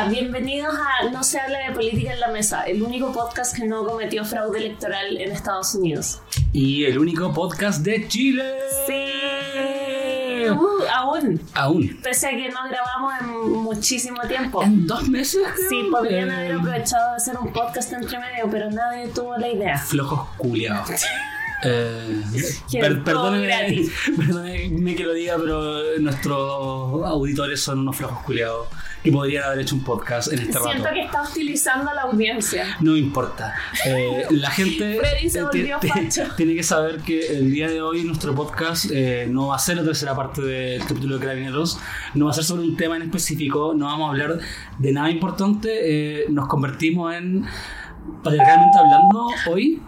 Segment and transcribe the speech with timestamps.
[0.00, 3.64] Hola, bienvenidos a No se habla de política en la mesa, el único podcast que
[3.64, 6.20] no cometió fraude electoral en Estados Unidos.
[6.52, 8.44] Y el único podcast de Chile.
[8.86, 10.48] Sí.
[10.50, 11.40] Uh, aún.
[11.54, 11.98] Aún.
[12.00, 14.62] Pese a que no grabamos en muchísimo tiempo.
[14.62, 15.42] ¿En dos meses?
[15.68, 19.48] Sí, podrían Eh, haber aprovechado de hacer un podcast entre medio, pero nadie tuvo la
[19.48, 19.78] idea.
[19.78, 20.90] Flojos culiados.
[21.64, 22.22] Eh,
[22.70, 28.68] per- perdónenme que lo diga, pero nuestros auditores son unos flojos culiados
[29.02, 30.94] que podrían haber hecho un podcast en este Siento rato.
[30.94, 32.76] que está hostilizando a la audiencia.
[32.80, 33.54] No importa.
[33.86, 35.78] Eh, la gente se volvió
[36.36, 39.76] tiene que saber que el día de hoy nuestro podcast eh, no va a ser
[39.76, 41.78] la tercera parte del capítulo de Carabineros,
[42.14, 44.38] no va a ser sobre un tema en específico, no vamos a hablar
[44.78, 45.68] de nada importante.
[46.22, 47.44] eh, nos convertimos en,
[48.22, 49.80] patriarcalmente hablando, hoy,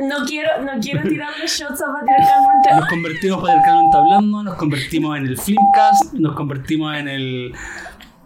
[0.00, 2.74] No quiero, no quiero tirarle shots a patriarcalmente.
[2.76, 7.54] nos convertimos patriarcalmente hablando, nos convertimos en el Flimcast, nos convertimos en el,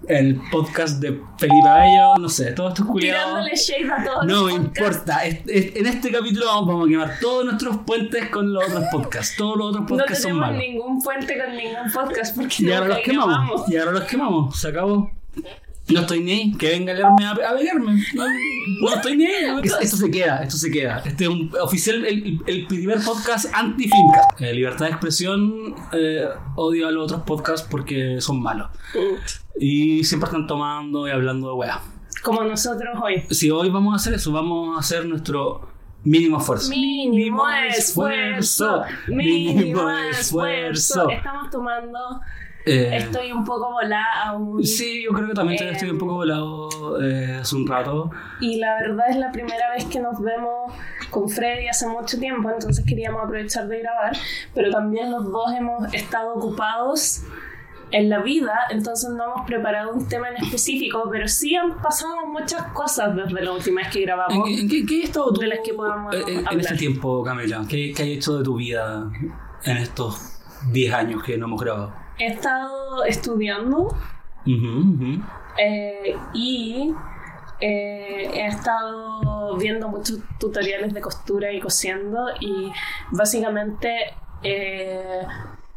[0.09, 3.25] el podcast de Felipe Bello, no sé, todos estos culiados.
[3.25, 5.25] Tirándole shade a todos No los importa.
[5.27, 8.85] Es- es- en este capítulo vamos, vamos a quemar todos nuestros puentes con los otros
[8.91, 9.37] podcasts.
[9.37, 10.59] Todos los otros No podcasts son tenemos malos.
[10.63, 13.29] ningún puente con ningún podcast porque Y ahora los quemamos.
[13.29, 13.69] grabamos.
[13.71, 14.59] Y ahora los quemamos.
[14.61, 15.11] Se acabó.
[15.91, 16.53] No estoy ni ahí.
[16.53, 18.03] Que venga a leerme a, a pegarme.
[18.15, 18.25] No,
[18.83, 19.47] no estoy ni ahí.
[19.63, 20.43] Esto, esto se queda.
[20.43, 20.99] Esto se queda.
[21.05, 24.41] Este es un oficial, el, el primer podcast anti-Filmcast.
[24.41, 25.75] Eh, libertad de expresión.
[25.93, 28.69] eh, odio a los otros podcasts porque son malos.
[29.59, 31.81] Y siempre están tomando y hablando de weá.
[32.23, 33.23] Como nosotros hoy.
[33.31, 35.69] Si hoy vamos a hacer eso, vamos a hacer nuestro
[36.05, 36.71] mínimo esfuerzo.
[36.71, 38.83] Mínimo esfuerzo.
[39.09, 41.09] Mínimo esfuerzo.
[41.09, 42.21] Estamos tomando.
[42.69, 44.63] Eh, Estoy un poco volada aún.
[44.65, 48.11] Sí, yo creo que también Eh, estoy un poco volado eh, hace un rato.
[48.41, 50.73] Y la verdad es la primera vez que nos vemos
[51.11, 54.17] con Freddy hace mucho tiempo, entonces queríamos aprovechar de grabar,
[54.55, 57.23] pero también los dos hemos estado ocupados
[57.91, 62.27] en la vida, entonces no hemos preparado un tema en específico, pero sí han pasado
[62.27, 64.47] muchas cosas desde la última vez que ¿En, grabamos.
[64.47, 66.61] qué- en qué, qué has estado tú De las que podamos eh, en, en hablar.
[66.61, 67.65] este tiempo, Camila?
[67.67, 69.11] ¿Qué, ¿Qué has hecho de tu vida
[69.65, 70.39] en estos
[70.71, 71.95] 10 años que no hemos grabado?
[72.19, 73.97] He estado estudiando
[75.57, 76.95] eh, y
[77.61, 82.71] eh, he estado viendo muchos tutoriales de costura y cosiendo y
[83.11, 85.23] básicamente eh,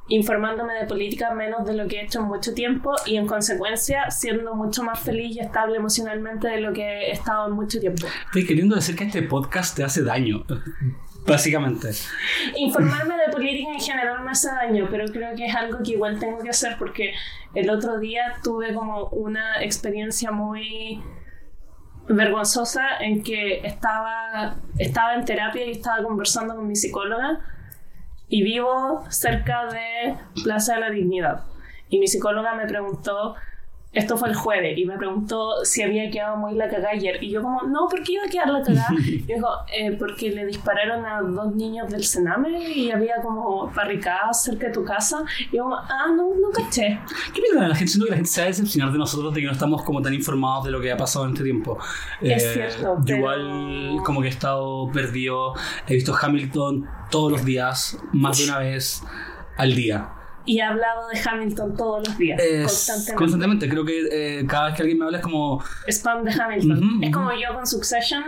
[0.08, 4.12] informándome de política menos de lo que he hecho en mucho tiempo y en consecuencia
[4.12, 8.06] siendo mucho más feliz y estable emocionalmente de lo que he estado en mucho tiempo.
[8.26, 10.44] Estoy queriendo decir que este podcast te hace daño.
[11.26, 11.92] Básicamente.
[12.58, 16.20] Informarme de política en general me hace daño, pero creo que es algo que igual
[16.20, 17.14] tengo que hacer porque
[17.54, 21.02] el otro día tuve como una experiencia muy
[22.08, 27.40] vergonzosa en que estaba, estaba en terapia y estaba conversando con mi psicóloga
[28.28, 31.46] y vivo cerca de Plaza de la Dignidad.
[31.90, 33.36] Y mi psicóloga me preguntó,
[33.94, 37.22] esto fue el jueves, y me preguntó si había quedado muy la cagada ayer.
[37.22, 38.88] Y yo como, no, ¿por qué iba a quedar la cagada?
[39.02, 39.48] Y dijo,
[39.78, 44.74] "Eh, porque le dispararon a dos niños del Sename y había como barricadas cerca de
[44.74, 45.24] tu casa.
[45.52, 47.00] Y yo como, ah, no, no caché.
[47.34, 47.92] ¿Qué piensa la gente?
[47.92, 50.02] Siento que la gente se va a decepcionar de nosotros de que no estamos como
[50.02, 51.78] tan informados de lo que ha pasado en este tiempo.
[52.22, 55.54] Es Eh, cierto, yo pero- igual como que he estado perdido.
[55.88, 59.04] He visto Hamilton todos los días, más de una vez
[59.58, 60.10] al día.
[60.46, 63.16] Y he hablado de Hamilton todos los días, Es- constantemente.
[63.16, 63.70] constantemente.
[63.70, 65.64] Creo que eh, cada vez que alguien me habla es como...
[65.88, 66.72] Spam de Hamilton.
[66.72, 67.12] Ujú, Es ujú.
[67.12, 68.24] como yo con Succession,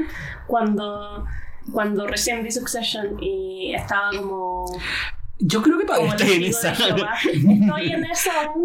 [0.47, 1.25] cuando,
[1.71, 4.65] cuando recién vi Succession y estaba como
[5.39, 6.71] Yo creo que todavía estoy en esa.
[6.73, 8.63] Estoy en eso aún,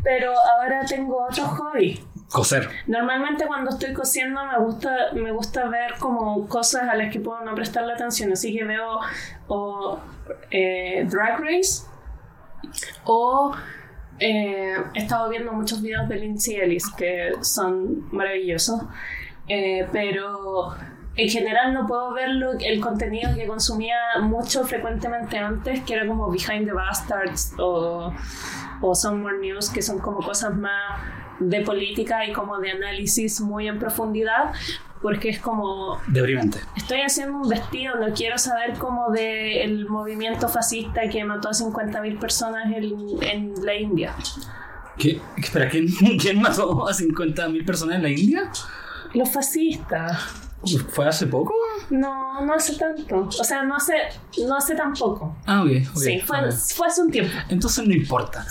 [0.04, 2.00] pero ahora tengo otro hobby.
[2.30, 2.68] Coser.
[2.88, 7.40] Normalmente cuando estoy cosiendo me gusta, me gusta ver como cosas a las que puedo
[7.44, 8.98] no prestarle atención, así que veo
[9.46, 10.00] o
[10.50, 11.84] eh, Drag Race
[13.04, 13.52] o
[14.18, 18.82] eh, he estado viendo muchos videos de Lindsay Ellis que son maravillosos,
[19.48, 20.74] Eh, pero
[21.14, 26.04] en general no puedo ver lo- el contenido que consumía mucho frecuentemente antes, que era
[26.04, 28.12] como Behind the Bastards o,
[28.80, 31.00] o Somewhere News, que son como cosas más
[31.38, 34.52] de política y como de análisis muy en profundidad,
[35.06, 36.58] porque es como Deprimente.
[36.74, 41.52] estoy haciendo un vestido, no quiero saber como de el movimiento fascista que mató a
[41.52, 42.92] 50.000 personas en,
[43.22, 44.12] en la India.
[44.98, 45.20] ¿Qué?
[45.36, 45.86] Espera, ¿quién,
[46.20, 48.50] ¿quién mató a 50.000 personas en la India?
[49.14, 50.18] Los fascistas.
[50.88, 51.54] ¿Fue hace poco?
[51.90, 53.28] No, no hace tanto.
[53.28, 53.94] O sea, no hace,
[54.44, 55.36] no hace tan poco.
[55.46, 55.68] Ah, ok.
[55.88, 57.32] ok, sí, fue, fue hace un tiempo.
[57.48, 58.44] Entonces no importa.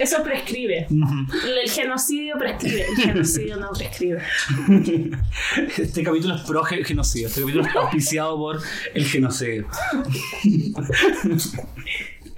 [0.00, 0.86] Eso prescribe.
[0.88, 2.86] El genocidio prescribe.
[2.88, 4.22] El genocidio no prescribe.
[5.78, 7.28] Este capítulo es pro ge- genocidio.
[7.28, 8.60] Este capítulo es auspiciado por
[8.94, 9.66] el genocidio.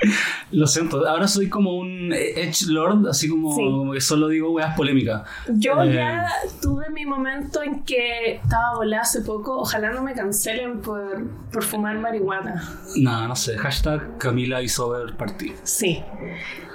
[0.52, 3.62] Lo siento, ahora soy como un Edge Lord, así como, Sí.
[3.62, 5.22] como que solo digo weas polémicas.
[5.48, 6.26] Yo Eh, ya
[6.60, 9.58] tuve mi momento en que estaba volada hace poco.
[9.58, 12.62] Ojalá no me cancelen por, por fumar marihuana.
[12.96, 13.56] Nada, no sé.
[13.56, 15.52] Hashtag Camila hizo ver party.
[15.62, 16.02] Sí.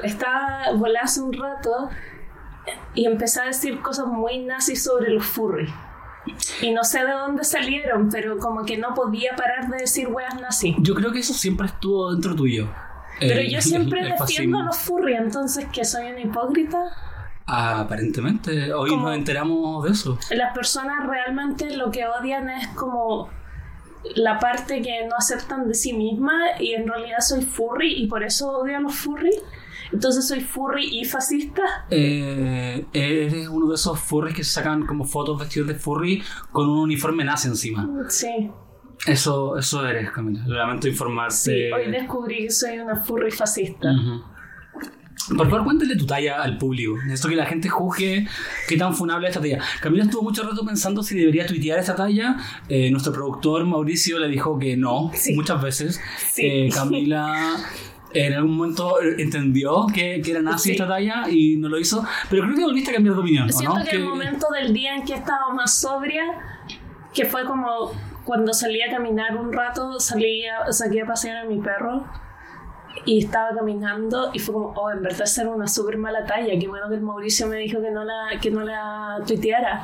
[0.03, 1.89] Estaba volada hace un rato
[2.95, 5.67] y empecé a decir cosas muy nazis sobre los furry.
[6.61, 10.35] Y no sé de dónde salieron, pero como que no podía parar de decir weas
[10.41, 10.75] nazis.
[10.79, 12.67] Yo creo que eso siempre estuvo dentro tuyo.
[13.19, 16.79] Pero El- yo siempre el defiendo a los furry, entonces que soy una hipócrita.
[17.45, 20.17] Ah, aparentemente, hoy Como- nos enteramos de eso.
[20.31, 23.29] Las personas realmente lo que odian es como
[24.15, 28.23] la parte que no aceptan de sí misma y en realidad soy furry y por
[28.23, 29.31] eso odio a los furry.
[29.93, 31.61] Entonces soy furry y fascista.
[31.89, 36.21] Eh, eres uno de esos furries que se sacan como fotos vestidos de furry
[36.51, 37.87] con un uniforme nazi encima.
[38.09, 38.51] Sí,
[39.05, 40.41] Eso, eso eres, Camila.
[40.47, 41.35] Lamento informarte.
[41.35, 41.71] sí.
[41.71, 43.89] Hoy descubrí que soy una furry fascista.
[43.91, 44.23] Ujú.
[45.35, 46.95] Por favor, cuéntale tu talla al público.
[47.11, 48.25] Esto que la gente juzgue
[48.69, 49.59] qué tan funable es esta talla.
[49.81, 52.37] Camila estuvo mucho rato pensando si debería tuitear esa talla.
[52.69, 55.33] Eh, nuestro productor Mauricio le dijo que no, Sí.
[55.35, 56.01] muchas veces.
[56.31, 56.43] Sí.
[56.45, 57.57] Eh, Camila
[58.13, 60.71] en algún momento entendió que, que era nazi Sí.
[60.71, 62.05] esta talla y no lo hizo.
[62.29, 63.83] Pero creo que volviste a cambiar de opinión, ¿o Siento no?
[63.85, 66.23] que el momento del día en que estaba más sobria,
[67.13, 67.91] que fue como
[68.27, 72.05] cuando salí a caminar un rato, salí a, saqué a pasear a mi perro
[73.05, 76.59] y estaba caminando y fue como, oh, en verdad esa era una súper mala talla,
[76.59, 79.83] qué bueno que el Mauricio me dijo que no la, que no la tuiteara.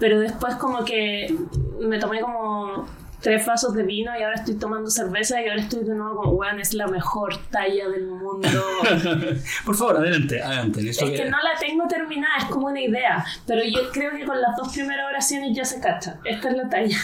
[0.00, 1.34] Pero después como que
[1.80, 2.86] me tomé como
[3.20, 6.32] tres vasos de vino y ahora estoy tomando cerveza y ahora estoy de nuevo como,
[6.32, 8.48] weón, es la mejor talla del mundo.
[9.66, 10.88] Por favor, adelante, adelante.
[10.88, 13.24] Es que- que no la tengo terminada, es como una idea.
[13.46, 16.18] Pero yo creo que con las dos primeras oraciones ya se cacha.
[16.24, 16.96] Esta es la talla.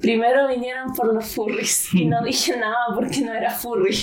[0.00, 3.96] Primero vinieron por los furries y no dije nada porque no era furry.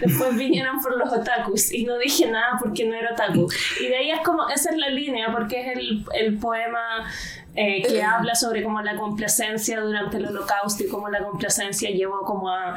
[0.00, 3.48] Después vinieron por los otakus y no dije nada porque no era otaku.
[3.80, 7.08] Y de ahí es como, esa es la línea porque es el, el poema
[7.60, 12.20] eh, que habla sobre como la complacencia durante el holocausto y cómo la complacencia llevó
[12.22, 12.76] como a,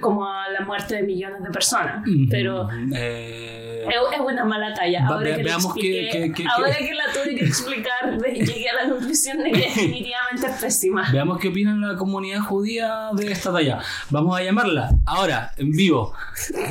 [0.00, 2.02] como a la muerte de millones de personas.
[2.28, 5.06] Pero Eh, es, es una mala talla.
[5.06, 8.68] Ahora, ve- que, veamos expliqué- que- que- ahora que- que la tuve que explicar, llegué
[8.70, 11.08] a la conclusión de que definitivamente es pésima.
[11.12, 13.78] Veamos qué opina la comunidad judía de esta talla.
[14.10, 16.12] Vamos a llamarla ahora, en vivo.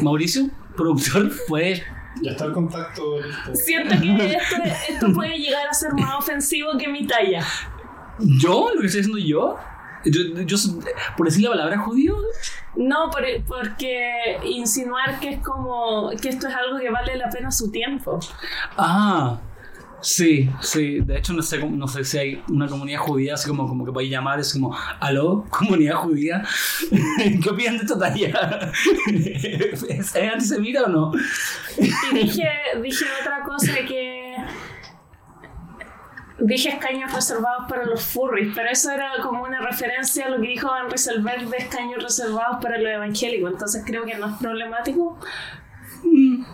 [0.02, 1.82] Mauricio, productor, puedes.
[2.22, 3.56] Ya está el contacto listo.
[3.56, 4.56] Siento que esto,
[4.90, 7.44] esto puede llegar a ser más ofensivo que mi talla.
[8.20, 8.72] ¿Yo?
[8.74, 9.58] ¿Lo que estoy haciendo yo?
[10.06, 10.58] Yo, yo
[11.18, 12.16] por decir la palabra judío,
[12.76, 17.52] No, por- porque insinuar que es como que esto es algo que vale la pena
[17.52, 18.20] su tiempo.
[18.78, 19.40] Ah,
[20.08, 21.02] sí, sí.
[21.02, 23.92] De hecho, no sé, no sé si hay una comunidad judía así como, como que
[23.92, 26.44] podéis llamar, es como, aló, comunidad judía.
[27.44, 28.72] ¿Qué opinan de esta talla?
[29.90, 31.12] ¿Es antisemita o no?
[31.78, 32.50] Y dije,
[32.82, 34.36] dije otra cosa que.
[36.40, 40.50] Dije escaños reservados para los furries, pero eso era como una referencia a lo que
[40.50, 45.18] dijo Van Rieselberg de escaños reservados para los evangélicos, entonces creo que no es problemático,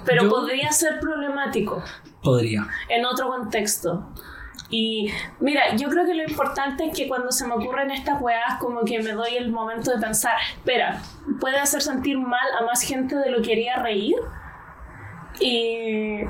[0.06, 1.82] pero Yo- podría ser problemático
[2.22, 2.68] Podría.
[2.90, 4.10] en otro contexto.
[4.70, 8.58] Y mira, yo creo que lo importante es que cuando se me ocurren estas weas,
[8.60, 11.00] como que me doy el momento de pensar, espera,
[11.40, 14.16] puede hacer sentir mal a más gente de lo que haría reír.
[15.40, 16.22] Y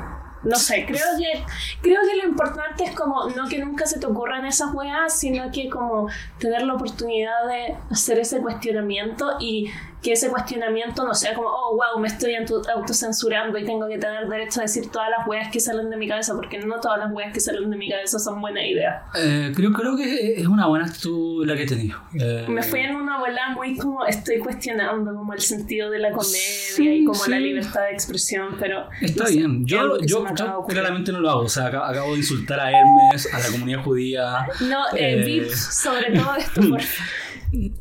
[0.43, 1.43] no sé, creo que,
[1.81, 5.51] creo que lo importante es como no que nunca se te ocurran esas weas, sino
[5.51, 6.09] que como
[6.39, 9.69] tener la oportunidad de hacer ese cuestionamiento y
[10.03, 13.97] que ese cuestionamiento no sea como, oh, wow, me estoy auto- autocensurando y tengo que
[13.97, 16.99] tener derecho a decir todas las weas que salen de mi cabeza, porque no todas
[16.99, 19.03] las weas que salen de mi cabeza son buena idea.
[19.15, 21.97] Eh, creo, creo que es una buena actitud la que he tenido.
[22.19, 26.11] Eh, Me fui en una bola muy como estoy cuestionando como el sentido de la
[26.11, 27.31] comedia Sí, y como sí.
[27.31, 29.65] la libertad de expresión, pero Está no sé, bien.
[29.65, 31.41] Yo, yo, yo claramente no lo hago.
[31.41, 34.47] O sea, acabo, de insultar a Hermes, a la comunidad judía.
[34.61, 37.13] No, eh, Eh, Vips, sobre todo esto, por favor.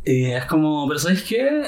[0.04, 1.62] Eh, es como, pero ¿sabes qué?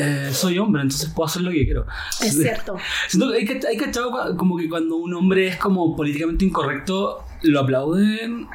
[0.00, 1.86] Eh, soy hombre, entonces puedo hacer lo que quiero.
[2.20, 2.76] Es cierto.
[3.34, 7.60] Hay que, hay que cachado como que cuando un hombre es como políticamente incorrecto, lo
[7.60, 8.46] aplauden,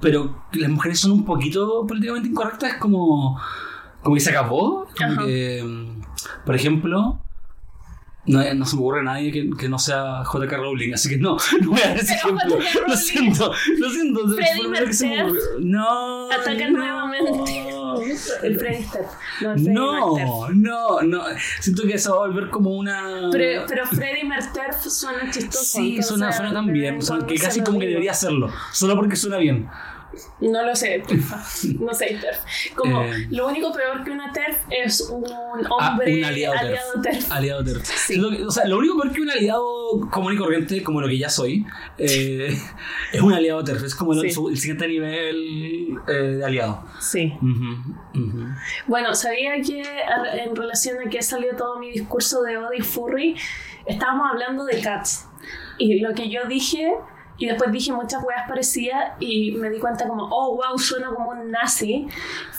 [0.00, 3.38] pero las mujeres son un poquito políticamente incorrectas, es como,
[4.02, 4.86] como que se acabó.
[4.96, 5.26] Como Ajá.
[5.26, 5.64] que,
[6.46, 7.20] por ejemplo,
[8.26, 10.56] no, no se me ocurre nadie que, que no sea J.K.
[10.56, 12.58] Rowling, así que no, no voy a dar ese ejemplo.
[12.86, 14.20] Lo siento, lo siento.
[14.26, 15.38] fue Freddie lo primero que se me Mercury.
[15.38, 15.66] ocurrió.
[15.66, 16.30] No.
[16.30, 16.78] Atacan no.
[16.78, 17.77] nuevamente.
[18.42, 19.06] El Freddy Step.
[19.42, 20.26] No, el Freddy Merter.
[20.26, 21.22] No, no, no.
[21.60, 23.28] Siento que eso va a volver como una.
[23.32, 25.64] Pero, pero Freddy Merter suena chistoso.
[25.64, 27.00] sí, suena, suena tan bien.
[27.02, 28.50] suena- cuando que casi como que debería hacerlo.
[28.72, 29.68] Solo porque suena bien.
[30.40, 31.02] No lo sé.
[31.80, 32.74] No sé, TERF.
[32.74, 33.26] Como, Eh.
[33.30, 35.24] lo único peor que una TERF es un
[35.80, 37.18] Ah, hombre un aliado, aliado, TERF.
[37.18, 37.32] TERF.
[37.32, 37.84] Aliado TERF.
[37.84, 38.16] Sí.
[38.16, 39.64] Lo que- o sea, lo único peor que un aliado
[40.10, 41.64] común y corriente, como lo que ya soy,
[41.98, 42.48] eh,
[43.12, 43.84] es un aliado TERF.
[43.84, 44.30] Es como el, Sí.
[44.30, 46.84] su- el siguiente nivel eh, de aliado.
[47.00, 47.32] Sí.
[48.86, 49.82] Bueno, sabía que
[50.42, 53.36] en relación a que salió todo mi discurso de odio y furry,
[53.86, 55.26] estábamos hablando de cats.
[55.78, 56.92] Y lo que yo dije,
[57.38, 61.30] y después dije muchas weas parecidas, y me di cuenta como, oh, wow, suena como
[61.30, 62.08] un nazi.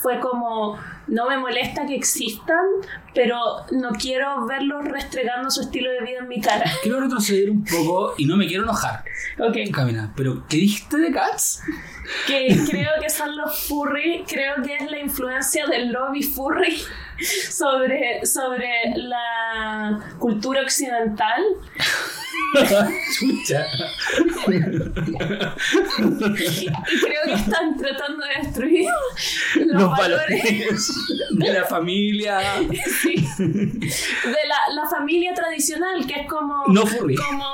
[0.02, 0.78] Fue como,
[1.10, 2.66] no me molesta que existan,
[3.14, 3.40] pero
[3.72, 6.72] no quiero verlos restregando su estilo de vida en mi cara.
[6.84, 9.04] Quiero retroceder un poco y no me quiero enojar,
[9.38, 9.58] Ok.
[9.72, 10.12] Camila.
[10.16, 11.62] Pero, ¿qué dijiste de Cats?
[12.26, 16.82] que creo que son los furry, creo que es la influencia del lobby furry
[17.50, 21.44] sobre, sobre la cultura occidental.
[23.20, 23.66] Chucha.
[24.48, 24.60] Y
[27.00, 28.90] creo que están tratando de destruir
[29.56, 30.92] los, Los valores valores
[31.32, 32.40] de la familia.
[33.02, 37.16] sí, de la, la familia tradicional, que es como, No furry.
[37.16, 37.46] como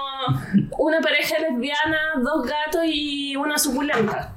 [0.79, 4.33] una pareja lesbiana, dos gatos y una suculenta.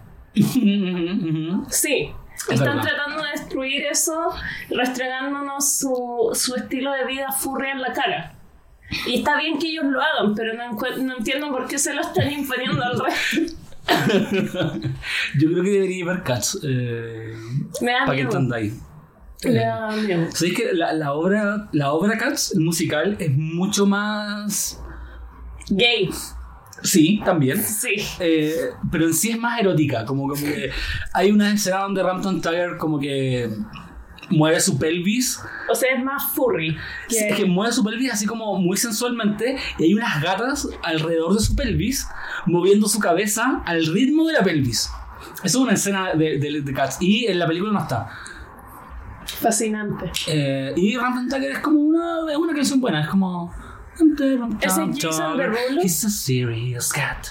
[1.70, 2.12] Sí.
[2.48, 2.82] Es Están verdad.
[2.94, 4.30] tratando de destruir eso,
[4.70, 8.34] restregándonos su, su estilo de vida furry en la cara.
[9.06, 12.00] Y está bien que ellos lo hagan, pero no, no entiendo por qué se lo
[12.00, 13.54] están imponiendo al resto.
[15.38, 16.58] Yo creo que debería ver Cats.
[16.62, 17.34] Eh,
[17.80, 18.74] Me da para que entendáis.
[19.42, 20.26] Da miedo.
[20.32, 24.80] ¿Sabéis que la, la obra, la obra Cats, el musical, es mucho más.
[25.70, 26.10] Gay,
[26.82, 27.62] Sí, también.
[27.62, 27.96] sí.
[28.20, 28.54] Eh,
[28.90, 30.04] pero en sí es más erótica.
[30.04, 30.70] Como, como que
[31.12, 33.50] hay una escena donde Rampton Tiger, como que
[34.30, 35.40] mueve su pelvis.
[35.70, 36.76] O sea, es más furry.
[37.08, 39.56] Que, Sí, que mueve su pelvis así como muy sensualmente.
[39.78, 42.06] Y hay unas gatas alrededor de su pelvis
[42.46, 44.90] moviendo su cabeza al ritmo de la pelvis.
[45.42, 46.98] Eso es una escena de, de, de Cats.
[47.00, 48.08] Y en la película no está.
[49.40, 50.10] Fascinante.
[50.26, 53.52] Eh, y Rampant Tiger es como una, es una canción buena, es como.
[54.60, 55.82] ¿Ese es Jason Derulo?
[55.82, 57.26] He's a serious cat.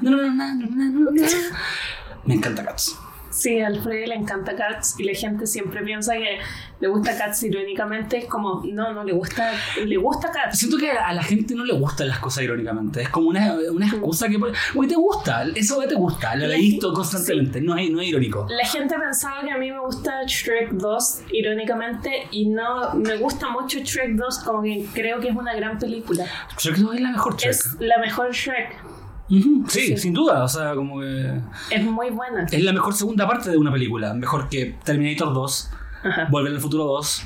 [0.00, 1.12] No, no, no, no, no, no, no.
[2.24, 2.96] Me encanta Cats.
[3.38, 6.40] Sí, a Alfred le encanta Cats y la gente siempre piensa que
[6.80, 8.18] le gusta Cats irónicamente.
[8.18, 9.52] Es como, no, no le gusta,
[9.84, 10.58] le gusta Cats.
[10.58, 13.00] Siento que a la gente no le gustan las cosas irónicamente.
[13.00, 14.40] Es como una, una excusa que.
[14.74, 17.60] Porque te gusta, eso te gusta, lo he visto constantemente.
[17.60, 18.44] No, es, no es irónico.
[18.50, 23.50] La gente pensaba que a mí me gusta Shrek 2, irónicamente, y no me gusta
[23.50, 26.26] mucho Shrek 2, como que creo que es una gran película.
[26.60, 27.50] Creo que es la mejor Shrek.
[27.50, 28.97] Es la mejor Shrek,
[29.30, 29.96] Ujú, sí, Sí.
[29.98, 30.42] sin duda.
[30.44, 31.40] O sea, como que.
[31.70, 32.44] es muy buena.
[32.50, 34.14] Es la mejor segunda parte de una película.
[34.14, 35.70] Mejor que Terminator 2.
[36.04, 36.28] Ajá.
[36.30, 37.22] Volver al futuro 2.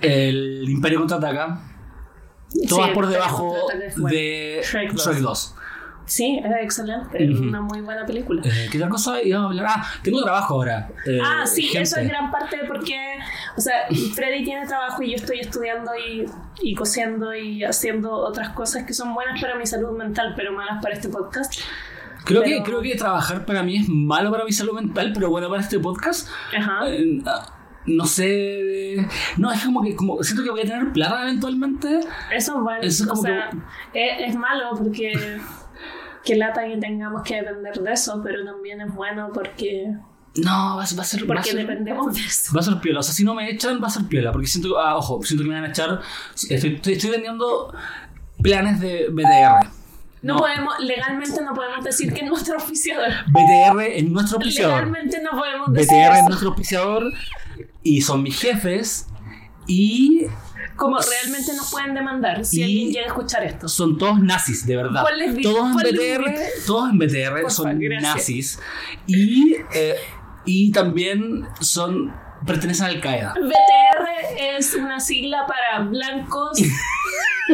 [0.00, 1.60] El Imperio contraataca.
[2.68, 3.54] Todas Sí, por debajo
[4.10, 5.54] de Shrek Shrek 2.
[6.00, 6.10] 2.
[6.12, 7.48] Sí, es excelente, es Ujú.
[7.48, 8.42] una muy buena película.
[8.44, 9.66] Eh, ¿Qué otra cosa iba a hablar?
[9.68, 10.88] Ah, tengo trabajo ahora.
[11.06, 11.82] Eh, Ah, sí, gente.
[11.82, 12.96] eso es gran parte porque,
[13.56, 16.24] o sea, Freddy tiene trabajo y yo estoy estudiando y,
[16.62, 20.82] y cosiendo y haciendo otras cosas que son buenas para mi salud mental, pero malas
[20.82, 21.54] para este podcast.
[22.24, 25.30] Creo, pero- que, creo que trabajar para mí es malo para mi salud mental, pero
[25.30, 26.28] bueno para este podcast.
[26.56, 26.80] Ajá.
[26.88, 27.22] Eh,
[27.86, 29.06] no sé.
[29.38, 32.00] No, es como que como, siento que voy a tener plata eventualmente.
[32.30, 32.80] Eso es bueno.
[32.82, 33.50] Eso es o como sea,
[33.92, 35.12] que- es, es malo porque
[36.24, 39.86] que lata que tengamos que depender de eso, pero también es bueno porque,
[40.36, 41.20] No, va, a- va a ser.
[41.22, 42.52] va a porque ser- dependemos de eso.
[42.54, 43.00] Va a ser piola.
[43.00, 44.30] O sea, si no me echan, va a ser piola.
[44.32, 46.00] Porque siento, ah, ojo, siento que me van a echar.
[46.48, 47.74] Estoy, estoy, estoy vendiendo
[48.42, 49.68] planes de BTR.
[50.22, 53.08] No, podemos, legalmente no podemos decir que es nuestro auspiciador.
[53.28, 54.74] BTR es nuestro auspiciador.
[54.84, 57.12] Legalmente no podemos decir BTR es nuestro auspiciador.
[57.82, 59.06] Y son mis jefes.
[59.66, 60.26] Y
[60.80, 63.68] Como realmente nos pueden demandar si Y- alguien llega a escuchar esto.
[63.68, 65.04] son todos nazis, de verdad.
[65.42, 66.34] Todos en BTR,
[66.66, 68.58] todos en BTR son nazis.
[69.06, 69.94] Y, eh,
[70.46, 72.12] y también son
[72.46, 73.34] pertenecen a Al Qaeda.
[73.34, 76.58] BTR es una sigla para blancos,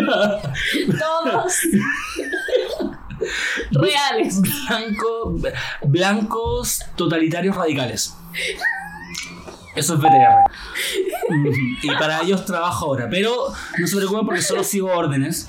[0.99, 1.55] todos
[3.73, 4.41] reales.
[4.41, 5.37] Blanco,
[5.83, 8.15] blancos totalitarios radicales.
[9.77, 10.51] Eso es BTR.
[11.83, 13.09] Y para ellos trabajo ahora.
[13.11, 15.49] Pero no se preocupen porque solo sigo órdenes.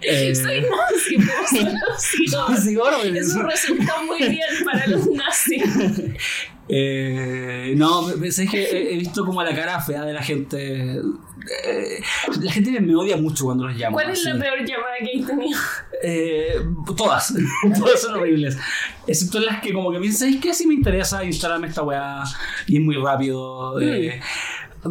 [0.00, 2.56] Eh, Soy nazi, pero solo sigo.
[2.56, 3.26] sigo órdenes.
[3.28, 5.62] Eso resultó muy bien para los nazis.
[6.68, 10.96] Eh, no, sabes que he, he visto como la cara fea de la gente.
[11.64, 12.00] Eh,
[12.42, 13.94] la gente me odia mucho cuando los llamo.
[13.94, 14.40] ¿Cuál es la así.
[14.40, 15.58] peor llamada que he tenido?
[16.02, 16.56] Eh,
[16.96, 17.32] todas,
[17.78, 18.58] todas son horribles.
[19.06, 20.52] Excepto las que como que me dicen, ¿sabes qué?
[20.54, 22.22] Si me interesa instalarme esta weá
[22.66, 23.80] y es muy rápido.
[23.80, 24.20] eh,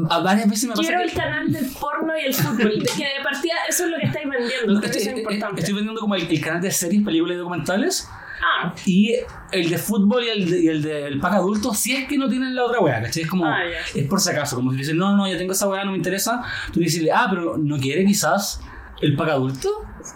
[0.09, 2.83] a varias veces me pasa Quiero que- el canal del porno y el fútbol.
[2.97, 4.79] Que de partida eso es lo que estáis vendiendo.
[4.81, 5.59] Que Estoy, es importante.
[5.61, 8.09] estoy vendiendo como el, el canal de series, películas y documentales.
[8.41, 9.13] Ah, Y
[9.51, 12.27] el de fútbol y el, de- y el del pack adulto, si es que no
[12.29, 13.23] tienen la otra weá, ¿cachai?
[13.23, 13.99] Es como, Ah, ya.
[14.01, 15.97] es por si acaso, como si dicen, no, no, ya tengo esa weá, no me
[15.97, 16.43] interesa.
[16.73, 18.61] Tú dices, ah, pero ¿no quiere quizás
[19.01, 19.69] el pack adulto?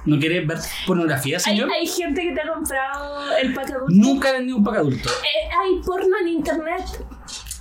[0.06, 1.70] ¿No quiere ver pornografía, hay, señor?
[1.72, 3.86] hay gente que te ha comprado el pack adulto.
[3.96, 5.10] Nunca he vendido un pack adulto.
[5.10, 6.86] Eh, hay porno en internet.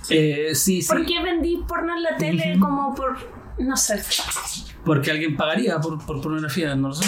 [0.09, 0.87] Eh, sí, sí.
[0.87, 3.17] ¿Por qué vendí porno en la tele como por...
[3.59, 4.01] no sé.
[4.85, 7.05] Porque alguien pagaría por, por pornografía, no lo sé.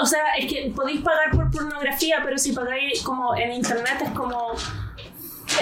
[0.00, 4.10] O sea, es que podéis pagar por pornografía, pero si pagáis como en internet es
[4.10, 4.52] como...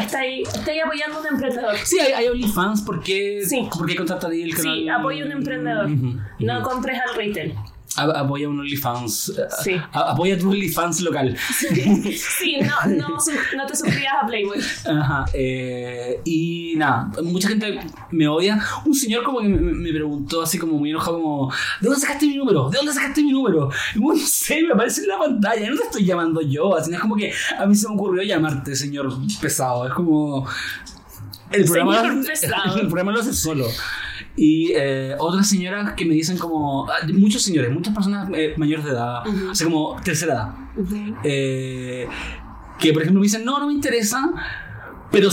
[0.00, 1.76] Estáis, estáis apoyando a un emprendedor.
[1.84, 3.68] Sí, hay, hay OnlyFans porque, Sí.
[3.78, 4.74] porque contrata el canal.
[4.74, 5.88] Sí, apoya a un emprendedor.
[6.40, 7.54] No compres al retail.
[7.96, 9.30] A- apoya un OnlyFans.
[9.30, 9.72] eh, Sí.
[9.92, 11.36] a- apoya tu OnlyFans local.
[11.38, 14.58] Sí, no, no, su- no te suscribas a Playboy.
[14.86, 15.24] Ajá.
[15.32, 18.62] eh, y nada, mucha gente me odia.
[18.84, 22.26] Un señor como que me, me preguntó así como muy enojado como, ¿de dónde sacaste
[22.26, 22.68] mi número?
[22.70, 23.70] ¿De dónde sacaste mi número?
[23.94, 26.76] Y bueno, no sé, me aparece en la pantalla, no te estoy llamando yo.
[26.76, 29.86] Así es como que a mí se me ocurrió llamarte, señor pesado.
[29.86, 30.46] Es como...
[31.52, 32.02] El programa,
[32.80, 33.66] el programa lo hace solo.
[34.36, 36.86] Y eh, otras señoras que me dicen como...
[36.90, 39.50] ah, Muchos señores, muchas personas eh, mayores de edad, Ujú.
[39.50, 40.54] o sea, como tercera edad,
[41.24, 42.06] eh,
[42.78, 44.30] que por ejemplo me dicen, no, no me interesa,
[45.10, 45.30] pero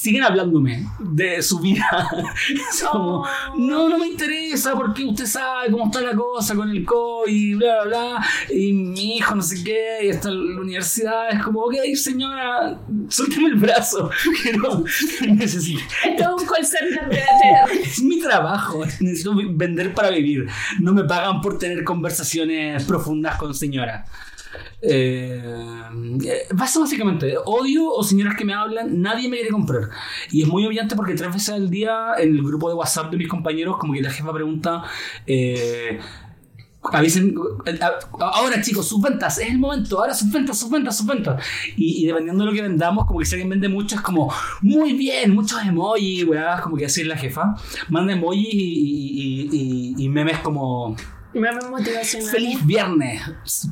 [0.00, 2.08] siguen hablándome de su vida.
[2.70, 3.26] Es como, Oh.
[3.56, 7.54] no, no me interesa porque usted sabe cómo está la cosa con el COVID, y
[7.54, 11.30] bla, bla, bla, y mi hijo no sé qué, y está en la universidad.
[11.30, 12.78] Es como, ok, señora,
[13.08, 14.10] suélteme el brazo,
[14.42, 14.84] que no
[15.34, 15.80] necesito.
[16.04, 17.22] Esto es un call center de.
[17.82, 20.46] Es mi trabajo, necesito vender para vivir.
[20.80, 24.08] No me pagan por tener conversaciones profundas con señoras.
[24.80, 25.42] Eh,
[26.24, 29.90] eh, pasa básicamente, odio o señoras que me hablan, nadie me quiere comprar.
[30.30, 33.16] Y es muy obviante porque tres veces al día en el grupo de WhatsApp de
[33.16, 34.84] mis compañeros, como que la jefa pregunta,
[35.26, 35.98] eh,
[36.92, 37.34] avisen,
[37.82, 37.98] a-
[38.34, 41.44] ahora chicos, sus ventas, es el momento, ahora sus ventas, sus ventas, sus ventas.
[41.76, 44.32] Y, y dependiendo de lo que vendamos, como que si alguien vende mucho, es como,
[44.62, 47.56] muy bien, muchos emojis, weá, como que así la jefa.
[47.88, 50.96] Manda emojis y- y- y memes como,
[51.38, 52.30] Meme motivacional.
[52.30, 53.22] feliz viernes,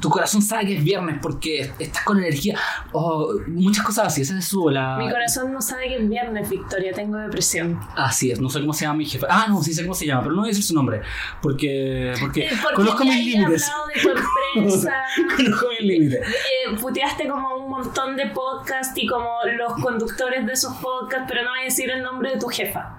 [0.00, 2.58] tu corazón sabe que es viernes porque estás con energía,
[2.92, 4.96] o muchas cosas así, esa es su, la...
[4.98, 6.92] Mi corazón no sabe que es viernes, Victoria.
[6.92, 7.78] Tengo depresión.
[7.96, 9.26] Así es, no sé cómo se llama mi jefa.
[9.28, 11.02] Ah, no, sí sé cómo se llama, pero no voy a decir su nombre.
[11.42, 13.70] Porque, porque, Eh, porque conozco mis límites.
[13.94, 14.94] de tu empresa.
[15.36, 16.20] conozco mis límites.
[16.20, 21.42] Eh, puteaste como un montón de podcasts y como los conductores de esos podcasts, pero
[21.42, 22.98] no voy a decir el nombre de tu jefa.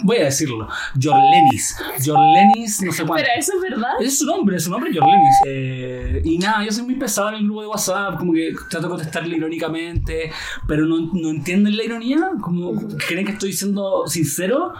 [0.00, 0.68] Voy a decirlo.
[1.02, 1.76] Jorlenis.
[2.04, 3.24] Jorlenis, no sé cuánto.
[3.24, 3.90] Pero eso es verdad.
[4.00, 5.34] Es su nombre, es su nombre Jorlenis.
[5.46, 8.86] Eh, y nada, yo soy muy pesado en el grupo de WhatsApp, como que trato
[8.86, 10.30] de contestarle irónicamente,
[10.66, 12.74] pero no, no entienden la ironía, como
[13.08, 14.72] creen que estoy siendo sincero.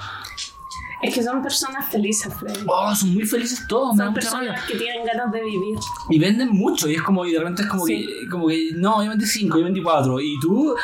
[1.00, 2.60] Es que son personas felices, Freddy.
[2.66, 4.14] Oh, son muy felices todos, me da Son rabia.
[4.50, 5.78] personas que tienen ganas de vivir.
[6.10, 8.04] Y venden mucho, y es como, y de repente es como, Sí.
[8.04, 10.74] que, como que, no, yo vendí 5, yo vendí 4, y tú,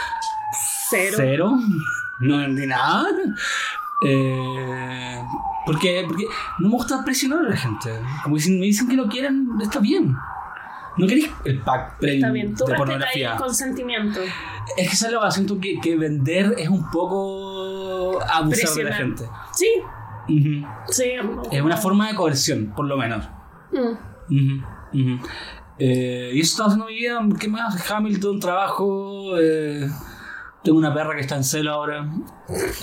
[0.90, 1.14] Cero.
[1.16, 1.52] Cero.
[2.20, 3.08] No vendí nada.
[4.04, 5.22] Eh,
[5.66, 6.24] porque, porque
[6.58, 7.90] no me gusta presionar a la gente.
[8.22, 10.14] Como que si me dicen que no quieren, está bien.
[10.96, 12.54] No queréis el pack premium Está bien.
[12.54, 13.32] Tú de pornografía.
[13.32, 14.20] el consentimiento.
[14.76, 19.24] Es que sale siento que, que vender es un poco abusar de la gente.
[19.52, 19.68] Sí,
[20.88, 21.12] sí.
[21.50, 23.28] Es una forma de coerción, por lo menos.
[24.28, 25.16] Mm.
[25.78, 27.20] Eh, y eso está haciendo mi vida.
[27.38, 27.90] ¿Qué más?
[27.90, 29.36] Hamilton, trabajo.
[29.38, 29.88] eh,
[30.62, 32.08] tengo una perra que está en celo ahora.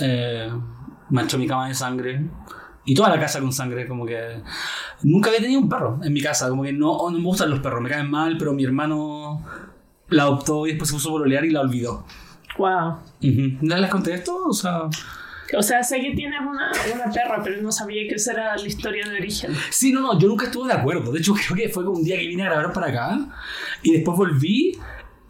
[0.00, 0.52] Eh,
[1.12, 2.24] manchó mi cama de sangre.
[2.84, 4.42] Y toda la casa con sangre, como que.
[5.02, 6.48] Nunca había tenido un perro en mi casa.
[6.48, 9.44] Como que no, no me gustan los perros, me caen mal, pero mi hermano
[10.08, 12.04] la adoptó y después se puso a pololear y la olvidó.
[12.58, 12.98] Wow.
[13.60, 14.44] ¿No les conté esto?
[14.46, 14.82] O sea.
[15.56, 18.66] O sea, sé que tienes una, una perra, pero no sabía que esa era la
[18.66, 19.52] historia de origen.
[19.70, 21.12] Sí, no, no, yo nunca estuve de acuerdo.
[21.12, 23.18] De hecho, creo que fue un día que vine a grabar para acá
[23.82, 24.78] y después volví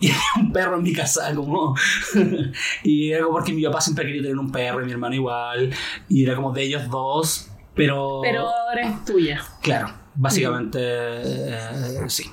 [0.03, 1.75] y había un perro en mi casa, como.
[2.85, 5.73] y era como porque mi papá siempre quería tener un perro y mi hermano igual.
[6.09, 8.21] Y era como de ellos dos, pero.
[8.23, 9.41] Pero ahora es tuya.
[9.63, 10.79] Claro, básicamente.
[10.83, 12.31] eh, sí.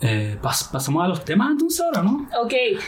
[0.00, 2.28] Eh, pas- pasamos a los temas entonces ahora, ¿no?
[2.40, 2.52] Ok.
[2.52, 2.78] Eh,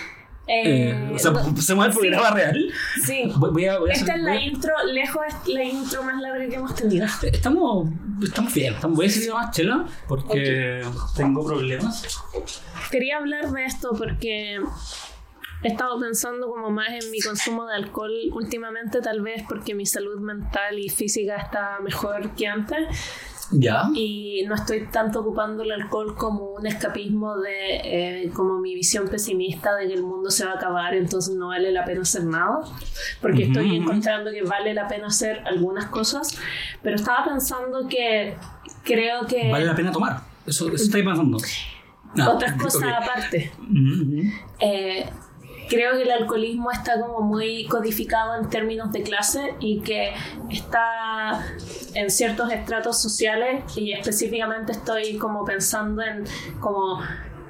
[0.46, 2.72] Eh, o sea, pasemos al programa real.
[3.04, 3.30] sí.
[3.36, 5.64] Voy, voy a, voy a Esta hacer- es la voy a- intro, lejos es la
[5.64, 7.06] intro más larga que hemos tenido.
[7.22, 7.88] Estamos,
[8.22, 8.74] estamos bien.
[8.88, 10.82] Voy a seguir más chela porque
[11.16, 12.22] tengo problemas.
[12.90, 14.60] Quería hablar de esto porque
[15.62, 19.86] he estado pensando como más en mi consumo de alcohol últimamente, tal vez porque mi
[19.86, 22.86] salud mental y física está mejor que antes
[23.52, 23.88] Ya.
[23.94, 29.08] y no estoy tanto ocupando el alcohol como un escapismo de eh, como mi visión
[29.08, 32.24] pesimista de que el mundo se va a acabar, entonces no vale la pena hacer
[32.24, 32.60] nada,
[33.20, 33.82] porque Ujú, estoy ujú.
[33.82, 36.38] encontrando que vale la pena hacer algunas cosas,
[36.82, 38.36] pero estaba pensando que
[38.84, 39.50] creo que...
[39.50, 40.20] Vale la pena tomar.
[40.46, 41.38] Eso, eso estoy pensando.
[42.18, 43.02] Ah, otras cosas ok.
[43.02, 43.52] aparte.
[43.58, 44.22] Ujú, ujú.
[44.60, 45.08] Eh,
[45.70, 50.12] creo que el alcoholismo está como muy codificado en términos de clase y que
[50.50, 51.46] está
[51.94, 56.24] en ciertos estratos sociales y específicamente estoy como pensando en
[56.60, 57.00] como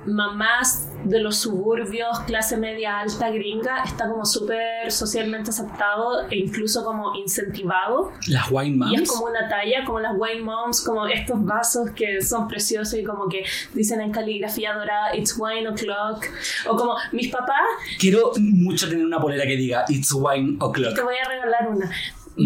[0.07, 6.85] mamás de los suburbios, clase media alta gringa, está como súper socialmente aceptado e incluso
[6.85, 8.13] como incentivado.
[8.29, 9.11] Las wine Y es moms.
[9.13, 13.29] como una talla, como las wine moms, como estos vasos que son preciosos y como
[13.29, 16.25] que dicen en caligrafía dorada, it's wine o'clock.
[16.69, 17.61] O como mis papás,
[17.99, 20.95] Quiero mucho tener una polera que diga It's wine o'clock.
[20.95, 21.91] te voy a regalar una.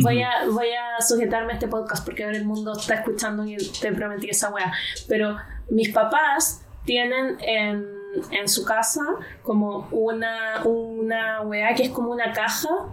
[0.02, 3.56] Voy a, voy a sujetarme a este podcast porque ahora el mundo está escuchando y
[3.80, 4.72] te prometí esa wea.
[5.08, 5.36] Pero
[5.70, 7.86] mis papás tienen en,
[8.30, 9.02] en su casa
[9.42, 12.88] como una, una wea que es como una caja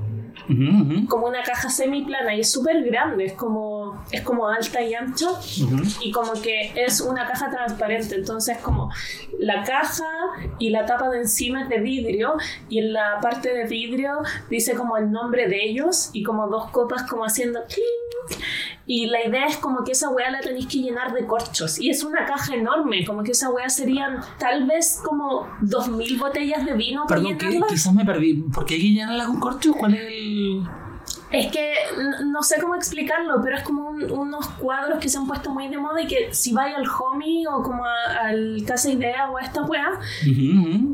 [1.07, 5.27] como una caja semiplana y es súper grande, es como, es como alta y ancha
[6.01, 8.91] y como que es una caja transparente, entonces como
[9.39, 10.09] la caja
[10.59, 12.33] y la tapa de encima es de vidrio
[12.69, 16.69] y en la parte de vidrio dice como el nombre de ellos y como dos
[16.71, 18.41] copas como haciendo clink.
[18.93, 21.89] Y la idea es como que esa weá la tenéis que llenar de corchos y
[21.89, 26.73] es una caja enorme, como que esa weá serían tal vez como 2000 botellas de
[26.73, 27.67] vino Perdón, llenarla.
[27.69, 28.33] quizás me perdí.
[28.53, 29.73] ¿Por qué hay que llenarla con corcho?
[29.73, 30.63] ¿Cuál es el...?
[31.31, 31.73] Es que
[32.25, 35.69] no sé cómo explicarlo, pero es como un- unos cuadros que se han puesto muy
[35.69, 39.37] de moda y que si vais al homie o como a- al Casa Idea o
[39.37, 39.87] a esta weá,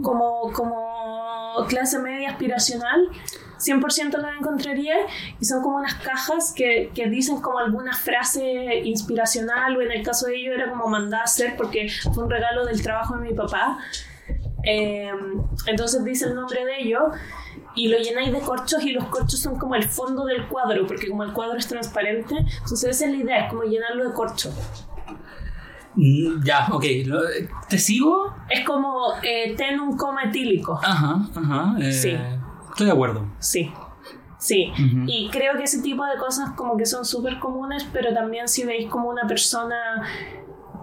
[0.03, 3.09] como, como clase media aspiracional,
[3.59, 4.95] 100% lo encontraría
[5.39, 10.03] y son como unas cajas que, que dicen como alguna frase inspiracional o en el
[10.03, 13.29] caso de ellos era como mandada a hacer porque fue un regalo del trabajo de
[13.29, 13.77] mi papá.
[14.63, 15.11] Eh,
[15.67, 17.01] entonces dice el nombre de ellos
[17.75, 21.07] y lo llenáis de corchos y los corchos son como el fondo del cuadro porque
[21.07, 24.51] como el cuadro es transparente, entonces esa es la idea, es como llenarlo de corcho.
[25.95, 26.83] Mm, Ya, ok.
[27.05, 27.21] Lo-
[27.69, 28.33] ¿Te sigo?
[28.49, 30.79] Es como eh, ten un coma etílico.
[30.83, 31.75] Ajá, ajá.
[31.79, 32.17] eh, Sí.
[32.77, 33.25] Estoy de acuerdo.
[33.39, 33.71] Sí,
[34.37, 34.71] sí.
[35.07, 38.65] Y creo que ese tipo de cosas como que son súper comunes, pero también si
[38.65, 39.75] veis como una persona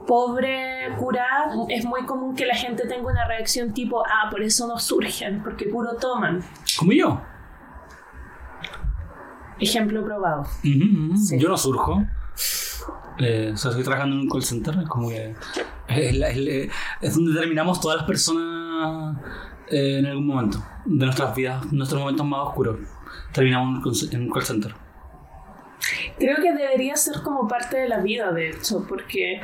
[0.09, 4.67] pobre, curada, es muy común que la gente tenga una reacción tipo, ah, por eso
[4.67, 6.43] no surgen, porque puro toman.
[6.77, 7.21] Como yo.
[9.61, 10.45] Ejemplo probado.
[11.17, 11.39] Sí.
[11.39, 12.03] Yo no surjo.
[13.19, 15.31] Eh, o sea, estoy trabajando en un call center, es como que
[15.87, 16.31] es, es la-
[17.01, 19.17] es donde terminamos todas las personas
[19.69, 22.79] eh, en algún momento de nuestras vidas, nuestros momentos más oscuros.
[23.33, 23.69] Terminamos
[24.13, 24.75] en un call- center.
[26.19, 29.41] Creo que debería ser como parte de la vida, de hecho, porque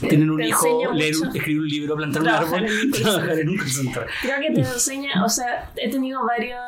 [0.00, 1.30] Tener un te hijo, leer, mucho.
[1.36, 4.06] escribir un libro, plantar un árbol, trabajar en un call center.
[4.22, 6.58] creo que te enseña, o sea, he tenido varios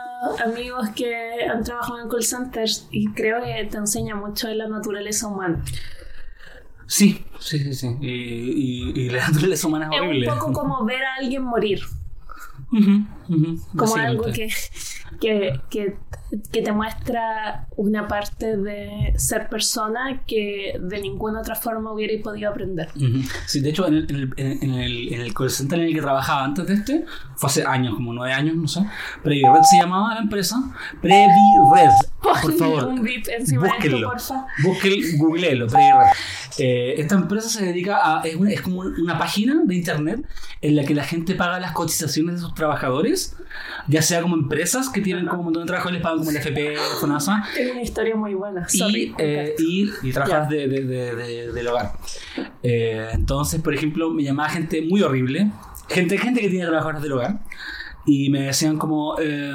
[0.45, 4.69] amigos que han trabajado en call centers y creo que te enseña mucho de la
[4.69, 5.63] naturaleza humana.
[6.87, 7.97] Sí, sí, sí, sí.
[8.01, 10.33] Y, y, y la naturaleza humana es Es horrible.
[10.33, 11.81] un poco como ver a alguien morir,
[12.73, 14.49] Ujú, ujú, como algo que,
[15.21, 15.97] que, que,
[16.53, 22.51] que te muestra una parte de ser persona que de ninguna otra forma hubierais podido
[22.51, 22.89] aprender.
[22.97, 23.23] Ujú.
[23.47, 25.95] Sí, de hecho, en el, en, el, en, el, en el call center en el
[25.95, 27.05] que trabajaba antes de este,
[27.37, 28.81] fue hace años, como nueve años, no sé.
[29.23, 30.57] PreviRed se llamaba la empresa.
[31.01, 31.91] PreviRed,
[32.23, 32.85] por favor.
[32.89, 34.11] Un beep encima de esto, Búsquenlo.
[34.11, 34.47] porfa.
[34.65, 36.13] Busquen, googleelo, PreviRed.
[36.59, 38.23] Eh, esta empresa se dedica a.
[38.23, 40.27] Es, una- es como una página de internet
[40.63, 43.37] en la que la gente paga las cotizaciones de sus trabajadores,
[43.89, 46.31] ya sea como empresas que tienen como un montón de trabajo y les pagan como
[46.31, 48.69] el FP, FONASA, Tengo una historia muy buena.
[48.69, 51.93] Sorry, y, eh, y, y trabajas de, de- de- de- del hogar.
[52.63, 55.51] Eh, entonces, por ejemplo, me llamaba gente muy horrible,
[55.89, 57.41] gente, gente que tiene trabajadores del hogar,
[58.07, 59.17] y me decían como...
[59.21, 59.53] eh,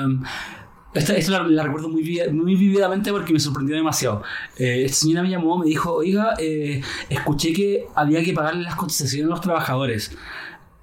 [0.94, 4.24] esta, esta la, la recuerdo muy, muy vividamente porque me sorprendió demasiado.
[4.58, 8.76] Eh, esta señora me llamó, me dijo, oiga, eh, escuché que había que pagarle las
[8.76, 10.12] cotizaciones a los trabajadores.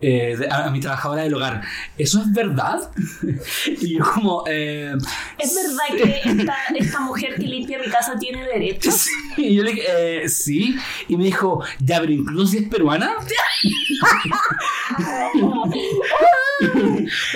[0.00, 1.62] Eh, a, a mi trabajadora del hogar.
[1.96, 2.90] ¿Eso es verdad?
[3.80, 4.44] y yo como...
[4.46, 4.94] eh,
[5.38, 8.94] ¿Es verdad que esta, esta mujer que limpia mi casa tiene derechos?
[8.94, 10.76] Sí, y yo le dije, eh, sí.
[11.08, 13.12] Y me dijo, ya, pero incluso si es peruana.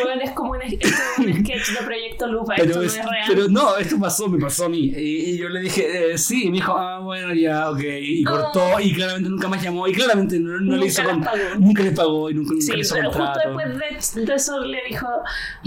[0.03, 2.97] Bueno, es como un, esto es un sketch de Proyecto Lupa, esto Pero, no es-
[2.97, 3.25] es real.
[3.29, 4.93] pero no, esto pasó, me pasó a mí.
[4.97, 6.45] Y, y yo le dije, eh, sí.
[6.47, 7.81] Y me dijo, ah, bueno, ya, ok.
[8.01, 9.87] Y cortó, y claramente nunca más llamó.
[9.89, 11.39] Y claramente no, no le hizo les con- pagó.
[11.59, 13.49] Nunca le pagó y nunca, nunca Sí, le hizo pero justo contrato.
[13.59, 15.09] después de, de eso le dijo,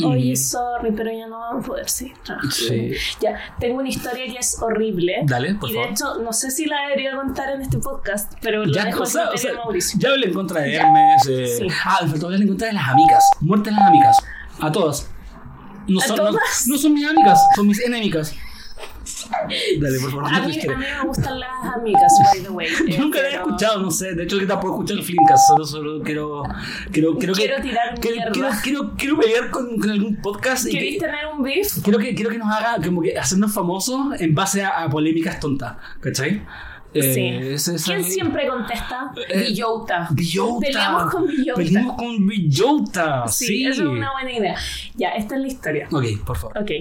[0.04, 0.36] oye, Mm.
[0.36, 2.56] sorry, pero ya no vamos a poder seguir trabajando.
[2.56, 2.91] Sí.
[3.22, 5.15] Ya, tengo una historia que es horrible.
[5.26, 5.91] Dale, por y de favor.
[5.94, 9.06] hecho, no sé si la debería contar en este podcast, pero lo Ya, dejo o
[9.06, 10.00] sea, o sea, Mauricio.
[10.00, 11.28] ya hablé en contra de Hermes.
[11.30, 11.68] eh, Sí.
[11.86, 13.24] Ah, me faltó hablar en contra de las amigas.
[13.41, 13.94] Muerte de las amigas.
[14.62, 15.10] A todas.
[15.88, 16.67] No ¿A son, no- todas?
[16.67, 18.36] No, son mis amigas, son mis enemicas.
[19.79, 20.25] Dale, por favor.
[20.34, 22.67] A tu mí, a mí me gustan las amigas, by the way.
[22.88, 24.13] Yo eh, nunca la he pero- escuchado, no sé.
[24.15, 25.47] De hecho, que tampoco he escuchado el Flimcast.
[25.47, 26.43] Solo, solo quiero.
[26.91, 30.65] Quiero, quiero, Quiero que, tirar quiero, quiero, quiero, quiero pelear con, con algún podcast.
[30.65, 31.81] ¿Queréis que, tener un beef?
[31.84, 35.39] quiero, que, quiero que nos haga como que hacernos famosos en base a, a polémicas
[35.39, 35.75] tontas.
[35.99, 36.43] ¿Cachai?
[36.95, 37.27] Eh, Sí.
[37.71, 39.12] ese- ¿Quién siempre contesta?
[39.29, 40.08] Eh, Villota.
[40.12, 40.65] Villota.
[40.65, 41.58] Peleamos con Villota.
[41.62, 43.27] Peleamos con Villota.
[43.27, 43.65] Sí, Sí.
[43.67, 44.55] esa es una buena idea.
[44.95, 45.88] Ya, esta es la historia.
[45.91, 46.58] Ok, por favor.
[46.58, 46.71] Ok.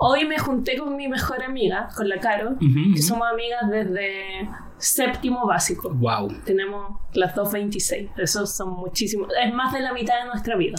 [0.00, 2.56] Hoy me junté con mi mejor amiga, con la Caro,
[2.94, 5.90] que somos amigas desde séptimo básico.
[5.92, 6.32] Wow.
[6.44, 8.08] Tenemos las 2.26.
[8.16, 9.26] Eso son muchísimos.
[9.44, 10.76] Es más de la mitad de nuestra vida.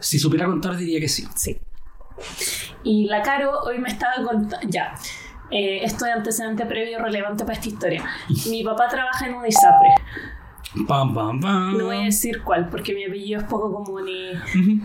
[0.00, 1.26] Si supiera contar, diría que sí.
[1.34, 1.58] Sí.
[2.84, 4.58] Y la Caro hoy me estaba contando.
[4.68, 4.94] Ya.
[5.52, 8.04] Eh, esto es antecedente previo relevante para esta historia.
[8.48, 9.90] Mi papá trabaja en un ISAPRE.
[10.88, 11.76] Pam, pam, pam.
[11.76, 14.32] No voy a decir cuál, porque mi apellido es poco común y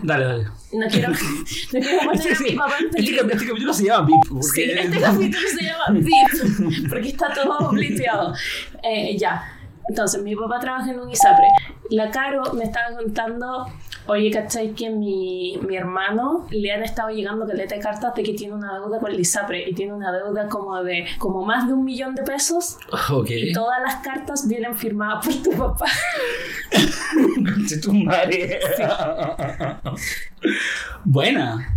[0.02, 0.44] Dale, dale.
[0.74, 1.08] no quiero,
[1.72, 2.44] no quiero poner Sí, a sí.
[2.44, 3.26] mi papá en Este, peligro.
[3.30, 4.28] este capítulo se llama VIP.
[4.28, 4.42] Porque...
[4.52, 8.34] Sí, este capítulo se llama VIP, porque está todo blipeado.
[8.82, 9.42] Eh, ya.
[9.88, 11.46] Entonces, mi papá trabaja en un ISAPRE.
[11.88, 13.66] La Caro me estaba contando,
[14.08, 14.72] oye, ¿cachai?
[14.74, 18.74] Que mi, mi hermano le han estado llegando caleta de cartas de que tiene una
[18.74, 22.14] deuda con el ISAPRE y tiene una deuda como de como más de un millón
[22.14, 22.78] de pesos
[23.10, 23.30] Ok.
[23.30, 25.86] y todas las cartas vienen firmadas por tu papá.
[27.54, 28.58] Conche tu madre.
[31.04, 31.74] Buena.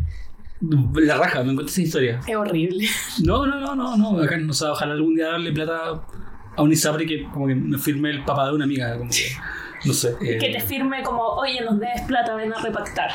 [0.95, 2.19] La raja, me encuentro esa historia.
[2.27, 2.85] Es horrible.
[3.25, 4.21] No, no, no, no, no.
[4.21, 6.01] Acá, o sea, ojalá algún día darle plata
[6.55, 8.97] a un Isapre que como que me firme el papá de una amiga.
[8.97, 9.31] Como que,
[9.85, 10.15] no sé.
[10.21, 13.11] eh, Que te firme como, oye, nos debes plata, ven a repactar.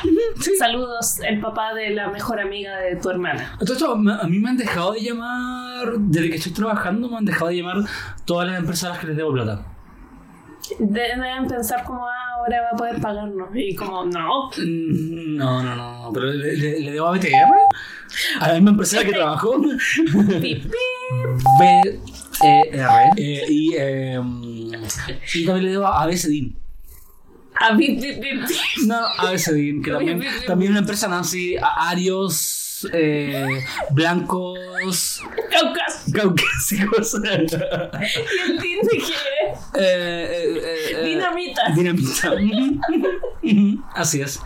[0.59, 3.55] Saludos, el papá de la mejor amiga de tu hermana.
[3.59, 3.95] Entonces, a
[4.27, 7.77] mí- me han dejado de llamar, desde que estoy trabajando, me han dejado de llamar
[8.25, 9.65] todas las empresas a las que les debo plata.
[10.79, 13.47] Deben pensar como, ah, ahora va a poder pagarnos.
[13.55, 14.49] Y como, no.
[14.57, 17.53] Mm, No, no, no, no, pero le, le- le debo a BTR,
[18.41, 19.13] a la misma empresa que.
[20.41, 22.01] Pip, pip.
[22.41, 24.19] B E R eh, y, eh,
[25.35, 26.55] y también le debo a ABCDIN.
[27.59, 27.71] A.
[28.85, 33.47] No, ABCDIN, que también, también una empresa Nancy, a- Arios, eh,
[33.91, 36.03] blancos, Caucas.
[36.13, 37.15] caucásicos.
[37.23, 37.47] ¿Y el
[38.59, 39.13] tin de qué?
[39.73, 41.61] Eh, eh, eh, eh, Dinamita.
[41.75, 42.33] Dinamita.
[43.95, 44.39] Así es.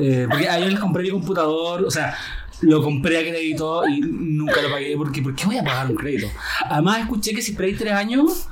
[0.00, 2.16] Eh, porque a ellos les compré mi computador, o sea,
[2.62, 5.96] lo compré a crédito y nunca lo pagué porque ¿por qué voy a pagar un
[5.96, 6.28] crédito?
[6.68, 8.48] Además escuché que si esperáis tres años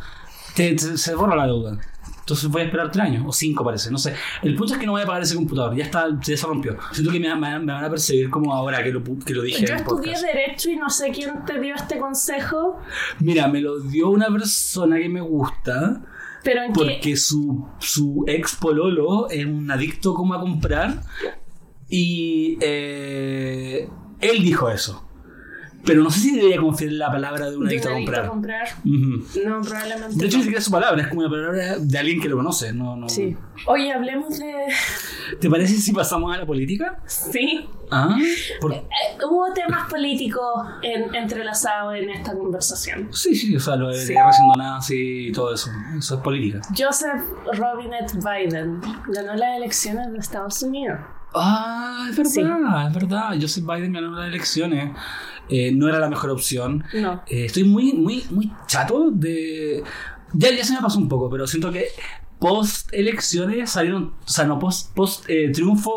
[0.54, 1.78] te- te- se borra la deuda.
[2.20, 4.14] Entonces voy a esperar tres años, o cinco parece, no sé.
[4.42, 6.76] El punto es que no voy a pagar ese computador, ya está, ya se rompió.
[6.92, 9.66] Siento que me, me- me van a perseguir como ahora que lo, que lo dije
[9.66, 10.24] Yo en estudié podcast.
[10.24, 12.78] Derecho y no sé quién te dio este consejo,
[13.18, 16.00] Mira, me lo dio una persona que me gusta.
[16.44, 16.78] pero en qué.
[16.78, 21.02] Porque su, su ex pololo es un adicto como a comprar
[21.94, 23.88] y eh,
[24.20, 25.06] él dijo eso.
[25.84, 28.28] Pero no sé si debería confiar en la palabra de un adicto a comprar.
[28.28, 28.68] comprar.
[28.84, 29.24] Ujú.
[29.44, 30.14] No, probablemente.
[30.16, 32.36] De hecho, ni siquiera es su palabra, es como una palabra de alguien que lo
[32.36, 32.72] conoce.
[32.72, 33.08] No, no.
[33.08, 33.36] Sí.
[33.66, 34.52] Oye, hablemos de.
[35.40, 37.02] ¿Te parece si pasamos a la política?
[37.06, 37.68] Sí.
[37.90, 38.16] Ah,
[38.60, 38.84] por- Eh,
[39.28, 43.08] hubo temas políticos en- entrelazados en esta conversación.
[43.12, 44.12] Sí, sí, o sea, lo de Sí.
[44.12, 45.68] guerra nazi y todo eso.
[45.98, 46.60] Eso es política.
[46.78, 47.22] Joseph
[47.54, 51.00] Robinette Biden ganó las elecciones de Estados Unidos.
[51.34, 53.36] Ah, es verdad, es verdad.
[53.40, 54.92] Joseph Biden ganó las elecciones.
[55.48, 56.84] Eh, no era la mejor opción.
[56.94, 57.22] No.
[57.26, 59.82] Eh, estoy muy, muy, muy chato de.
[60.32, 61.86] Ya, ya se me pasó un poco, pero siento que
[62.38, 64.14] post elecciones salieron.
[64.24, 65.90] O sea, no post, post eh, triunfo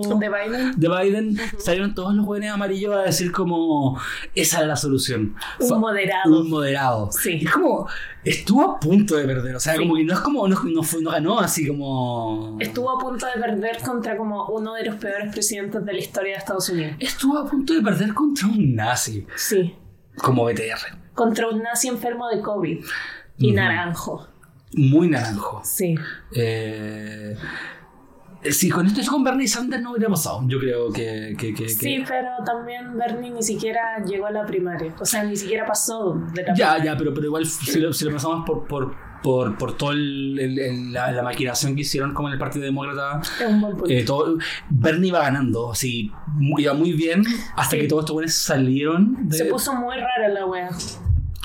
[0.00, 0.72] De Biden.
[0.80, 3.98] de Biden, salieron todos los jóvenes amarillos a decir como
[4.34, 5.34] esa era la solución.
[5.60, 6.40] Un moderado.
[6.40, 7.10] Un moderado.
[7.12, 7.38] Sí.
[7.42, 7.86] Y es como,
[8.24, 9.56] estuvo a punto de perder.
[9.56, 9.80] O sea, Sí.
[9.80, 12.56] como que no es como, no, no, fue- no ganó así como.
[12.60, 16.32] Estuvo a punto de perder contra como uno de los peores presidentes de la historia
[16.32, 16.94] de Estados Unidos.
[16.98, 19.74] Estuvo a punto de perder contra un nazi, Sí.
[20.16, 20.98] como BTR.
[21.14, 22.84] Contra un nazi enfermo de COVID.
[23.38, 24.28] Y naranjo.
[24.74, 25.60] Muy naranjo.
[25.64, 25.94] Sí.
[26.34, 27.36] Eh,
[28.50, 30.42] si con esto es con Bernie Sanders no hubiera pasado.
[30.46, 31.34] Yo creo que.
[31.38, 34.94] que, que- que- Sí, pero también Bernie ni siquiera llegó a la primaria.
[35.00, 38.04] O sea, ni siquiera pasó de la Ya, ya, pero, pero igual si lo, si
[38.04, 42.38] lo pasamos por, por, por, por toda la, la maquinación que hicieron como en el
[42.40, 43.20] Partido Demócrata.
[43.20, 43.90] Es un buen punto.
[43.92, 44.36] eh, todo,
[44.70, 47.22] Bernie iba ganando, así, muy- iba muy bien,
[47.56, 47.82] hasta Sí.
[47.82, 49.28] que todos estos buenos salieron.
[49.28, 50.70] de- Se puso muy rara la wea.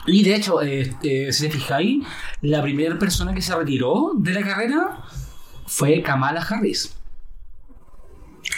[0.09, 2.01] Y de hecho, eh, eh, si te fijáis,
[2.41, 4.99] la primera persona que se retiró de la carrera
[5.67, 6.95] fue Kamala Harris.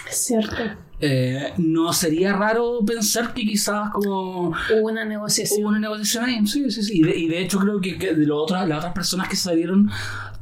[0.09, 0.55] Es cierto.
[1.01, 5.61] Eh, no sería raro pensar que quizás como Hubo una negociación.
[5.61, 6.45] hubo una negociación ahí.
[6.45, 6.99] Sí, sí, sí.
[6.99, 9.89] Y de, y de hecho creo que, que de lo las otras personas que salieron,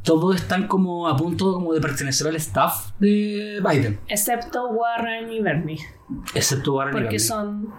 [0.04, 4.00] todos están como a punto como de pertenecer al staff de Biden.
[4.08, 5.80] Excepto Warren y Bernie.
[6.34, 7.20] Excepto Warren y Porque Bernie.
[7.20, 7.74] son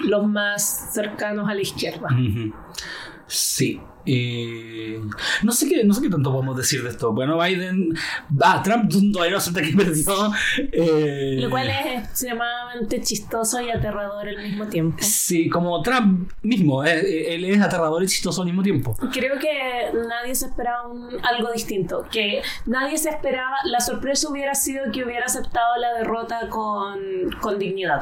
[0.00, 2.08] los más cercanos a la izquierda.
[3.26, 3.80] Sí.
[4.06, 5.00] Eh,
[5.42, 7.12] no sé qué no sé qué tanto podemos decir de esto.
[7.12, 7.94] Bueno, Biden.
[8.42, 10.30] Ah, Trump todavía acepta que perdió.
[10.72, 14.98] Eh, Lo cual es extremadamente chistoso y aterrador al mismo tiempo.
[15.00, 16.84] Sí, como Trump mismo.
[16.84, 18.96] eh, él es aterrador y chistoso al mismo tiempo.
[19.12, 22.04] Creo que nadie se esperaba un- algo distinto.
[22.10, 23.56] Que nadie se esperaba.
[23.64, 26.98] La sorpresa hubiera sido que hubiera aceptado la derrota con,
[27.40, 28.00] con dignidad.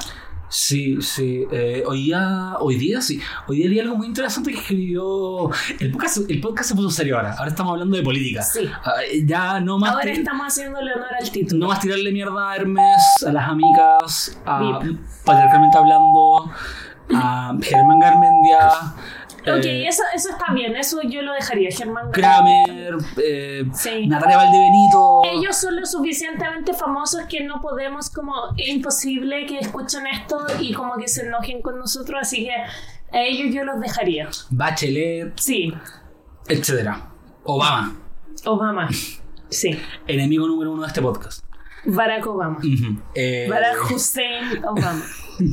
[0.49, 1.47] Sí, sí.
[1.53, 3.21] eh, hoy, día, hoy día sí.
[3.47, 5.51] Hoy día leí algo muy interesante que escribió.
[5.79, 7.35] El podcast, el podcast se puso serio ahora.
[7.35, 8.43] Ahora estamos hablando de política.
[8.43, 8.69] Sí.
[8.85, 9.93] Ah, ya no más.
[9.93, 11.61] Ahora estamos haciéndole honor al título.
[11.61, 14.81] No más tirarle mierda a Hermes, a las amigas, a
[15.25, 16.51] patriarcalmente hablando,
[17.15, 18.71] a Germán Garmendia,
[19.42, 20.77] Ok, eh, eso, eso está bien.
[20.77, 21.70] Eso yo lo dejaría.
[21.70, 24.07] Germán Kramer, eh, Sí.
[24.07, 25.22] Natalia Valdebenito.
[25.24, 30.72] Ellos son lo suficientemente famosos que no podemos como es imposible que escuchen esto y
[30.74, 32.53] como que se enojen con nosotros, así que
[33.16, 34.29] a ellos yo los dejaría.
[34.51, 35.72] Bachelet, Sí,
[36.48, 37.09] etcétera.
[37.44, 37.96] Obama,
[38.44, 38.88] Obama.
[39.48, 41.44] Sí, enemigo número uno de este podcast.
[41.87, 42.59] Barack Obama.
[43.14, 45.03] Eh, Barack Hussein Obama.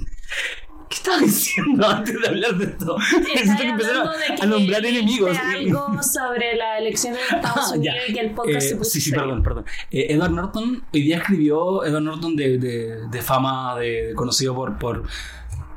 [0.96, 2.98] ¿Qué estaba diciendo antes de hablar de esto?
[3.20, 5.38] Necesito que empezar de a, a nombrar enemigos.
[5.38, 7.76] algo sobre la elección en Estados Ah.
[7.76, 9.26] Unidos y que el podcast Eh, se puso sí, sí, serio.
[9.26, 9.66] perdón, perdón.
[9.92, 14.78] Eh, Edward Norton, hoy día escribió, Edward Norton de, de, de fama, de, conocido por,
[14.80, 15.04] por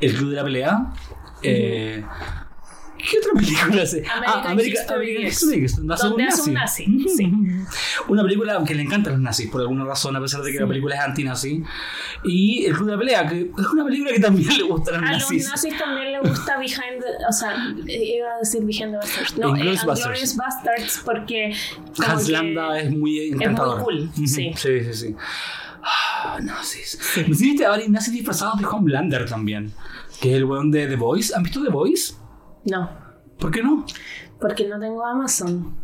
[0.00, 0.86] El Club de la Pelea.
[1.42, 2.04] Eh,
[2.98, 4.04] ¿Qué otra película hace?
[4.06, 5.32] American History X.
[5.42, 6.84] History X, donde hace un nazi.
[7.16, 7.32] sí.
[8.08, 10.66] Una película que le encantan los nazis, por alguna razón, a pesar de que la
[10.66, 11.62] película es anti-nazi.
[12.24, 15.00] Y El Club de la Pelea, que es una película que también le gusta a
[15.00, 15.48] los A los nazis.
[15.48, 17.56] nazis también les gusta Behind the, o sea,
[17.86, 19.38] iba a decir Behind the Bastards.
[19.38, 19.86] No, Inglourious eh.
[19.90, 21.54] Inglourious Bastards porque
[22.06, 23.82] Hans Landa es muy encantador.
[23.82, 24.52] cool, Ujú, sí.
[24.56, 25.14] Sí, sí, sí.
[25.82, 26.98] Ah, nazis.
[27.16, 29.72] ¿No sé si viste a varios nazis disfrazados de Homelander también?
[30.20, 31.32] Que es el weón de The Voice.
[31.34, 32.14] ¿Han visto The Voice?
[32.70, 32.90] No,
[33.38, 33.84] ¿Por qué no?
[34.40, 35.76] porque no tengo Amazon.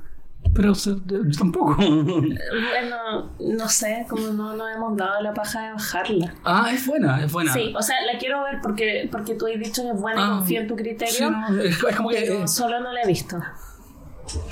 [0.55, 1.75] Pero o sea, yo tampoco.
[1.79, 6.35] Bueno, no sé, como no nos hemos dado la paja de bajarla.
[6.44, 7.53] ah, es buena, es buena.
[7.53, 10.25] Sí, o sea, la quiero ver porque, porque tú has dicho que es buena y
[10.25, 13.03] Ah, confío en tu criterio, Sí, no, es, es como que eh, solo no la
[13.03, 13.38] he visto.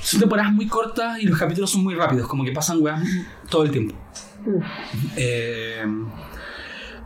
[0.01, 3.01] son temporadas muy cortas y los capítulos son muy rápidos, como que pasan weas
[3.49, 3.95] todo el tiempo.
[4.45, 4.59] Mm.
[5.15, 5.85] Eh,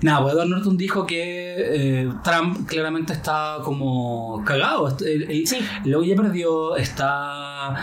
[0.02, 4.98] nada, pues Edward Norton dijo que eh, Trump claramente está como cagado.
[4.98, 5.58] Sí.
[5.86, 7.76] Luego ya perdió, está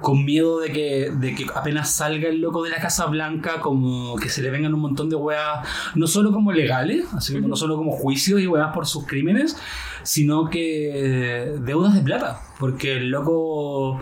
[0.00, 4.16] con miedo de que, de que apenas salga el loco de la Casa Blanca, como
[4.16, 7.56] que se le vengan un montón de weas, no solo como legales, así como no
[7.56, 9.56] solo como juicios y weas por sus crímenes,
[10.02, 13.98] sino que deudas de plata, porque el loco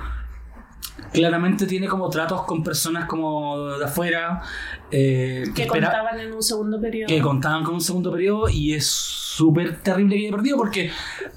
[1.12, 4.42] claramente tiene como tratos con personas como de afuera
[4.90, 7.09] eh, Que espera- contaban en un segundo periodo.
[7.09, 10.90] que contaban con un segundo periodo y es súper terrible que haya perdido porque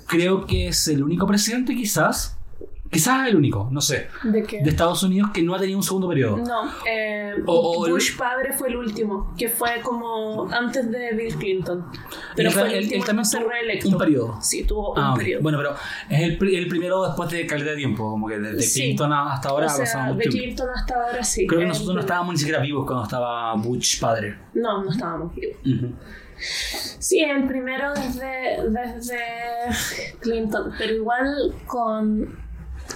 [0.07, 2.34] creo que es el único presidente quizás
[2.95, 4.61] quizás el único no sé ¿De qué?
[4.63, 8.15] de Estados Unidos que no ha tenido un segundo periodo No, eh, O- el- Bush
[8.17, 11.85] padre fue el último, que fue como antes de Bill Clinton.
[12.35, 13.87] Pero él, fue el él- él último también tuvo reelecto.
[13.89, 15.41] un periodo Sí, tuvo un Ah, periodo.
[15.43, 15.75] bueno pero
[16.09, 18.81] es el, pri- el primero después de calidad de tiempo como que desde Sí.
[18.81, 20.29] Clinton hasta ahora o ha pasado sea, mucho de.
[20.29, 21.45] Clinton hasta ahora sí.
[21.47, 24.89] creo que El- nosotros no estábamos ni siquiera vivos cuando estaba Bush padre No, no
[24.91, 25.57] estábamos vivos.
[26.99, 29.17] Sí, el primero desde, desde
[30.19, 32.37] Clinton, pero igual con...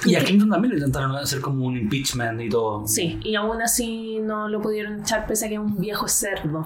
[0.05, 3.61] y a Clinton también le intentaron hacer como un impeachment y todo Sí, y aún
[3.61, 6.63] así no lo pudieron echar pese a que es un viejo cerdo.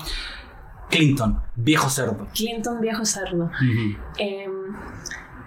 [0.90, 3.50] Clinton viejo cerdo Clinton viejo cerdo.
[4.18, 4.52] Em,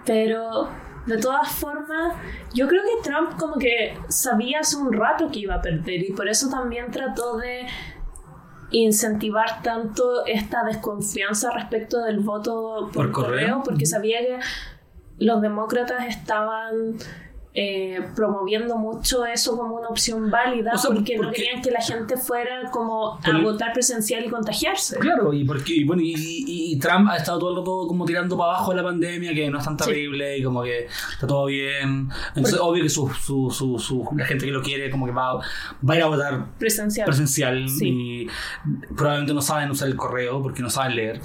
[0.05, 0.67] pero
[1.05, 2.15] de todas formas,
[2.53, 6.11] yo creo que Trump como que sabía hace un rato que iba a perder y
[6.11, 7.65] por eso también trató de
[8.71, 13.29] incentivar tanto esta desconfianza respecto del voto por, Por correo.
[13.31, 14.39] correo, porque sabía que
[15.19, 16.97] los demócratas estaban
[17.59, 21.71] eh, promoviendo mucho eso como una opción válida O sea, porque, no porque- querían que
[21.71, 24.99] la gente fuera como a votar presencial y contagiarse.
[24.99, 28.05] Claro, y porque y bueno, y, y- y Trump ha estado todo el rato como
[28.05, 31.45] tirando para abajo la pandemia, que no es tan terrible y como que está todo
[31.47, 32.09] bien.
[32.35, 35.33] Entonces, obvio que su, su, su, su- la gente que lo quiere como que va,
[35.37, 37.05] va a ir a votar Presencial.
[37.07, 37.87] presencial Sí.
[37.89, 38.27] y
[38.95, 41.21] probablemente no saben usar el correo porque no saben leer.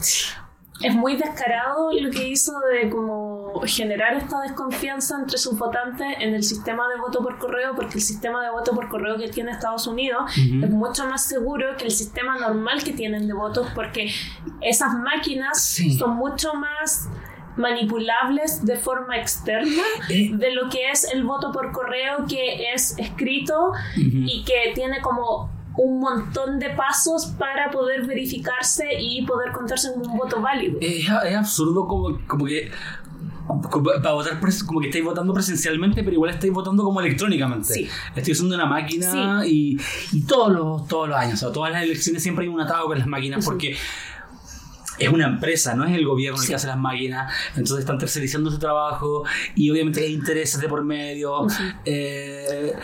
[0.81, 3.32] Es muy descarado lo que hizo de como
[3.67, 8.01] generar esta desconfianza entre sus votantes en el sistema de voto por correo, porque el
[8.03, 11.91] sistema de voto por correo que tiene Estados Unidos es mucho más seguro que el
[11.91, 14.11] sistema normal que tienen de votos, porque
[14.61, 15.97] esas máquinas Sí.
[15.97, 17.09] son mucho más
[17.57, 20.31] manipulables de forma externa Eh.
[20.33, 25.51] de lo que es el voto por correo que es escrito y que tiene como
[25.77, 30.77] un montón de pasos para poder verificarse y poder contarse como un voto válido.
[30.83, 32.71] Es, es absurdo como, como que
[33.47, 37.73] para votar como que estáis votando presencialmente pero igual estáis votando como electrónicamente.
[37.75, 37.89] Sí.
[38.15, 39.79] estoy usando una máquina y,
[40.13, 42.87] y todos los todos los años o sea, todas las elecciones siempre hay un atado
[42.87, 43.77] con las máquinas porque
[44.99, 48.51] es una empresa, no es el gobierno el que hace las máquinas, entonces están tercerizando
[48.51, 49.25] su trabajo
[49.55, 51.47] y obviamente hay intereses de por medio.
[51.85, 52.75] eh,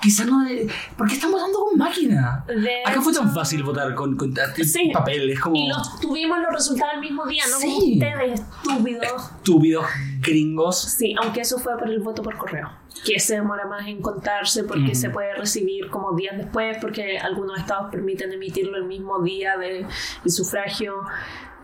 [0.00, 0.68] quizás no de.
[0.96, 2.44] ¿Por qué están votando con máquina?
[2.46, 4.34] De Acá fue tan fácil votar con, con
[4.64, 4.90] Sí.
[4.92, 7.92] papel, es como Y los, tuvimos los resultados el mismo día, no como Sí.
[7.94, 9.06] ustedes, estúpidos.
[9.36, 9.86] estúpidos
[10.20, 10.78] gringos.
[10.80, 12.70] Sí, aunque eso fue por el voto por correo,
[13.04, 14.94] que se demora más en contarse porque Ujú.
[14.94, 19.86] se puede recibir como días después, porque algunos estados permiten emitirlo el mismo día del
[20.30, 20.94] sufragio.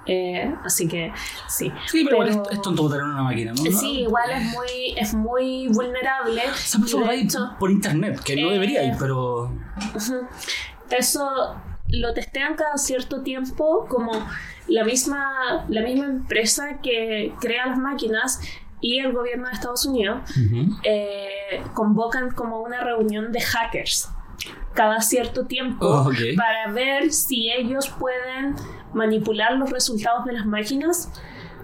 [0.06, 1.12] Eh, así que
[1.48, 1.72] sí.
[1.86, 3.78] Sí, pero, igual es, es tonto votar en una máquina, ¿no?
[3.78, 6.42] Sí, igual es muy, es muy vulnerable.
[6.54, 6.78] Se
[7.14, 9.52] hecho, por internet, que no eh, debería ir, pero.
[9.94, 10.26] Ujú.
[10.90, 11.56] Eso
[11.88, 14.12] lo testean cada cierto tiempo como
[14.68, 18.40] la misma, la misma empresa que crea las máquinas
[18.80, 20.20] y el gobierno de Estados Unidos
[20.82, 24.10] eh, convocan como una reunión de hackers
[24.74, 28.56] cada cierto tiempo Oh, para ver si ellos pueden
[28.94, 31.10] manipular los resultados de las máquinas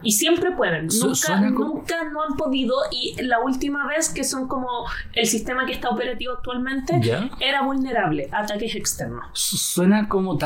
[0.02, 0.90] y siempre pueden.
[0.90, 4.68] Su- nunca, como- nunca no han podido y la última vez que son como
[5.14, 7.28] el sistema que está operativo actualmente ¿Ya?
[7.40, 9.24] era vulnerable a ataques externos.
[9.32, 10.38] Su- Suena como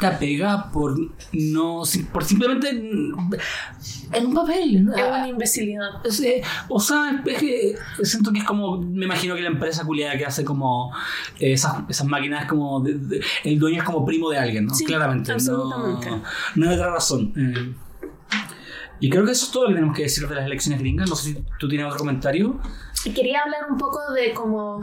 [0.00, 0.98] tanta pega por
[1.32, 1.82] no.
[2.12, 2.70] por simplemente.
[2.70, 4.84] En un papel.
[4.84, 4.94] ¿no?
[4.96, 6.04] Es una imbecilidad.
[6.04, 9.84] Es, eh, o sea, es que siento que es como, me imagino que la empresa
[9.84, 10.92] culiada que hace como
[11.38, 14.74] eh, esas, esas máquinas como, de- de- el dueño es como primo de alguien, ¿no?
[14.74, 15.30] Sí, Claramente.
[15.32, 16.10] absolutamente.
[16.10, 16.22] No,
[16.56, 17.32] no hay otra razón.
[17.36, 17.74] Eh,
[19.02, 21.08] y creo que eso es todo lo que tenemos que decir de las elecciones gringas.
[21.08, 22.60] No sé si tú tienes otro comentario.
[23.14, 24.82] Quería hablar un poco de como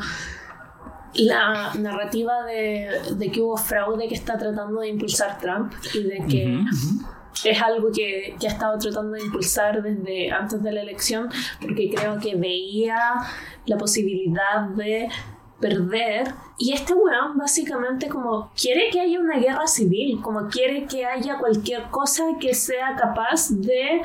[1.16, 6.18] la narrativa de, de que hubo fraude que está tratando de impulsar Trump y de
[6.30, 7.08] que Ujú, ujú.
[7.44, 11.30] es algo que, que ha estado tratando de impulsar desde antes de la elección
[11.62, 13.14] porque creo que veía
[13.66, 15.10] la posibilidad de
[15.60, 16.28] perder
[16.60, 21.40] y este weón básicamente como quiere que haya una guerra civil como quiere que haya
[21.40, 24.02] cualquier cosa que sea capaz de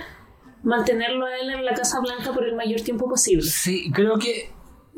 [0.63, 4.51] mantenerlo a él en la Casa Blanca por el mayor tiempo posible Sí, creo que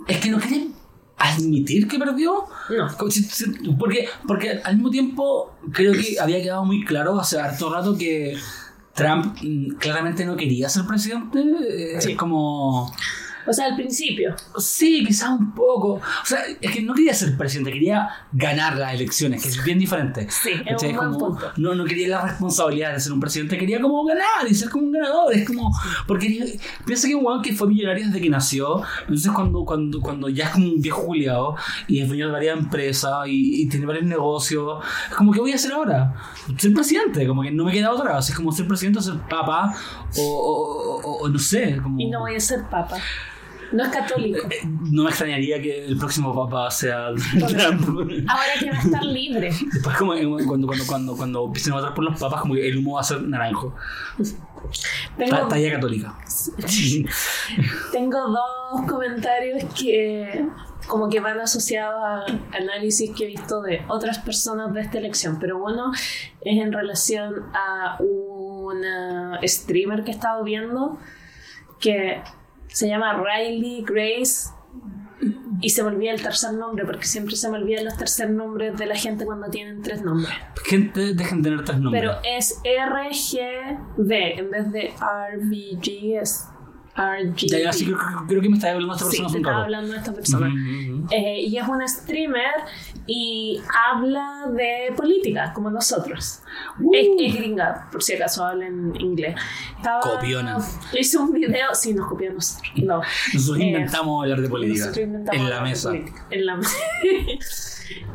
[0.07, 0.75] es que no quieren
[1.19, 2.45] admitir que perdió.
[3.63, 7.97] no Porque, porque al mismo tiempo creo que había quedado muy claro hace harto rato
[7.97, 8.37] que
[8.95, 11.43] Trump mm, claramente no quería ser presidente.
[12.01, 12.13] Sí.
[12.13, 12.93] Es como...
[13.47, 15.95] o sea al principio Sí, quizás un poco.
[15.95, 19.79] O sea, es que no quería ser presidente, quería ganar las elecciones, que es bien
[19.79, 20.27] diferente.
[20.31, 21.53] Sí, es un buen Como- punto.
[21.57, 24.85] No, no quería la responsabilidad de ser un presidente, quería como ganar y ser como
[24.87, 25.33] un ganador.
[25.35, 25.71] Es como.
[26.07, 30.29] Porque piensa que un weón que fue millonario desde que nació, entonces cuando, cuando, cuando
[30.29, 31.57] ya es como un viejo juliado
[31.89, 35.53] y es dueño de varias empresas y, y tiene varios negocios, es como, ¿qué voy
[35.53, 36.15] a hacer ahora?
[36.59, 38.17] Ser presidente, como que no me queda otra.
[38.19, 39.75] Así es como ser presidente o ser papa
[40.17, 41.79] o, o- o- o no sé.
[41.83, 41.99] Como...
[42.01, 42.97] y no voy a ser papa
[43.75, 44.61] no es católico Eh,
[44.91, 47.83] No me extrañaría que el próximo papa sea Trump.
[48.29, 50.13] ahora que va a estar libre Después como
[50.47, 53.01] cuando, cuando, cuando, cuando empiecen a votar por los papas, como que el humo va
[53.01, 53.75] a ser naranjo.
[55.19, 56.17] tengo Ta- Talla católica.
[57.93, 60.47] Tengo dos comentarios que
[60.87, 62.25] como que van asociados a
[62.57, 67.45] análisis que he visto de otras personas de esta elección, pero uno es en relación
[67.55, 70.99] a una streamer que he estado viendo
[71.81, 72.21] que
[72.75, 74.51] se llama Riley Grace
[75.61, 78.77] y se me olvida el tercer nombre porque siempre se me olvidan los tercer nombres
[78.77, 80.35] de la gente cuando tienen tres nombres.
[80.65, 82.03] Gente, dejen de tener tres nombres.
[82.03, 86.49] Pero es RGB en vez de RVG es
[86.97, 89.37] Ya, ya, sí, creo, creo que me estaba hablando de esta Sí, persona te hace
[89.37, 89.65] un estaba rato.
[89.65, 90.47] hablando de esta persona.
[90.47, 91.07] Ujú, ujú.
[91.11, 92.55] Eh, y es una streamer
[93.07, 96.41] y habla de política, como nosotros.
[96.93, 99.35] Es, es gringa, por si acaso habla en inglés.
[99.77, 100.59] Estaba- Copiona.
[100.99, 102.73] Hizo un video, sí, nos copió a nosotros.
[102.77, 103.01] No.
[103.33, 104.93] Nosotros Eh, inventamos hablar de política.
[105.33, 105.93] En la mesa.
[106.31, 106.77] En la mesa.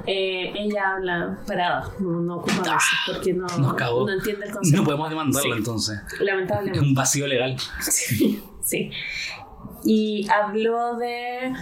[0.07, 4.77] Eh, ella habla parada, no, no ocupa Ah, veces porque no, no entiende el concepto.
[4.77, 5.57] No podemos demandarlo Sí.
[5.59, 5.99] entonces.
[6.13, 6.79] Es Lamentablemente.
[6.79, 7.55] un vacío legal.
[7.81, 8.91] Sí, sí.
[9.83, 11.53] Y habló de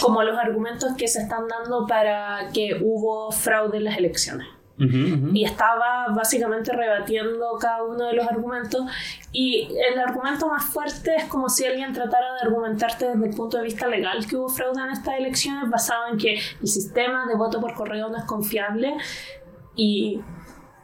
[0.00, 4.46] como los argumentos que se están dando para que hubo fraude en las elecciones.
[4.78, 5.30] Ujú, ujú.
[5.34, 8.86] Y estaba básicamente rebatiendo cada uno de los argumentos.
[9.30, 13.58] Y el argumento más fuerte es como si alguien tratara de argumentarte desde el punto
[13.58, 17.34] de vista legal que hubo fraude en estas elecciones, basado en que el sistema de
[17.34, 18.94] voto por correo no es confiable
[19.76, 20.20] y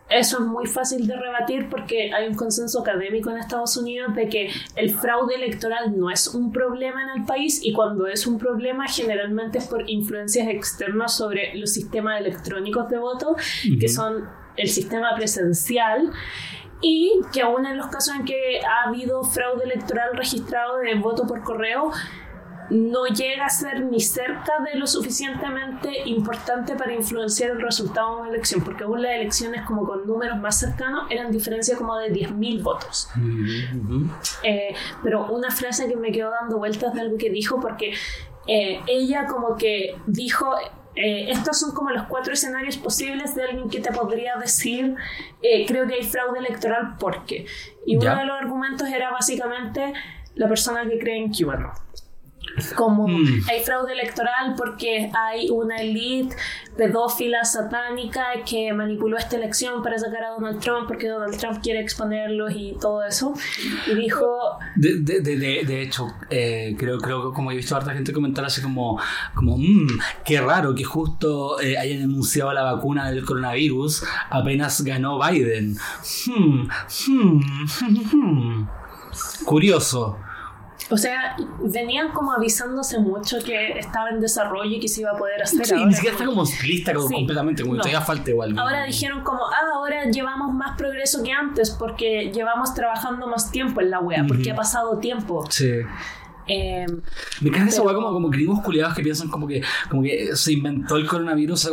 [0.08, 4.28] eso es muy fácil de rebatir porque hay un consenso académico en Estados Unidos de
[4.28, 8.38] que el fraude electoral no es un problema en el país y cuando es un
[8.38, 13.34] problema generalmente es por influencias externas sobre los sistemas electrónicos de voto,
[13.80, 16.12] que son el sistema presencial
[16.80, 21.26] y que aún en los casos en que ha habido fraude electoral registrado de voto
[21.26, 21.90] por correo,
[22.70, 28.20] no llega a ser ni cerca de lo suficientemente importante para influenciar el resultado de
[28.22, 32.12] una elección, porque aún las elecciones como con números más cercanos eran diferencia como de
[32.12, 33.08] 10.000 votos.
[34.42, 37.92] Eh, pero una frase que me quedó dando vueltas de algo que dijo, porque
[38.46, 40.46] eh, ella como que dijo...
[40.98, 44.94] Eh, estos son como los cuatro escenarios posibles de alguien que te podría decir,
[45.66, 47.44] creo que hay fraude electoral porque.
[47.84, 49.92] Y uno de los argumentos era básicamente
[50.36, 51.70] la persona que cree en QAnon
[52.74, 53.42] como mm.
[53.48, 56.34] hay fraude electoral porque hay una elite
[56.76, 61.80] pedófila satánica que manipuló esta elección para sacar a Donald Trump porque Donald Trump quiere
[61.80, 63.34] exponerlos y todo eso.
[63.86, 64.26] Y dijo...
[64.74, 68.12] De, de, de, de hecho, eh, creo, creo que como he visto a harta gente
[68.12, 69.00] comentar así como,
[69.34, 75.18] como mmm, qué raro que justo eh, hayan anunciado la vacuna del coronavirus apenas ganó
[75.18, 75.76] Biden.
[76.26, 76.68] Hmm,
[77.08, 77.40] hmm,
[78.12, 78.68] hmm,
[79.44, 80.18] Curioso.
[80.88, 85.16] O sea, venían como avisándose mucho que estaba en desarrollo y que se iba a
[85.16, 85.66] poder hacer.
[85.66, 88.56] Sí, ni siquiera está como lista completamente, como todavía falta igual.
[88.58, 93.80] Ahora dijeron como, ah, ahora llevamos más progreso que antes porque llevamos trabajando más tiempo
[93.80, 95.44] en la web, porque ha pasado tiempo.
[95.50, 95.80] Sí.
[96.48, 96.86] Eh,
[97.40, 100.96] me cae esa como, como gringos culiados que piensan como que, como que se inventó
[100.96, 101.70] el coronavirus.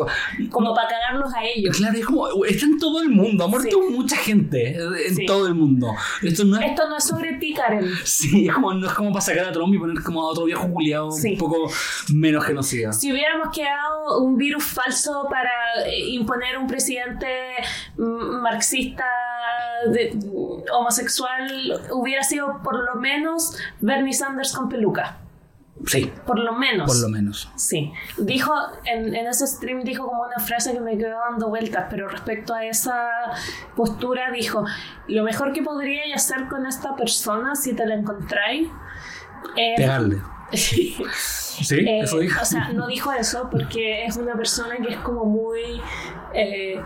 [0.50, 1.78] como para cagarlos a ellos.
[1.78, 5.56] Claro, es como, está en todo el mundo, ha muerto mucha gente en todo el
[5.56, 5.88] mundo.
[6.22, 7.90] Esto no, es, Esto no es sobre ti, Karen.
[8.04, 10.46] Sí, es como, no es como para sacar a Trump y poner como a otro
[10.46, 11.72] viejo culiado un poco
[12.14, 12.94] menos genocida.
[12.94, 15.52] Si hubiéramos creado un virus falso para
[15.86, 17.28] eh, imponer un presidente
[17.98, 19.06] mm, marxista
[19.92, 20.18] de,
[20.72, 25.18] homosexual, hubiera sido por lo menos Bernie Sanders con peluca.
[25.86, 26.12] Sí.
[26.26, 26.88] Por lo menos.
[26.88, 27.50] Por lo menos.
[27.56, 27.92] Sí.
[28.18, 28.54] Dijo,
[28.86, 32.54] en, en, ese stream dijo como una frase que me quedó dando vueltas, pero respecto
[32.54, 33.10] a esa
[33.76, 34.64] postura dijo,
[35.08, 38.70] lo mejor que podríais hacer con esta persona si te la encontráis
[39.56, 39.78] es...
[39.78, 40.22] Pegarle.
[40.54, 40.96] sí,
[41.60, 42.42] eso dijo.
[42.42, 45.82] O sea, no dijo eso porque es una persona que es como muy...
[46.34, 46.82] Eh,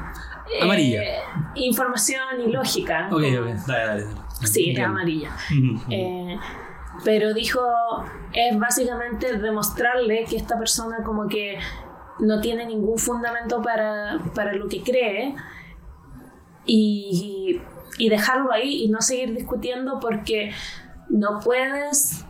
[0.62, 1.04] amarilla.
[1.04, 1.20] Eh,
[1.56, 3.08] información y lógica.
[3.12, 4.06] Ok, ok, dale, dale.
[4.44, 5.32] Sí, es amarilla.
[5.90, 6.38] Eh,
[7.04, 7.62] pero dijo,
[8.34, 11.60] es básicamente demostrarle que esta persona como que
[12.20, 15.36] no tiene ningún fundamento para, para lo que cree
[16.66, 17.62] y,
[17.98, 20.52] y dejarlo ahí y no seguir discutiendo porque
[21.10, 22.26] no puedes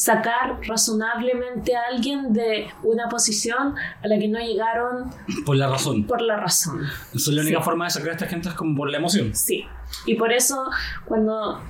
[0.00, 5.10] sacar razonablemente a alguien de una posición a la que no llegaron
[5.44, 6.06] por la razón.
[6.06, 6.86] Por la razón.
[7.14, 9.34] Eso es la única forma de sacar a esta gente es como por la emoción.
[9.34, 9.66] Sí.
[10.06, 10.70] Y por eso
[11.04, 11.60] cuando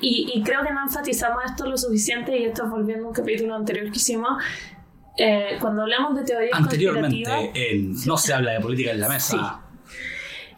[0.00, 3.88] y, creo que no enfatizamos esto lo suficiente y esto volviendo a un capítulo anterior
[3.92, 4.42] que hicimos
[5.16, 9.62] eh, cuando hablamos de teorías Anteriormente en No se habla de política en la mesa.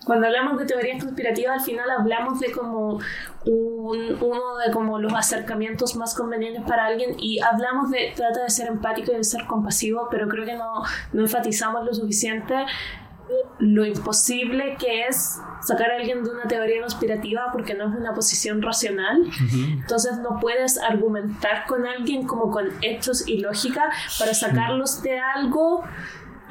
[0.06, 3.00] Cuando hablamos de teorías conspirativas, al final hablamos de como
[3.46, 7.16] uno de como los acercamientos más convenientes para alguien.
[7.18, 10.82] Y hablamos de trata de ser empático y de ser compasivo, pero creo que no,
[11.12, 12.54] no enfatizamos lo suficiente
[13.58, 18.12] lo imposible que es sacar a alguien de una teoría conspirativa porque no es una
[18.12, 19.24] posición racional.
[19.52, 25.84] Entonces no puedes argumentar con alguien como con hechos y lógica para sacarlos de algo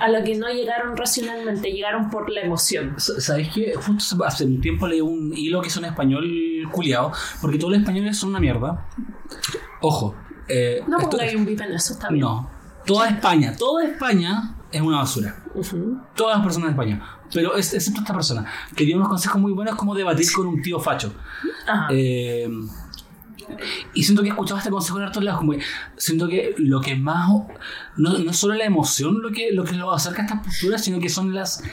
[0.03, 2.95] a lo que no llegaron racionalmente, llegaron por la emoción.
[2.97, 3.73] ¿Sabes qué?
[3.73, 6.29] Justo hace un tiempo leí un hilo que es un español
[6.73, 8.85] culiado, porque todos los españoles son una mierda.
[9.79, 10.13] Ojo.
[10.49, 12.19] Eh, no porque hay un bip en eso, está bien.
[12.19, 12.49] No.
[12.85, 15.41] Toda España, toda España es una basura.
[16.15, 17.01] Todas las personas de España.
[17.33, 18.45] Pero es, excepto esta persona,
[18.75, 21.13] que dio unos consejos muy buenos como debatir con un tío facho.
[21.91, 22.49] Eh,
[23.93, 25.53] y siento que he escuchado este consejo en hartos lados, como
[25.97, 27.29] siento que lo que más,
[27.97, 30.99] no, no solo la emoción lo que, lo que lo acerca a estas posturas, sino
[30.99, 31.63] que son las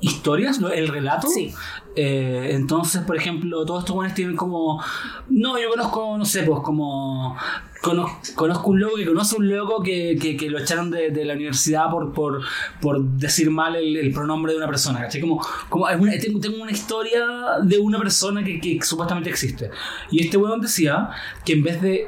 [0.00, 1.28] historias, el relato.
[1.28, 1.52] Sí.
[1.96, 4.82] Eh, entonces, por ejemplo, todos estos buenos tienen como.
[5.28, 7.36] No, yo conozco, no sé, pues como.
[7.82, 11.90] Conozco, un loco que conoce un loco que, que, lo echaron de, de, la universidad
[11.90, 12.42] por, por,
[12.78, 15.22] por decir mal el, pronombre de una persona, ¿cachai?
[15.22, 15.40] Como,
[15.70, 15.86] como
[16.20, 17.24] tengo, tengo, una historia
[17.62, 19.70] de una persona que, que supuestamente existe.
[20.10, 21.08] Y este weón decía
[21.42, 22.06] que en vez de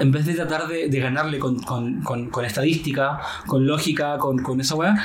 [0.00, 4.38] en vez de tratar de, de ganarle con, con, con, con, estadística, con lógica, con,
[4.38, 4.96] con esa weá,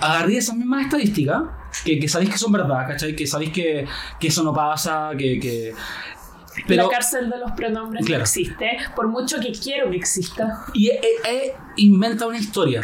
[0.00, 1.42] agarré esas mismas estadísticas,
[1.84, 3.14] que, que sabéis que son verdad, ¿cachai?
[3.14, 3.86] Que sabéis que,
[4.18, 5.38] que eso no pasa, que...
[5.38, 5.74] que
[6.66, 10.64] pero, la cárcel de los pronombres no existe, por mucho que quiero que exista.
[10.74, 12.82] Y e, e, inventa una historia.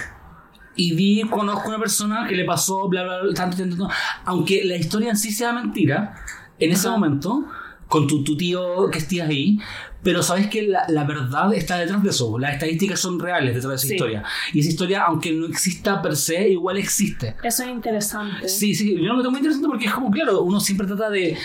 [0.77, 3.93] y vi, conozco una persona que le pasó, bla, bla, bla, tanto, tanto, tanto.
[4.25, 6.15] Aunque la historia en sí sea mentira,
[6.59, 6.97] en ese Ajá.
[6.97, 7.45] momento,
[7.89, 9.59] con tu, tu tío que estés ahí,
[10.03, 12.39] pero sabes que la, la verdad está detrás de eso.
[12.39, 13.95] Las estadísticas son reales detrás de esa Sí.
[13.95, 14.23] historia.
[14.53, 17.35] Y esa historia, aunque no exista per se, igual existe.
[17.43, 18.49] Eso es interesante.
[18.49, 21.37] Sí, sí, yo lo encuentro muy interesante porque es como, claro, uno siempre trata de,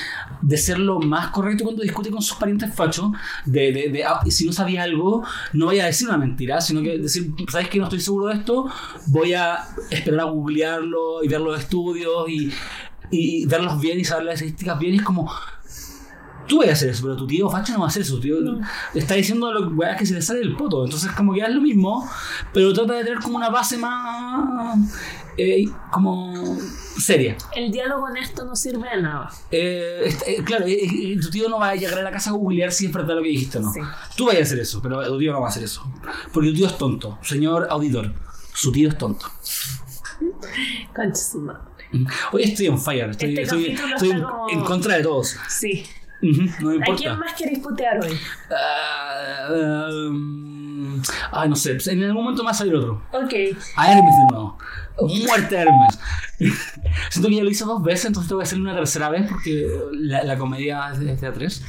[0.44, 3.12] de ser lo más correcto cuando discute con sus parientes fachos,
[3.46, 5.24] de, de, de, ah, si no sabía algo,
[5.54, 8.36] no vaya a decir una mentira, sino que decir, ¿sabes que no estoy seguro de
[8.36, 8.68] esto?
[9.08, 12.52] Voy a esperar a googlearlo y ver los estudios y,
[13.10, 15.32] y verlos bien y saber las estadísticas bien, y es como...
[16.52, 18.16] Tú vas a hacer eso, pero tu tío facho no va a hacer eso.
[18.16, 18.36] Tu tío
[18.93, 20.84] está diciendo lo que se le sale del poto.
[20.84, 22.06] Entonces, como que es lo mismo,
[22.54, 24.78] pero trata de tener como una base más.
[25.38, 26.58] eh, como.
[26.99, 27.38] seria.
[27.56, 29.30] El diálogo en esto no sirve de nada.
[29.49, 30.66] Eh, est- eh, claro,
[31.22, 33.24] tu tío no va a llegar a la casa a googlear si es verdad lo
[33.24, 33.72] que dijiste o no.
[33.72, 33.80] Sí.
[34.18, 35.89] Tú vas a hacer eso, pero tu tío no va a hacer eso.
[36.34, 37.18] Porque tu tío es tonto.
[37.22, 38.12] Señor auditor,
[38.54, 39.26] su tío es tonto.
[40.93, 41.62] Concha su madre.
[42.32, 45.36] Hoy estoy en fire, estoy, Este estoy- en, como- en contra de todos.
[45.49, 45.86] Sí.
[46.62, 48.18] No ¿A quién más queréis putear hoy?
[48.52, 49.48] Ah,
[50.08, 51.02] um,
[51.32, 53.02] ay, no sé, en algún momento más salir otro.
[53.12, 53.34] Ok.
[53.76, 54.58] A Hermes de nuevo.
[55.28, 56.00] Muerte Hermes.
[57.10, 59.68] Siento que ya lo hice dos veces, entonces tengo que hacerlo una tercera vez porque
[59.94, 61.64] la, la comedia es de, es de a tres.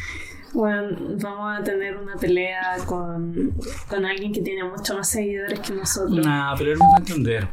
[0.52, 3.54] Bueno, vamos a tener una pelea con,
[3.88, 6.24] con alguien que tiene mucho más seguidores que nosotros.
[6.26, 7.48] Nah, pero Hermes va a entender.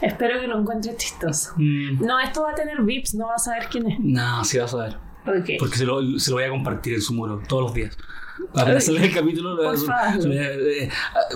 [0.00, 1.54] Espero que lo encuentres chistoso.
[1.56, 3.98] Mm, No, esto va a tener VIPs, no vas a saber quién es.
[4.00, 4.96] no, sí vas a ver.
[5.26, 5.50] Ok.
[5.58, 7.96] Porque se lo, se lo voy a compartir en su muro todos los días.
[8.52, 9.54] Para hacerle el capítulo.
[9.54, 10.88] lo- Porfa, se lo voy a- eh,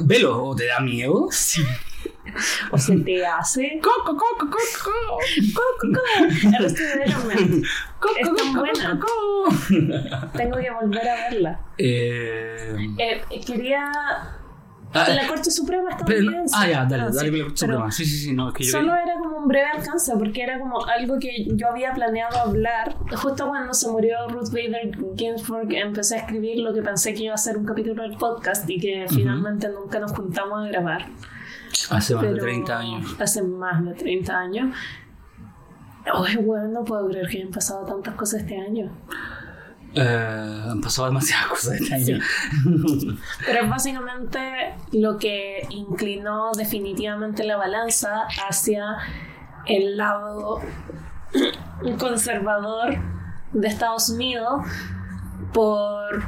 [0.03, 1.29] Velo, ¿o te da miedo?
[1.31, 1.63] Sí.
[2.71, 3.81] O se te hace.
[3.83, 5.19] Coco, coco, coco,
[5.55, 6.01] coco.
[6.59, 7.63] El estudio de Iron Man.
[8.21, 9.01] Es tan buena.
[9.01, 9.57] coco.
[10.37, 11.61] Tengo que volver a verla.
[11.79, 13.91] Eh, Eh, quería.
[14.95, 16.55] Ah, La Corte Suprema estadounidense.
[16.59, 17.93] ah, ya, dale, Ah, dale con la Pero Suprema.
[17.93, 20.43] Sí, sí, sí, no, es que yo Solo quería- era como un breve alcance porque
[20.43, 22.97] era como algo que yo había planeado hablar.
[23.17, 27.35] Justo cuando se murió Ruth Bader Ginsburg empecé a escribir lo que pensé que iba
[27.35, 31.07] a ser un capítulo del podcast y que finalmente nunca nos juntamos a grabar.
[31.91, 33.17] Hace más de Pero 30 años.
[33.21, 34.75] Hace más de 30 años.
[36.13, 38.91] Ay, bueno, no puedo creer que hayan pasado tantas cosas este año.
[39.95, 42.19] Eh, han pasado demasiadas cosas este año.
[43.47, 48.99] Pero es básicamente lo que inclinó definitivamente la balanza hacia
[49.67, 50.61] el lado
[51.99, 52.99] conservador
[53.53, 54.65] de Estados Unidos
[55.53, 56.23] por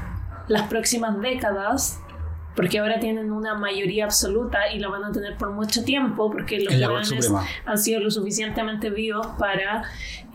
[0.49, 2.01] las próximas décadas,
[2.57, 6.61] porque ahora tienen una mayoría absoluta y la van a tener por mucho tiempo, porque
[6.61, 7.33] los jóvenes
[7.65, 9.85] han sido lo suficientemente vivos para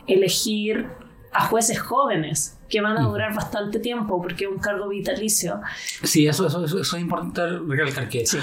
[0.07, 0.87] elegir
[1.33, 5.61] a jueces jóvenes que van a durar bastante tiempo porque es un cargo vitalicio.
[6.03, 8.37] Sí, eso, eso, eso, eso es importante recalcar que Sí.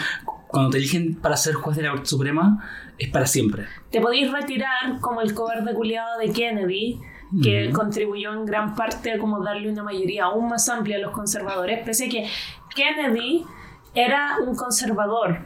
[0.48, 2.64] cuando te eligen para ser juez de la Corte Suprema
[2.98, 3.66] es para siempre.
[3.90, 6.98] Te podéis retirar como el cobarde culiado de Kennedy,
[7.42, 11.10] que contribuyó en gran parte a como darle una mayoría aún más amplia a los
[11.12, 12.26] conservadores, pese a que
[12.74, 13.44] Kennedy
[13.94, 15.40] era un conservador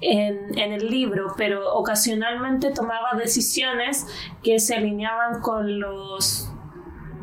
[0.00, 4.06] en, en el libro, pero ocasionalmente tomaba decisiones
[4.42, 6.50] que se alineaban con los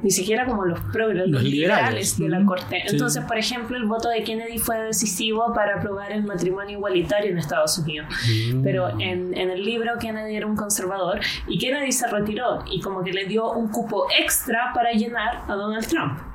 [0.05, 2.19] ni siquiera como los progres, los, liberales, liberales.
[2.19, 2.83] de la corte.
[2.85, 2.93] Sí.
[2.93, 7.39] Entonces, por ejemplo, el voto de Kennedy fue decisivo para aprobar el matrimonio igualitario en
[7.39, 8.07] Estados Unidos.
[8.61, 13.03] Pero en, en el libro Kennedy era un conservador y Kennedy se retiró y como
[13.03, 16.34] que le dio un cupo extra para llenar a Donald Trump.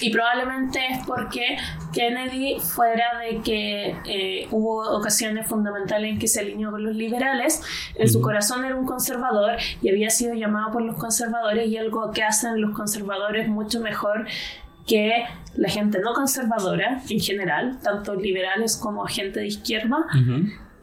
[0.00, 1.56] Y probablemente es porque
[1.92, 7.62] Kennedy, fuera de que eh, hubo ocasiones fundamentales en que se alineó con los liberales,
[7.94, 12.10] en su corazón era un conservador y había sido llamado por los conservadores y algo
[12.12, 14.26] que hacen los conservadores mucho mejor
[14.86, 15.24] que
[15.54, 19.98] la gente no conservadora en general, tanto liberales como gente de izquierda,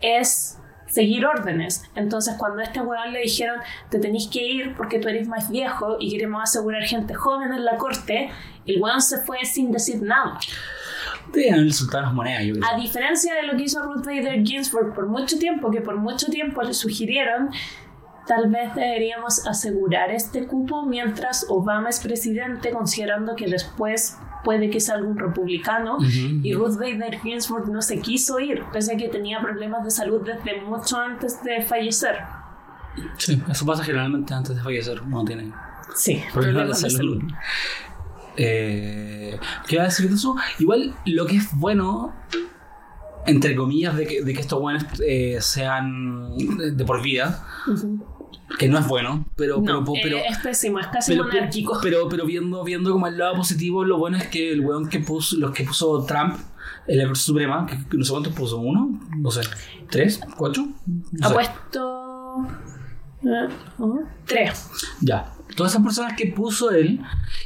[0.02, 0.60] es
[0.98, 1.84] seguir órdenes.
[1.94, 3.60] Entonces, cuando a este weón le dijeron,
[3.92, 7.66] te tenéis que ir porque tú eres más viejo y queremos asegurar gente joven en
[7.66, 8.32] la corte,
[8.66, 10.40] el weón se fue sin decir nada.
[11.32, 12.66] Deben haber soltado las monedas, yo creo.
[12.68, 16.28] A diferencia de lo que hizo Ruth Bader Ginsburg por mucho tiempo, que por mucho
[16.28, 17.52] tiempo le sugirieron,
[18.26, 24.80] tal vez deberíamos asegurar este cupo mientras Obama es presidente, considerando que después puede que
[24.80, 25.98] salga un republicano.
[26.02, 30.22] Y Ruth Bader Ginsburg no se quiso ir, pese a que tenía problemas de salud
[30.26, 32.16] desde mucho antes de fallecer.
[33.18, 35.02] Sí, eso pasa generalmente antes de fallecer.
[35.02, 35.52] Uno tiene
[35.96, 37.22] Sí, problemas de salud.
[38.36, 40.36] Eh, ¿Qué iba a decir de eso?
[40.60, 42.14] Igual lo que es bueno,
[43.26, 44.84] entre comillas, de que, de que estos buenos
[45.40, 47.44] sean de por vida.
[48.58, 51.80] Que no es bueno, pero, No, pero, pero, eh, es pésimo, es casi pero, monárquico.
[51.82, 55.00] pero, pero viendo, viendo como el lado positivo, lo bueno es que el weón que
[55.00, 56.36] puso, los que puso Trump
[56.88, 59.42] en la Corte Suprema, que, que no sé cuántos puso, uno, no sé,
[59.90, 61.34] tres, cuatro, no ha sé.
[61.34, 62.48] puesto.
[63.24, 63.48] eh,
[64.26, 64.70] tres.
[65.02, 65.34] Ya.
[65.56, 67.00] Todas esas personas que puso él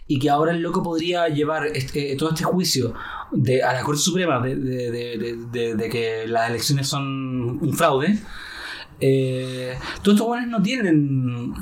[0.08, 2.94] y que ahora el loco podría llevar este- todo este juicio
[3.32, 7.60] de, a la Corte Suprema de, de- de- de- de- de que las elecciones son
[7.62, 8.20] un fraude,
[9.02, 11.54] eh, todos estos jóvenes no tienen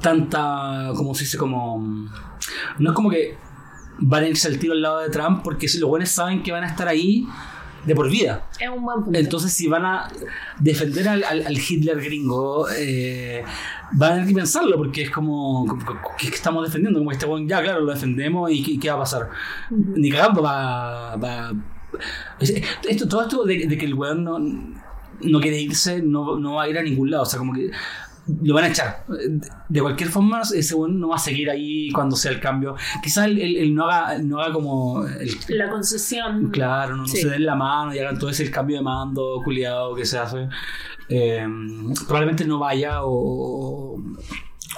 [0.00, 1.78] tanta, como se dice, como...
[2.78, 3.36] No es como que
[3.98, 6.50] van a irse al tiro al lado de Trump porque si los buenos saben que
[6.50, 7.26] van a estar ahí
[7.86, 8.48] de por vida.
[8.58, 9.18] Es un buen punto.
[9.18, 10.08] Entonces, si van a
[10.58, 13.44] defender al, al- al Hitler gringo, eh,
[13.92, 15.66] van a tener que pensarlo, porque es como,
[16.18, 16.98] ¿qué estamos defendiendo?
[17.00, 19.28] Como este weón, ya, claro, lo defendemos y ¿qué, qué va a pasar?
[19.70, 21.52] Ni cagando va, va-
[22.40, 22.54] es-
[22.88, 24.38] Esto, todo esto de, de que el weón no,
[25.24, 27.70] no quiere irse, no, no va a ir a ningún lado, o sea, como que
[28.42, 29.04] lo van a echar.
[29.68, 32.76] De cualquier forma, ese weón no va a seguir ahí cuando sea el cambio.
[33.02, 36.50] Quizás él, él- él no, haga, no haga como el, La concesión.
[36.50, 37.16] Claro, no, no Sí.
[37.22, 40.48] se den la mano y hagan todo ese cambio de mando culiado que se hace.
[41.08, 41.44] Eh,
[42.06, 44.00] probablemente no vaya o,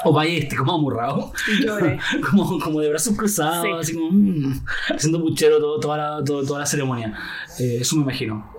[0.05, 1.31] o vaya este como amurrado,
[2.31, 3.93] como, como de brazos cruzados, Sí.
[3.93, 4.65] así como mm,
[4.95, 7.15] haciendo puchero todo, toda, la, todo- toda la ceremonia.
[7.59, 8.51] Eh, eso me imagino.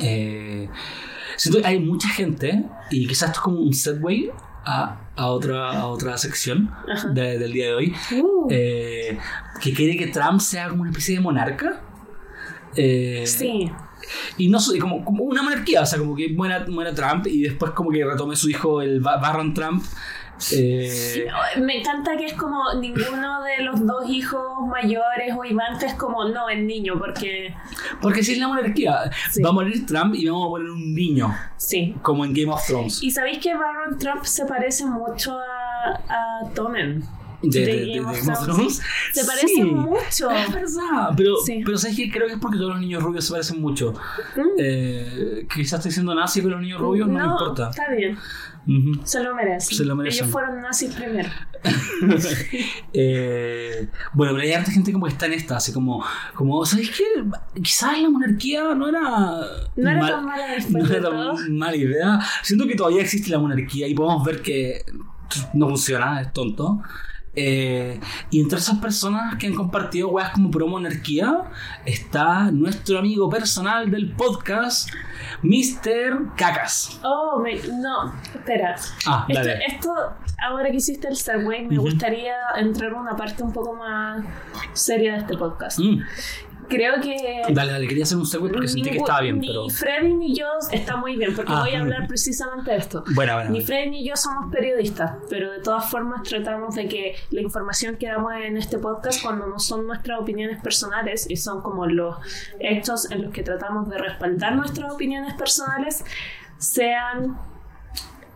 [0.00, 0.68] Eh,
[1.36, 4.32] siento que hay mucha gente, y quizás esto es como un segue
[4.64, 6.70] a, a, otra, a otra sección
[7.12, 9.18] de- del día de hoy, Uh, eh,
[9.60, 11.80] que quiere que Trump sea como una especie de monarca.
[12.74, 13.70] Eh, sí.
[14.36, 17.42] Y no soy como, como una monarquía, o sea, como que muera, muera Trump y
[17.42, 19.82] después como que retome su hijo, el Ba- Barron Trump.
[20.52, 21.26] Eh,
[21.58, 26.24] Me encanta que es como ninguno de los dos hijos mayores o Iván es como
[26.28, 27.54] no, el niño, porque
[28.02, 29.42] porque si es la monarquía, Sí.
[29.42, 31.94] va a morir Trump y vamos a poner un niño, sí.
[32.02, 33.02] como en Game of Thrones.
[33.02, 37.02] Y sabéis que Baron Trump se parece mucho a, a Tommen.
[37.50, 38.80] De, de de- Game of Thrones.
[39.12, 39.62] Se parece Sí.
[39.64, 40.30] mucho.
[40.30, 41.62] Es verdad, pero, Sí.
[41.64, 42.10] pero ¿sabes qué?
[42.10, 43.92] Creo que es porque todos los niños rubios se parecen mucho.
[44.36, 44.40] Mm.
[44.58, 47.70] Eh, quizás estoy siendo nazi con los niños rubios, no, me importa.
[47.70, 48.16] Está bien,
[48.66, 49.00] Ujú.
[49.06, 49.76] se lo merecen.
[49.78, 50.24] Se lo merecen.
[50.24, 51.28] Ellos fueron nazis primero.
[52.92, 56.90] Eh, bueno, pero hay harta gente como que está en esta, así como, como ¿sabes
[56.90, 57.04] qué?
[57.62, 59.00] Quizás la monarquía no era,
[59.76, 61.34] No era mal- tan mala después no de era todo.
[61.34, 62.20] tan mala idea.
[62.42, 64.82] Siento que todavía existe la monarquía y podemos ver que
[65.54, 66.80] no funciona, es tonto.
[67.36, 71.42] Eh, y entre esas personas que han compartido weas como pro monarquía
[71.84, 74.88] está nuestro amigo personal del podcast,
[75.42, 76.34] Mr.
[76.36, 76.98] Cacas.
[77.04, 78.74] Oh, me- no, espera.
[79.06, 79.58] Ah, Esto, dale.
[79.66, 79.94] esto,
[80.48, 84.24] ahora que hiciste el segue, me gustaría entrar a una parte un poco más
[84.72, 85.78] seria de este podcast.
[85.78, 86.00] Mm,
[86.68, 89.68] Creo que dale, dale, quería hacer un segue porque sentí que estaba bien, ni pero.
[89.68, 93.04] Freddy ni yo está muy bien, porque Ah, voy a hablar precisamente de esto.
[93.14, 93.50] Bueno, bueno.
[93.50, 97.96] Ni Freddy ni yo somos periodistas, pero de todas formas tratamos de que la información
[97.96, 102.16] que damos en este podcast, cuando no son nuestras opiniones personales y son como los
[102.58, 106.04] hechos en los que tratamos de respaldar nuestras opiniones personales,
[106.58, 107.38] sean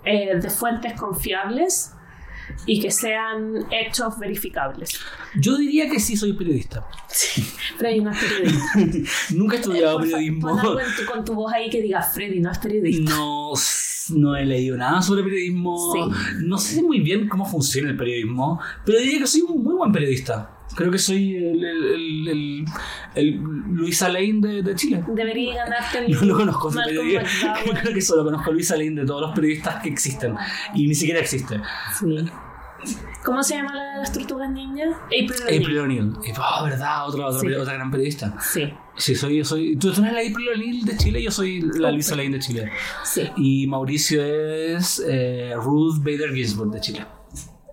[0.04, 1.94] eh, de fuentes confiables
[2.66, 4.98] y que sean hechos verificables.
[5.40, 6.86] Yo diría que sí soy periodista.
[7.78, 9.12] Freddy no es periodista.
[9.34, 10.48] Nunca he estudiado periodismo.
[10.48, 13.10] pon algo en tu- con tu voz ahí que diga Freddy no es periodista.
[13.10, 13.52] No,
[14.10, 15.92] no he leído nada sobre periodismo.
[15.92, 16.00] Sí.
[16.44, 19.92] No sé muy bien cómo funciona el periodismo, pero diría que soy un muy buen
[19.92, 20.56] periodista.
[20.76, 22.64] Creo que soy el, el, el,
[23.16, 23.34] el-
[23.72, 25.02] Luis Alain de, de Chile.
[25.08, 26.70] Debería ganarte el No lo conozco,
[27.82, 30.34] creo que solo conozco a Luis Alain de todos los periodistas que existen.
[30.74, 31.60] Y ni siquiera existe.
[31.98, 32.24] Sí.
[33.24, 34.94] ¿Cómo se llama la de las tortugas ninjas?
[35.04, 36.10] April O'Neil.
[36.14, 36.20] April.
[36.24, 37.06] Y, Oh, ¿verdad?
[37.08, 37.54] Otra, otra, Sí.
[37.54, 38.34] otra gran periodista.
[38.40, 39.76] Sí, Sí, soy, soy.
[39.76, 42.70] ¿Tú, tú eres la April O'Neil de Chile, yo soy la Luis Alain de Chile.
[43.04, 43.30] sí.
[43.36, 47.06] Y Mauricio es eh, Ruth Bader Ginsburg de Chile.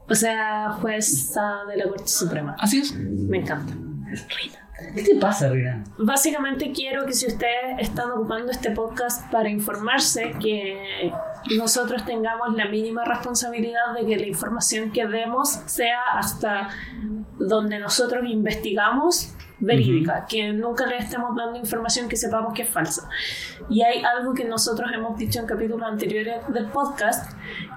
[0.10, 2.56] O sea, jueza de la Corte Suprema.
[2.60, 2.96] Así es.
[2.96, 3.74] Me encanta.
[4.94, 5.84] ¿Qué te pasa, Rina?
[5.98, 11.12] Básicamente quiero que si ustedes están ocupando este podcast para informarse, que
[11.58, 16.70] nosotros tengamos la mínima responsabilidad de que la información que demos sea hasta
[17.40, 23.10] donde nosotros investigamos verídica, que nunca le estemos dando información que sepamos que es falsa.
[23.70, 27.34] Y hay algo que nosotros hemos dicho en capítulos anteriores del podcast,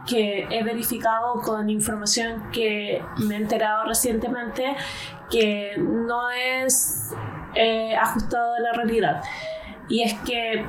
[0.06, 4.76] que he verificado con información que me he enterado recientemente,
[5.30, 7.12] que no es
[7.54, 9.22] eh, ajustado a la realidad.
[9.88, 10.66] Y es que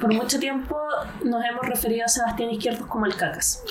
[0.00, 0.78] por mucho tiempo
[1.24, 3.62] nos hemos referido a Sebastián Izquierdo como el cacas,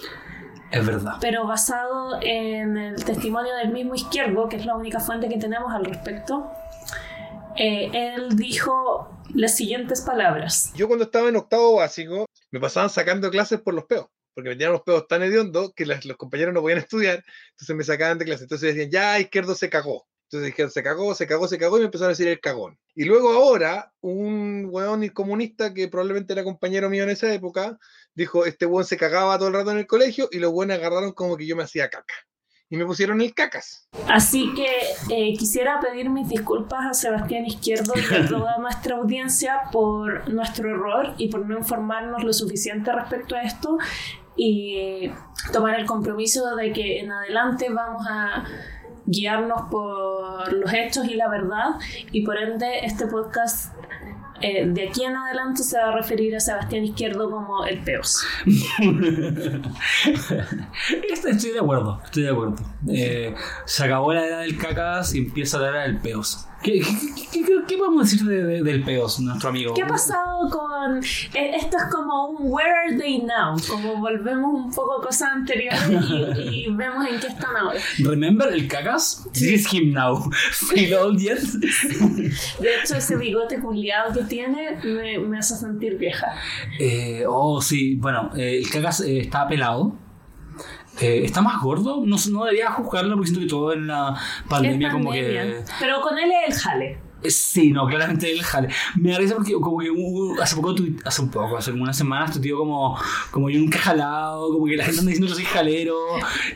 [0.71, 1.13] Es verdad.
[1.21, 5.71] pero basado en el testimonio del mismo Izquierdo, que es la única fuente que tenemos
[5.73, 6.51] al respecto,
[7.57, 10.71] eh, él dijo las siguientes palabras.
[10.75, 14.07] Yo cuando estaba en octavo básico, me pasaban sacando clases por los peos.
[14.33, 17.73] porque me tiraron los pedos tan hediondos que las- los compañeros no podían estudiar, entonces
[17.73, 18.43] me sacaban de clase.
[18.43, 20.05] Entonces decían, ya, Izquierdo se cagó.
[20.25, 22.77] Entonces dijeron, se cagó, se cagó, se cagó, y me empezaron a decir el cagón.
[22.95, 27.77] Y luego ahora, un weón comunista que probablemente era compañero mío en esa época,
[28.13, 31.13] dijo, este weón se cagaba todo el rato en el colegio, y los buenos agarraron
[31.13, 32.15] como que yo me hacía caca.
[32.70, 33.88] Y me pusieron el cacas.
[34.09, 34.68] Así que
[35.09, 40.70] eh, quisiera pedir mis disculpas a Sebastián Izquierdo y a toda nuestra audiencia por nuestro
[40.70, 43.78] error y por no informarnos lo suficiente respecto a esto
[44.36, 45.11] y
[45.53, 48.43] tomar el compromiso de que en adelante vamos a
[49.05, 51.76] guiarnos por los hechos y la verdad
[52.11, 53.74] y por ende este podcast
[54.41, 58.23] eh, de aquí en adelante se va a referir a Sebastián Izquierdo como el peos.
[61.09, 62.55] Este- Estoy de acuerdo, estoy de acuerdo.
[62.89, 63.33] Eh,
[63.65, 66.47] se acabó la era del cacas y empieza la era del peos.
[66.63, 66.85] ¿Qué, qué,
[67.31, 69.73] qué- qué- qué podemos decir de- de- del peos, nuestro amigo?
[69.75, 70.97] ¿Qué ha pasado con.?
[70.97, 73.55] eh, Esto es como un Where are they now?
[73.69, 75.79] Como volvemos un poco a cosas anteriores
[76.39, 77.79] y, y vemos en qué están ahora.
[77.99, 79.27] Remember el cacas?
[79.33, 80.29] This is him now.
[80.73, 81.39] Feel old yet?
[81.39, 86.33] De hecho, ese bigote culiado que tiene me, me hace sentir vieja.
[86.79, 89.95] Eh, oh, sí, bueno, eh, el cacas eh, está pelado.
[91.01, 92.01] Eh, está más gordo.
[92.05, 94.15] No, no debería juzgarlo porque siento que todo en la
[94.49, 95.43] pandemia, Es como pandemia.
[95.43, 95.63] que.
[95.79, 96.97] Pero con él es el jale.
[97.30, 98.69] Sí, no, claramente el jale.
[98.95, 101.84] Me da risa porque como que uh, hace poco, tu- hace un poco, hace como
[101.84, 102.97] unas semanas, tu tío como,
[103.32, 105.95] como yo nunca he jalado, como que la gente anda diciendo que soy jalero.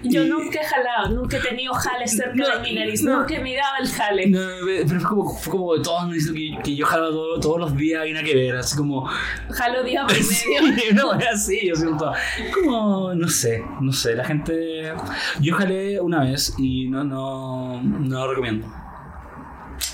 [0.03, 3.19] Yo y- nunca he jalado, nunca he tenido jale cerca No, de mi nariz, no.
[3.19, 4.27] nunca he mirado el jale.
[4.27, 7.59] No, pero fue como, fue como todos me dicen que, que yo jalaba todo- todos
[7.59, 9.07] los días y nada que ver, así como...
[9.49, 10.93] Jalo día por medio.
[10.93, 12.11] no, es así, yo siento.
[12.53, 14.93] Como, no sé, no sé, la gente.
[15.39, 18.67] Yo jalé una vez y no, no, no lo recomiendo.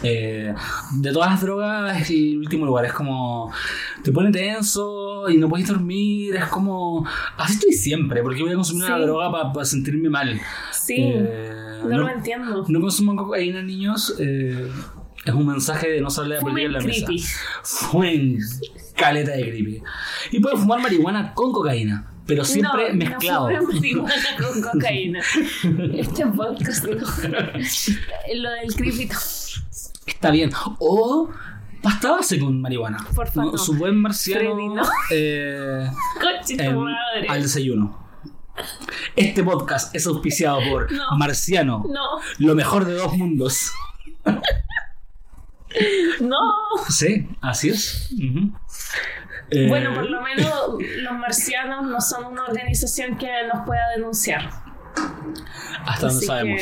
[0.03, 0.53] Eh,
[0.93, 3.51] de todas las drogas es el último lugar, es como
[4.03, 7.05] te pone tenso y no puedes dormir, es como
[7.38, 10.39] así estoy siempre, porque voy a consumir una droga para sentirme mal.
[10.71, 12.65] Sí, Eh, no, lo entiendo.
[12.67, 14.15] no consuman cocaína, niños.
[14.19, 14.69] eh,
[15.25, 17.05] es un mensaje de no salir a Fumen en la mesa.
[17.07, 17.23] creepy.
[17.63, 18.38] Fumen
[18.95, 19.81] caleta de creepy.
[20.31, 23.49] Y pueden fumar marihuana con cocaína, pero siempre no, mezclado.
[23.49, 25.21] No marihuana con cocaína.
[25.95, 26.91] Este podcast no.
[28.36, 29.09] Lo del creepy.
[30.05, 30.51] Está bien.
[30.79, 31.29] O
[31.81, 32.97] pasta base con marihuana.
[33.15, 33.51] Por favor.
[33.53, 34.83] No, Su buen marciano Freddy, no.
[35.11, 35.89] eh,
[36.49, 37.27] en- madre.
[37.29, 38.03] al desayuno.
[39.15, 41.17] Este podcast es auspiciado por No.
[41.17, 43.71] Marciano, No, lo mejor de dos mundos.
[46.21, 46.37] no.
[46.89, 48.11] Sí, así es.
[49.51, 50.49] Eh, Bueno, por lo menos
[51.01, 54.49] los marcianos no son una organización que nos pueda denunciar.
[55.85, 56.61] hasta donde sabemos.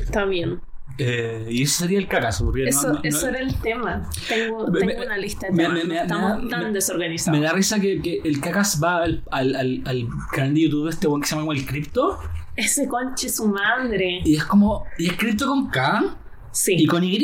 [0.00, 0.60] está bien.
[0.98, 2.06] Eh, y eso sería el.
[2.06, 4.08] Porque no- Eso, no- no- eso era el tema.
[4.28, 6.02] Tengo, Me- tengo una lista de me- temas.
[6.02, 7.38] estamos tan desorganizados.
[7.40, 10.84] Me da risa que, que el cacas va al, al, al, al canal de YouTube
[10.84, 12.18] de este one que se llama el Crypto.
[12.56, 14.20] Ese conche su madre.
[14.24, 14.84] Y es como.
[14.98, 16.16] Y es Crypto con K
[16.50, 16.74] Sí.
[16.78, 17.18] y con Y.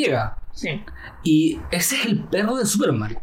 [0.52, 0.68] sí.
[1.22, 3.18] Y ese es el perro de Superman.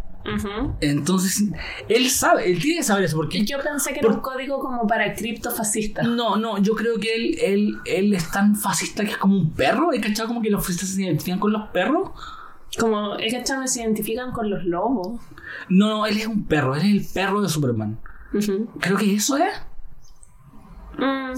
[0.82, 1.43] Entonces,
[1.88, 3.45] él sabe, él tiene que saber eso porque.
[3.45, 6.07] Yo pensé que era un código como para criptofascistas.
[6.07, 9.51] No, no, yo creo que él, él, él es tan fascista que es como un
[9.51, 9.93] perro.
[9.93, 12.11] ¿He cachado como que los fascistas se identifican con los perros?
[12.80, 15.21] Como, es que chavos se identifican con los lobos.
[15.69, 17.99] No, no, él es un perro, él es el perro de Superman.
[18.80, 19.53] Creo que eso es.
[20.97, 21.34] Mm.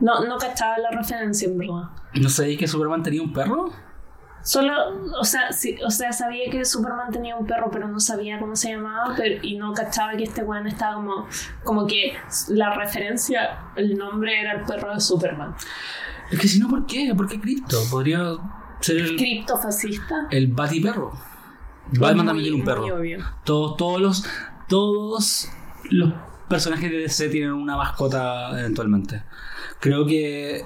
[0.00, 1.90] No, no cachaba la referencia, en verdad.
[2.14, 3.70] ¿No sabéis que Superman tenía un perro?
[4.46, 4.72] Solo,
[5.18, 8.54] o sea, sí, o sea, sabía que Superman tenía un perro, pero no sabía cómo
[8.54, 11.26] se llamaba, pero, y no cachaba que este weón estaba como,
[11.64, 12.12] como que
[12.50, 15.56] la referencia, el nombre era el perro de Superman.
[16.30, 17.12] Es que si no, ¿por qué?
[17.16, 17.76] ¿Por qué Crypto?
[17.90, 18.36] Podría
[18.78, 20.28] ser el, Criptofascista.
[20.30, 21.10] el Batiperro.
[21.98, 22.98] Batman también tiene un perro.
[22.98, 23.18] obvio.
[23.44, 24.24] Todos, todos los.
[24.68, 25.50] Todos
[25.90, 26.12] los
[26.48, 29.24] personajes de DC tienen una mascota eventualmente.
[29.80, 30.64] Creo que.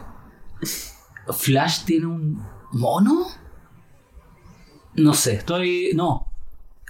[1.32, 3.39] Flash tiene un mono.
[4.94, 5.90] No sé, estoy.
[5.94, 6.26] No.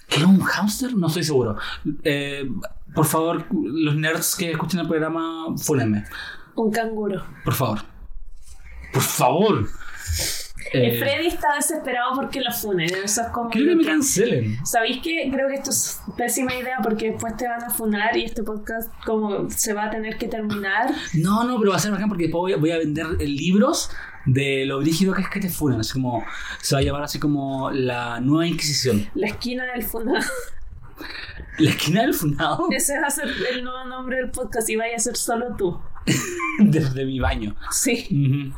[0.08, 0.94] ¿Qué un hámster?
[0.96, 1.56] No estoy seguro.
[2.02, 2.50] Eh,
[2.94, 6.04] por favor, los nerds que escuchen el programa, fúnenme.
[6.56, 7.24] Un canguro.
[7.44, 7.80] Por favor.
[8.92, 9.68] Por favor.
[10.72, 12.88] El Eh, Freddy está desesperado porque lo funen.
[13.02, 13.50] Eso es como.
[13.50, 14.66] Quiero que me que- cancelen.
[14.66, 15.28] ¿Sabéis qué?
[15.32, 18.92] Creo que esto es pésima idea porque después te van a funar y este podcast
[19.04, 20.92] como se va a tener que terminar.
[21.14, 23.90] No, no, pero va a ser bacán porque después voy a, voy a vender libros
[24.26, 25.80] de lo brígido que es que te funan.
[25.80, 26.24] Así como,
[26.60, 29.08] se va a llamar así como la nueva Inquisición.
[29.14, 30.24] La esquina del funado.
[31.58, 32.66] La esquina del funado.
[32.70, 35.78] Ese va a ser el nuevo nombre del podcast y vaya a ser solo tú.
[36.58, 37.54] desde mi baño.
[37.70, 38.52] Sí.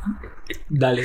[0.69, 1.03] Dale.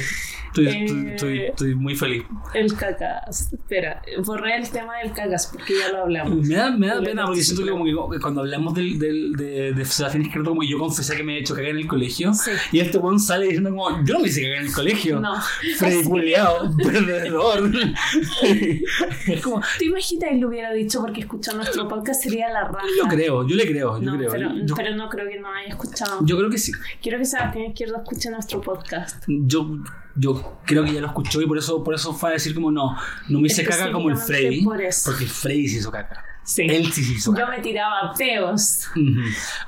[0.48, 2.24] Estoy, Eh, estoy- estoy- estoy muy feliz.
[2.54, 3.52] El cacas.
[3.52, 6.44] Espera, borré el tema del cacas porque ya lo hablamos.
[6.46, 9.72] Me da, me da pena porque siento que, como que cuando hablamos del, del, de,
[9.74, 12.32] de Sebastián Izquierdo, como yo confesé que me he hecho cagar en el colegio.
[12.34, 12.50] Sí.
[12.72, 15.20] Y este weón sale diciendo como, yo no me hice cagar en el colegio.
[15.20, 15.34] No.
[15.76, 17.70] Freddy culiao, perdedor.
[18.42, 22.22] es como, ¿Te imaginas que lo hubiera dicho porque escuchó nuestro podcast?
[22.22, 22.86] Sería la raja.
[22.96, 24.30] yo creo, yo le creo, yo No, creo.
[24.30, 26.20] pero, yo, pero no creo que no haya escuchado.
[26.24, 26.72] yo creo que sí.
[27.02, 29.24] Quiero que Sebastián Izquierdo escuche nuestro podcast.
[29.26, 29.78] Yo,
[30.16, 32.70] yo creo que ya lo escuchó y por eso, por eso fue a decir como
[32.70, 32.96] no,
[33.28, 34.62] no me hice caca como el Freddy.
[34.64, 34.78] por.
[35.04, 36.24] Porque el Freddy se hizo caca.
[36.44, 36.62] Sí.
[36.62, 37.58] Él sí se hizo Yo caca.
[37.58, 38.88] me tiraba peos.
[38.96, 39.20] Ujú.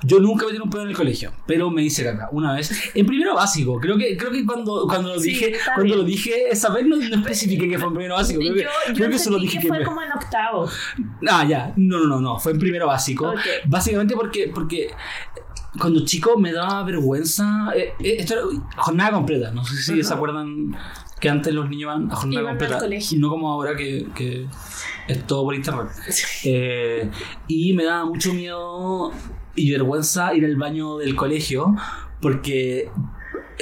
[0.03, 2.73] Yo nunca me tiré un pedo en el colegio, pero me hice caca una vez.
[2.95, 5.99] En primero básico, creo que, creo que cuando, cuando lo Sí, dije, cuando bien.
[5.99, 8.41] lo dije, esa vez no, no especifiqué que fue en primero básico.
[8.41, 9.69] Creo que, yo yo creo que solo dije que que.
[9.69, 10.71] fue como en octavo.
[11.29, 11.75] Ah, ya.
[11.77, 12.39] No, no, no, no.
[12.39, 13.29] Fue en primero básico.
[13.29, 13.41] Ok.
[13.67, 14.91] Básicamente porque, porque
[15.79, 17.71] cuando chico me daba vergüenza.
[17.77, 18.43] eh, eh, esto era
[18.77, 19.51] jornada completa.
[19.53, 20.03] No sé si Ajá.
[20.09, 20.77] se acuerdan
[21.21, 22.79] que antes los niños iban a jornada Iban al completa.
[22.81, 23.19] colegio.
[23.21, 24.47] No como ahora que, que
[25.09, 25.89] es todo por internet.
[26.45, 27.11] Eh,
[27.49, 29.13] y me daba mucho miedo
[29.55, 31.75] y vergüenza ir al baño del colegio
[32.21, 32.91] porque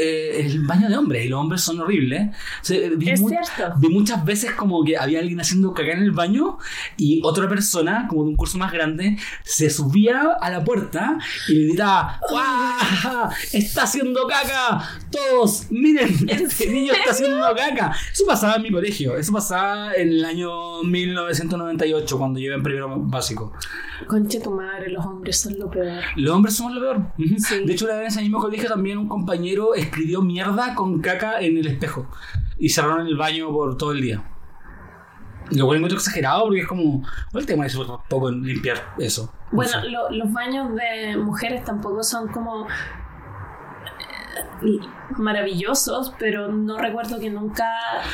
[0.00, 2.28] eh, el baño de hombres y los hombres son horribles.
[2.28, 3.74] O sea, vi Es mu- cierto.
[3.78, 6.58] Vi muchas veces como que había alguien haciendo caca en el baño
[6.96, 11.18] y otra persona, como de un curso más grande, se subía a la puerta
[11.48, 13.30] y le gritaba ¡Guau!
[13.52, 14.82] ¡Está haciendo caca!
[15.10, 15.66] ¡Todos!
[15.70, 16.08] ¡Miren!
[16.28, 17.94] Este niño está haciendo caca.
[18.12, 19.16] Eso pasaba en mi colegio.
[19.16, 23.52] Eso pasaba en el año 1998 cuando yo iba en primero básico.
[24.06, 26.00] Conche tu madre, los hombres son lo peor.
[26.16, 27.02] Los hombres somos lo peor.
[27.38, 27.64] Sí.
[27.64, 31.40] De hecho, una vez en ese mismo colegio también un compañero escribió mierda con caca
[31.40, 32.06] en el espejo.
[32.58, 34.22] Y cerraron el baño por todo el día.
[35.50, 37.02] Lo cual encuentro exagerado porque es como.
[37.32, 37.76] ¿Cuál tema es
[38.08, 39.32] poco en limpiar eso?
[39.50, 39.88] No Bueno, sé.
[39.88, 42.66] lo- los baños de mujeres tampoco son como
[45.16, 47.66] maravillosos, pero no recuerdo que nunca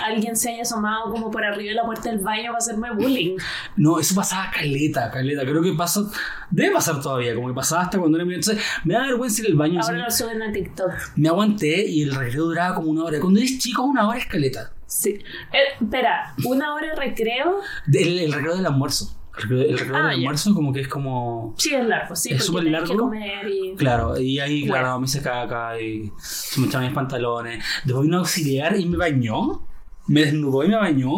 [0.04, 3.36] alguien se haya asomado como por arriba de la puerta del baño para hacerme bullying.
[3.76, 5.42] No, eso pasaba caleta, caleta.
[5.42, 6.02] Creo que pasa.
[6.50, 8.26] Debe pasar todavía, como que pasaba hasta cuando era.
[8.26, 9.80] Entonces, me da vergüenza ir al baño.
[9.82, 10.92] Ahora lo suben a TikTok.
[11.16, 13.20] Me aguanté y el recreo duraba como una hora.
[13.20, 14.72] Cuando eres chico, una hora es caleta.
[14.86, 15.10] Sí.
[15.10, 17.60] Eh, espera, una hora de recreo.
[17.92, 19.16] El, el recreo del almuerzo.
[19.36, 21.54] El recreo, Ah, del almuerzo, como que es como.
[21.58, 22.32] Sí, es largo, sí.
[22.32, 23.04] Es súper tienes que largo.
[23.04, 23.74] comer y...
[23.76, 24.82] Claro, y ahí, Bueno.
[24.84, 27.64] claro, me hice caca y se me echaban mis pantalones.
[27.84, 29.66] Después vino a auxiliar y me bañó.
[30.06, 31.10] Me desnudó y me bañó.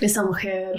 [0.00, 0.72] Esa mujer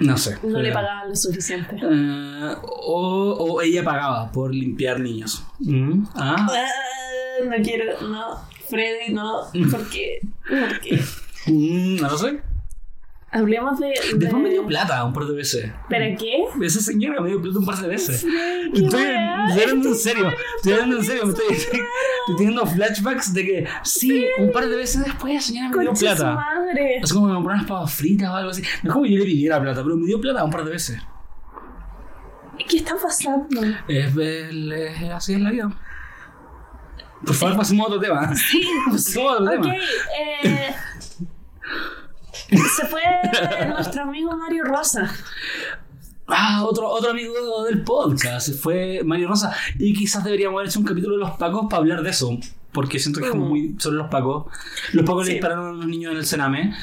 [0.00, 0.36] No sé.
[0.42, 1.76] no le pagaban lo suficiente.
[1.80, 5.44] Eh, o, o ella pagaba por limpiar niños.
[5.60, 6.46] Mm, ah.
[6.50, 8.36] Ah, no quiero, no.
[8.68, 9.42] Freddy, no.
[9.70, 10.20] ¿Por qué?
[10.48, 11.00] ¿Por qué?
[11.46, 12.42] Mm, no lo sé.
[13.30, 13.88] Hablemos de.
[13.88, 13.94] de...
[14.16, 15.70] Después me dio plata un par de veces.
[15.90, 16.44] ¿Pero qué?
[16.64, 18.22] Esa señora me dio plata un par de veces.
[18.24, 20.32] ¿Qué Estoy, estoy hablando en serio.
[20.56, 21.26] Estoy hablando en serio.
[21.26, 21.80] Me estoy, estoy,
[22.38, 26.14] teniendo flashbacks de que sí, un par de veces después la señora me dio Concha
[26.16, 26.34] plata.
[26.36, 26.96] madre.
[27.02, 28.62] Es como que me compró unas papas fritas o algo así.
[28.82, 30.98] No es como yo le pidiera plata, pero me dio plata un par de veces.
[32.66, 33.60] ¿Qué está pasando?
[33.88, 35.70] Es, el- es- así es la vida.
[37.24, 38.34] Por favor, pasemos a otro tema.
[38.34, 38.62] Sí.
[38.90, 39.74] Pasemos a otro Ok, tema.
[40.44, 40.74] eh.
[42.50, 43.02] Se fue
[43.68, 45.10] nuestro amigo Mario Rosa.
[46.26, 49.54] Ah, otro, otro amigo del podcast fue Mario Rosa.
[49.78, 52.36] Y quizás deberíamos haber hecho un capítulo de los Pacos para hablar de eso.
[52.72, 53.48] Porque siento que es como Mm.
[53.48, 54.46] muy sobre los Pacos.
[54.92, 55.30] Los Pacos Sí.
[55.30, 56.74] le dispararon a unos niños en el Sename.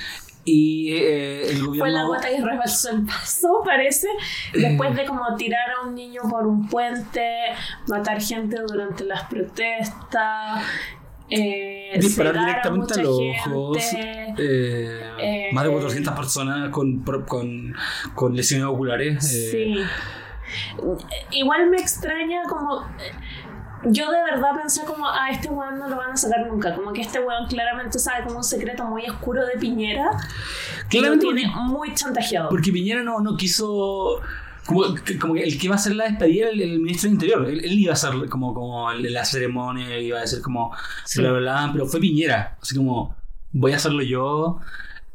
[0.47, 1.79] Y eh, el gobierno.
[1.79, 4.07] Fue la gota que rebalsó el vaso, parece.
[4.53, 7.27] Después de como tirar a un niño por un puente,
[7.87, 10.63] matar gente durante las protestas,
[11.29, 13.39] eh, disparar directamente a los gente.
[13.51, 13.77] ojos.
[14.37, 17.73] eh, eh, más de 400 personas con, con,
[18.13, 19.31] con lesiones oculares.
[19.33, 19.75] eh, Sí.
[21.31, 22.85] Igual me extraña como...
[23.87, 26.73] Yo de verdad pensé como, a este weón no lo van a sacar nunca.
[26.73, 30.05] Como que este weón claramente sabe como un secreto muy oscuro de Piñera.
[30.11, 32.49] Lo Claramente tiene muy chantajeado.
[32.49, 34.21] Porque Piñera no, no quiso.
[34.65, 34.83] Como
[35.19, 37.49] como el que iba a hacer la despedida era el, el ministro del Interior.
[37.49, 40.75] Él, él iba a hacer como, como el- la ceremonia, iba a decir como.
[41.05, 41.19] Sí.
[41.21, 42.57] Bla, bla, bla, pero fue Piñera.
[42.61, 43.15] Así como,
[43.51, 44.59] voy a hacerlo yo.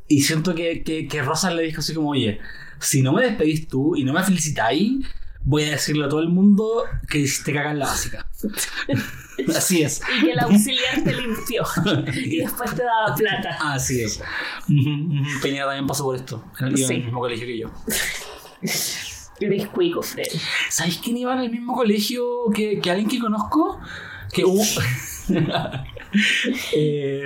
[0.08, 2.40] Y siento que, que, que Rosa le dijo así como, oye,
[2.78, 5.06] si no me despedís tú y no me felicitáis,
[5.44, 8.26] voy a decirle a todo el mundo que hiciste cagar en la básica.
[9.56, 10.00] así es.
[10.20, 11.64] Y que el auxiliar te limpió.
[12.14, 13.56] y después te daba plata.
[13.72, 14.20] Así es.
[15.42, 16.44] Piñera también pasó por esto.
[16.60, 16.84] En Sí.
[16.94, 17.70] el mismo colegio que yo.
[19.40, 20.38] Eres cuico, Freddy.
[20.68, 23.80] ¿Sabéis quién iba el mismo colegio que, que alguien que conozco?
[24.32, 24.62] Que hubo.
[26.74, 27.24] Eh,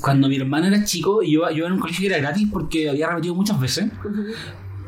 [0.00, 2.88] cuando mi hermano era chico, yo, yo iba en un colegio que era gratis porque
[2.88, 3.90] había repetido muchas veces.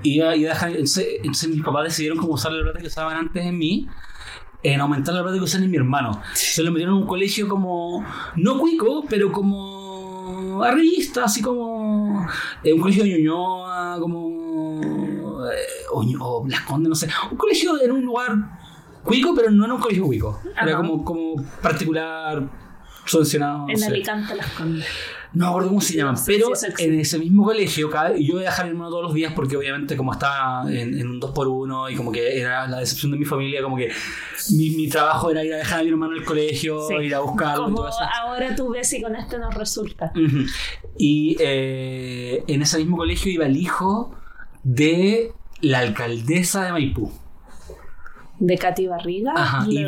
[0.02, 2.86] Y iba, iba a dejar, entonces, entonces mis papás decidieron como usar la plata que
[2.86, 3.86] usaban antes en mí.
[4.62, 6.22] en aumentar la plata que usan en mi hermano.
[6.32, 8.02] Se lo metieron en un colegio como,
[8.36, 12.26] no cuico, pero como arribista, así como
[12.62, 14.39] eh, un colegio de Ñuñoa, como...
[15.50, 15.56] eh,
[15.92, 17.08] o, o Las Condes, no sé.
[17.30, 18.34] Un colegio en un lugar
[19.04, 20.40] cuico, pero no en un colegio cuico.
[20.60, 22.48] Era como, como particular,
[23.06, 23.58] subvencionado.
[23.66, 23.86] no En sé.
[23.86, 24.86] Alicante las Condes.
[25.32, 28.40] No me acuerdo cómo se llaman, pero sí, en ese mismo colegio, cada- yo iba
[28.40, 31.20] a dejar a mi hermano todos los días porque obviamente como estaba en, en un
[31.20, 33.92] 2x1 y como que era la decepción de mi familia, como que
[34.56, 37.62] mi, mi trabajo era ir a dejar a mi hermano al colegio, ir a buscarlo
[37.62, 37.98] y Como todo eso.
[38.20, 40.10] ahora tú ves y con este nos resulta.
[40.16, 40.46] Ujú.
[40.98, 44.12] Y eh, en ese mismo colegio iba el hijo
[44.62, 47.10] de la alcaldesa de Maipú.
[48.38, 49.32] De Katy Barriga.
[49.36, 49.66] Ajá.
[49.68, 49.84] Y,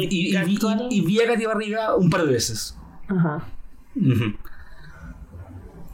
[1.01, 2.77] vi a Katy Barriga un par de veces.
[3.09, 3.47] Ajá.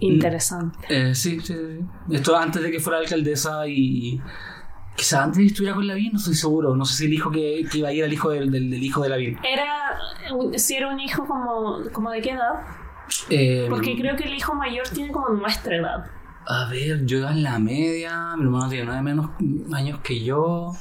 [0.00, 0.78] Interesante.
[0.88, 2.14] Eh, sí, sí, sí.
[2.14, 4.20] Esto antes de que fuera alcaldesa y.
[4.96, 6.74] Quizás antes estuviera con Lavín, no estoy seguro.
[6.74, 8.68] No sé si el hijo que, que iba a ir era el hijo del, del,
[8.68, 9.38] del hijo de Lavín.
[9.44, 9.96] Era,
[10.56, 12.54] si era un hijo como, como de qué edad,
[13.30, 16.06] Eh, porque creo que el hijo mayor tiene como nuestra edad.
[16.47, 19.30] A ver, yo iba en la media, mi hermano tiene nueve menos
[19.72, 20.72] años que yo.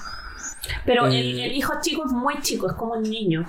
[0.86, 1.20] Pero Eh.
[1.20, 3.46] el, el hijo chico es muy chico, es como un niño.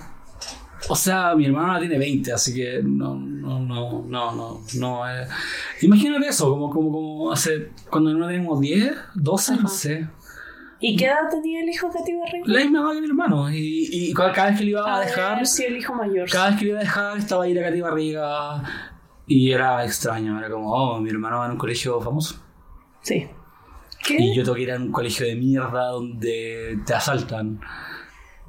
[0.88, 4.60] O sea, mi hermano ahora tiene 20, así que no, no, no, no, no.
[4.78, 5.26] no eh.
[5.82, 7.70] Imagínate eso, como, como, como hace.
[7.90, 9.68] Cuando mi hermano tenía como 10, 12, no Ajá.
[9.68, 10.08] sé.
[10.80, 12.44] ¿Y qué edad tenía el hijo de Katy Barriga?
[12.46, 13.50] La misma edad que mi hermano.
[13.50, 15.36] Y, y cada cada vez que le iba a A dejar.
[15.38, 16.30] ver si el hijo mayor.
[16.30, 18.62] Cada vez que le iba a dejar estaba ahí la Katy Barriga
[19.28, 22.36] y era extraño, era como, oh, mi hermano va en un colegio famoso
[23.02, 23.26] Sí.
[24.06, 24.16] ¿Qué?
[24.18, 27.60] y yo tengo que ir a un colegio de mierda donde te asaltan.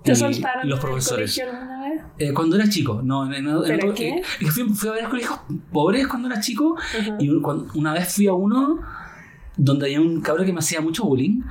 [0.04, 1.36] ¿Te Y soltaron los en el profesores.
[1.36, 2.02] colegio alguna vez?
[2.18, 4.10] Eh, cuando era chico, no, en, en- ¿Pero otro- qué?
[4.10, 5.40] eh, fui, fui a varios colegios
[5.74, 6.76] pobres cuando era chico
[7.20, 8.80] y cuando- una vez fui a uno
[9.58, 11.42] donde había un cabrón que me hacía mucho bullying.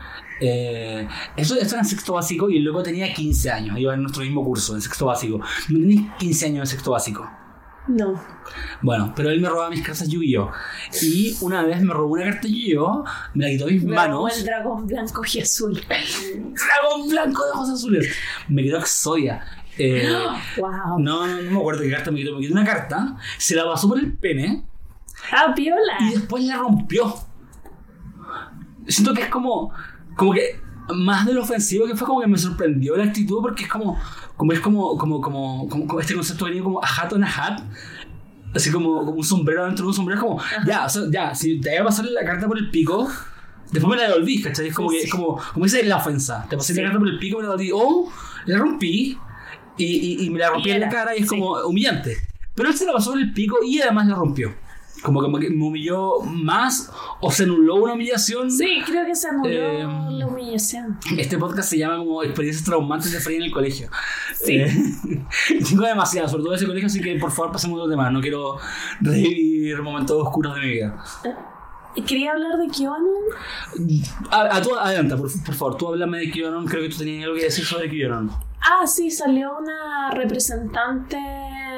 [0.41, 1.07] Eh,
[1.37, 4.43] eso, esto era en sexto básico y loco tenía 15 años, iba en nuestro mismo
[4.43, 5.41] curso, en sexto básico.
[5.67, 7.29] Tenía 15 años en sexto básico.
[7.89, 8.21] No.
[8.83, 10.51] Bueno, pero él me robaba mis cartas Yu-Gi-Oh!
[11.03, 13.05] Y una vez me robó una carta Yu-Gi-Oh!
[13.35, 14.17] Me la quitó mis Me manos.
[14.17, 15.75] robó el dragón blanco y azul.
[15.89, 18.15] Dragón blanco de ojos azules.
[18.49, 19.43] Me quitó Exodia.
[19.79, 20.09] Eh,
[20.59, 20.99] wow.
[20.99, 22.35] no, no, no me acuerdo qué carta me quitó.
[22.35, 24.65] Me quitó una carta, se la pasó por el pene
[25.33, 25.97] Ah, piola.
[26.01, 27.13] y después la rompió.
[28.87, 29.73] Siento que es como.
[30.17, 30.61] Como que.
[30.95, 33.99] Más de lo ofensivo que fue como que me sorprendió la actitud porque es como.
[34.39, 34.97] Como es como.
[34.97, 37.61] Como, como, como, como este concepto venía como a hat on a hat.
[38.55, 40.19] Así como, como un sombrero dentro de un sombrero.
[40.21, 40.41] Es como.
[40.67, 43.07] Ya, o sea, ya, si te iba a pasar la carta por el pico.
[43.71, 44.69] Después me la devolví, ¿cachai?
[44.69, 46.47] Es como que, es como, como esa es la ofensa.
[46.49, 46.81] Te pasé Sí.
[46.81, 47.71] la carta por el pico, me la devolví.
[47.75, 48.11] O
[48.47, 49.19] la rompí
[49.77, 51.37] y, y, y me la rompí Y en la cara y es sí.
[51.37, 52.17] como humillante.
[52.55, 54.55] Pero él se la pasó por el pico y además la rompió.
[55.03, 56.91] Como, que me humilló más
[57.21, 58.51] o se anuló una humillación.
[58.51, 60.99] Sí, creo que se anuló Eh, la humillación.
[61.17, 63.89] Este podcast se llama como Experiencias traumantes de Frey en el colegio.
[64.35, 64.57] Sí.
[64.57, 64.73] Eh,
[65.69, 68.11] tengo demasiado, sobre todo ese colegio, así que por favor pasemos a otro tema.
[68.11, 68.57] No quiero
[69.01, 70.97] revivir momentos oscuros de mi vida.
[72.07, 73.09] Quería hablar de QAnon.
[74.31, 76.67] A, a tú, adelanta, por, por favor, tú háblame de QAnon.
[76.67, 78.31] Creo que tú tenías algo que decir sobre QAnon.
[78.61, 81.17] Ah, sí, salió una representante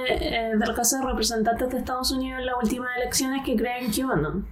[0.09, 3.91] eh, del caso de representantes de Estados Unidos en las últimas elecciones que cree en
[3.93, 4.47] QAnon.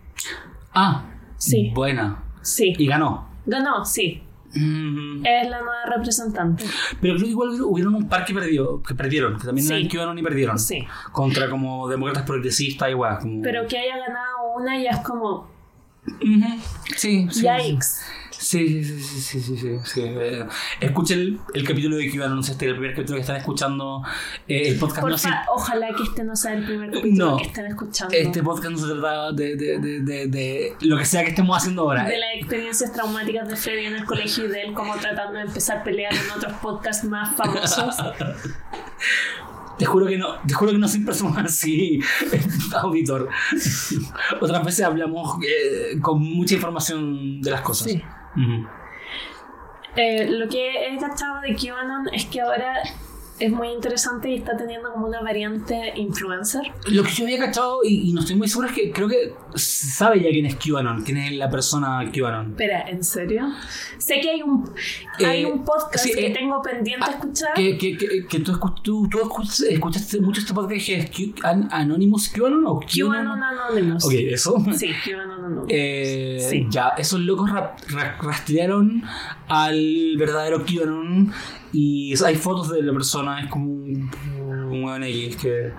[0.74, 1.04] Ah,
[1.36, 1.70] Sí.
[1.74, 2.24] Buena.
[2.42, 2.74] Sí.
[2.76, 3.28] Y ganó.
[3.46, 4.22] Ganó, sí.
[4.54, 6.64] Mm, Es la nueva representante.
[7.00, 9.72] Pero creo que igual hubieron- un par que, perdió, que perdieron, que también Sí.
[9.74, 10.58] eran QAnon y perdieron.
[10.58, 10.84] Sí.
[11.12, 13.20] Contra como demócratas progresistas weas.
[13.20, 13.42] Como...
[13.42, 15.48] Pero que haya ganado una ya es como.
[16.06, 16.58] Ujú.
[16.96, 17.40] Sí, sí.
[17.40, 17.46] sí.
[17.46, 17.82] Yikes.
[17.82, 18.02] Sí,
[18.38, 20.00] sí, sí, sí, sí, sí, sí, sí.
[20.04, 20.46] Eh,
[20.80, 24.02] escuchen el, el capítulo de QAnon, este es el primer capítulo que están escuchando.
[24.46, 27.36] Eh, el podcast no se- ojalá que este no sea el primer capítulo No.
[27.36, 28.14] que estén escuchando.
[28.16, 31.56] Este podcast no se trata de, de, de, de, de lo que sea que estemos
[31.56, 32.04] haciendo ahora.
[32.04, 35.44] de las experiencias traumáticas de Freddy en el colegio y de él como tratando de
[35.44, 37.96] empezar a pelear en otros podcasts más famosos.
[39.78, 42.00] Te juro que no, te juro que no soy persona así,
[42.82, 43.28] auditor.
[44.40, 47.92] Otras veces hablamos eh, con mucha información de las cosas.
[47.92, 48.02] Sí.
[49.96, 52.82] Eh, lo que he cachado de QAnon es que ahora
[53.40, 56.62] es muy interesante y está teniendo como una variante influencer.
[56.86, 59.34] Lo que yo había cachado, y, y no estoy muy seguro, es que creo que
[59.54, 62.50] sabe ya quién es QAnon, quién es la persona QAnon.
[62.50, 63.48] Espera, ¿en serio?
[63.98, 64.70] Sé que hay un,
[65.24, 67.54] hay Eh, un podcast sí, que eh, tengo pendiente ah, de escuchar.
[67.54, 71.34] Que, que, que, que tú, tú, tú escuchas- escuchaste mucho este podcast que es Q-
[71.44, 74.04] An- Anonymous QAnon o QAnon Anonymous.
[74.04, 74.56] Ok, eso.
[74.76, 75.66] Sí, QAnon Anonymous.
[75.68, 76.66] Eh, Sí.
[76.70, 79.02] Ya, esos locos ra- ra- rastrearon
[79.48, 81.32] al verdadero QAnon
[81.72, 85.72] y hay fotos de la persona, es como un, un weón X que,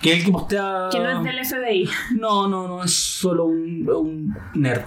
[0.00, 0.88] que es el que postea...
[0.90, 1.88] que no es del FBI.
[2.18, 4.82] No, no, no, es solo un, un nerd.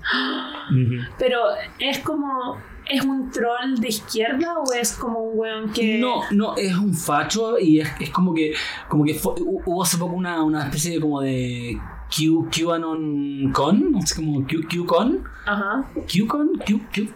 [1.18, 1.38] Pero
[1.78, 2.56] es como.
[2.88, 5.98] es un troll de izquierda o es como un weón que.
[5.98, 8.54] No, no, es un facho y es, es como que,
[8.88, 11.78] como que fue- hubo hace poco una, una especie de como de
[12.16, 15.84] Q, QAnon Con, no sé como Q, QCon, Ajá.
[16.06, 17.08] QCon, Q, Q,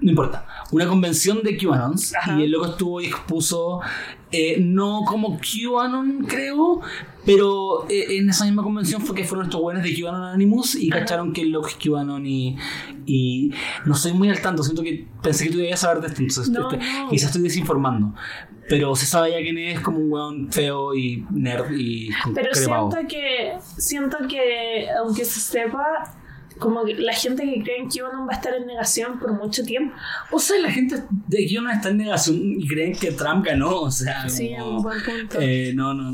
[0.00, 2.38] no importa, una convención de QAnons Ajá.
[2.38, 3.80] y el loco estuvo y expuso,
[4.30, 6.80] eh, no como QAnon creo,
[7.24, 10.90] pero eh, en esa misma convención fue que fueron estos buenos de QAnon Anonymous y
[10.90, 11.00] Ajá.
[11.00, 12.56] cacharon que el loco es QAnon y,
[13.06, 13.50] y
[13.86, 16.48] no soy muy al tanto, siento que pensé que tú debías saber de esto, entonces
[16.50, 17.08] No, no.
[17.10, 18.14] quizás estoy desinformando.
[18.68, 22.90] Pero se sabe ya quién es como un weón feo y nerd y Pero crepado.
[22.90, 25.86] siento que, siento que, aunque se sepa,
[26.58, 29.64] como que la gente que cree en QAnon va a estar en negación por mucho
[29.64, 29.94] tiempo.
[30.30, 33.90] O sea, la gente de no está en negación y creen que Trump ganó, o
[33.90, 35.38] sea, Sí, como, un buen punto.
[35.40, 36.12] eh, no, no,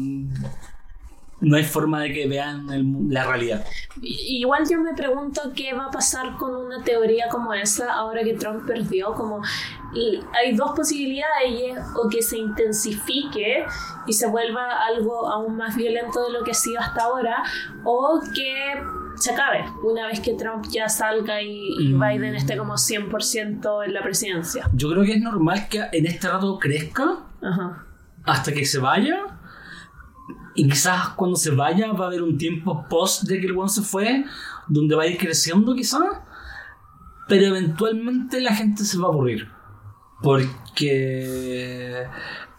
[1.41, 3.65] no hay forma de que vean el la realidad.
[4.03, 8.35] Igual yo me pregunto qué va a pasar con una teoría como esa ahora que
[8.35, 9.13] Trump perdió.
[9.13, 9.43] Como
[9.95, 13.65] y hay dos posibilidades y es o que se intensifique
[14.07, 17.43] y se vuelva algo aún más violento de lo que ha sido hasta ahora,
[17.85, 18.75] o que
[19.25, 22.01] se acabe una vez que Trump ya salga y, y Mm.
[22.01, 24.69] Biden esté como 100% en la presidencia.
[24.75, 27.87] Yo creo que es normal que en este rato crezca Ajá.
[28.25, 29.17] hasta que se vaya.
[30.55, 33.69] Y quizás cuando se vaya va a haber un tiempo post de que el weón
[33.71, 34.25] se fue,
[34.69, 36.03] donde va a ir creciendo quizás.
[37.27, 39.49] Pero eventualmente la gente se va a aburrir.
[40.23, 42.07] Porque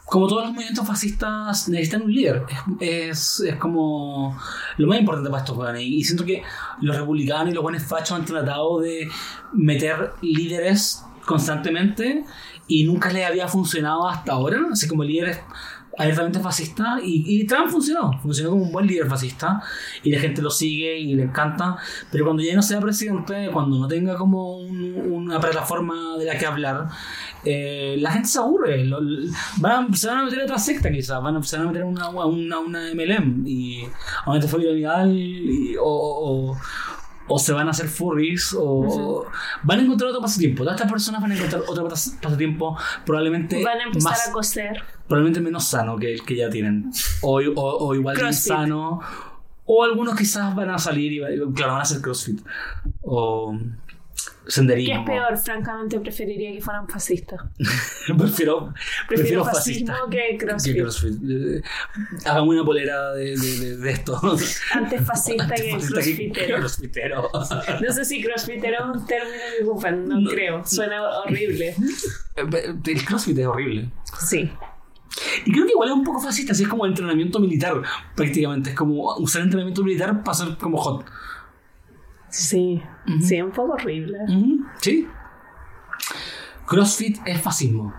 [0.06, 2.44] como todos los movimientos fascistas necesitan un líder.
[2.80, 4.38] Es, es, es como
[4.78, 5.82] lo más importante para estos jóvenes.
[5.84, 6.44] Y siento que
[6.82, 9.08] los republicanos y los buenos fachos han tratado de
[9.54, 12.24] meter líderes constantemente
[12.68, 14.60] y nunca les había funcionado hasta ahora.
[14.72, 15.40] Así como líderes
[15.98, 17.00] abiertamente fascistas.
[17.04, 18.12] Y, y Trump funcionó.
[18.22, 19.62] Funcionó como un buen líder fascista.
[20.04, 21.78] Y la gente lo sigue y le encanta.
[22.12, 24.96] Pero cuando ya no sea presidente, cuando no tenga como un-
[25.26, 26.90] una plataforma de la que hablar,
[27.46, 28.84] eh, la gente se aburre.
[28.86, 29.00] Lo-
[29.58, 31.22] van, a- se van a meter a otra secta quizás.
[31.22, 33.44] Van a, se van a meter a una, una, una MLM.
[33.46, 33.84] Y
[34.26, 35.84] a una y- o,
[36.52, 36.58] o,
[37.28, 38.56] o se van a hacer furries.
[38.58, 39.26] O
[39.64, 40.64] van a encontrar otro pasatiempo.
[40.64, 42.78] Todas estas personas van a encontrar otro pas- pasatiempo.
[43.06, 44.84] Probablemente Van a empezar más a coser.
[45.08, 46.92] probablemente menos sano que el que ya tienen.
[47.22, 49.00] O, o, igual de insano.
[49.68, 51.20] O algunos quizás van a salir y
[51.54, 52.40] claro, van a hacer CrossFit.
[53.02, 53.58] O
[54.46, 55.00] ¿Qué senderismo.
[55.02, 55.38] es peor?
[55.38, 57.40] Francamente preferiría que fueran fascistas.
[58.18, 58.74] prefiero,
[59.08, 60.74] Prefiero fascista que crossfit.
[60.76, 61.14] que CrossFit.
[61.30, 61.62] Eh,
[62.26, 64.20] Hagamos una polera de, de, de, esto.
[64.74, 66.58] Antes fascista que crossfitero.
[66.60, 67.30] crossfitero.
[67.82, 70.64] No sé si crossfitero es un término que ocupan, no, creo.
[70.66, 71.76] Suena horrible.
[72.36, 73.90] El CrossFit es horrible.
[74.20, 74.52] Sí.
[75.46, 77.82] Y creo que igual es un poco fascista, así es como entrenamiento militar,
[78.16, 78.72] prácticamente.
[78.72, 81.06] Es como usar entrenamiento militar para ser como hot.
[82.36, 82.82] Sí.
[83.22, 84.18] Sí, un poco horrible.
[84.82, 85.08] ¿Sí?
[86.66, 87.94] CrossFit es fascismo.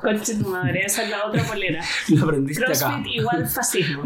[0.00, 1.82] Conche tu madre, esa es la otra polera.
[2.08, 2.72] Lo aprendiste acá.
[2.74, 4.02] Crossfit igual fascismo.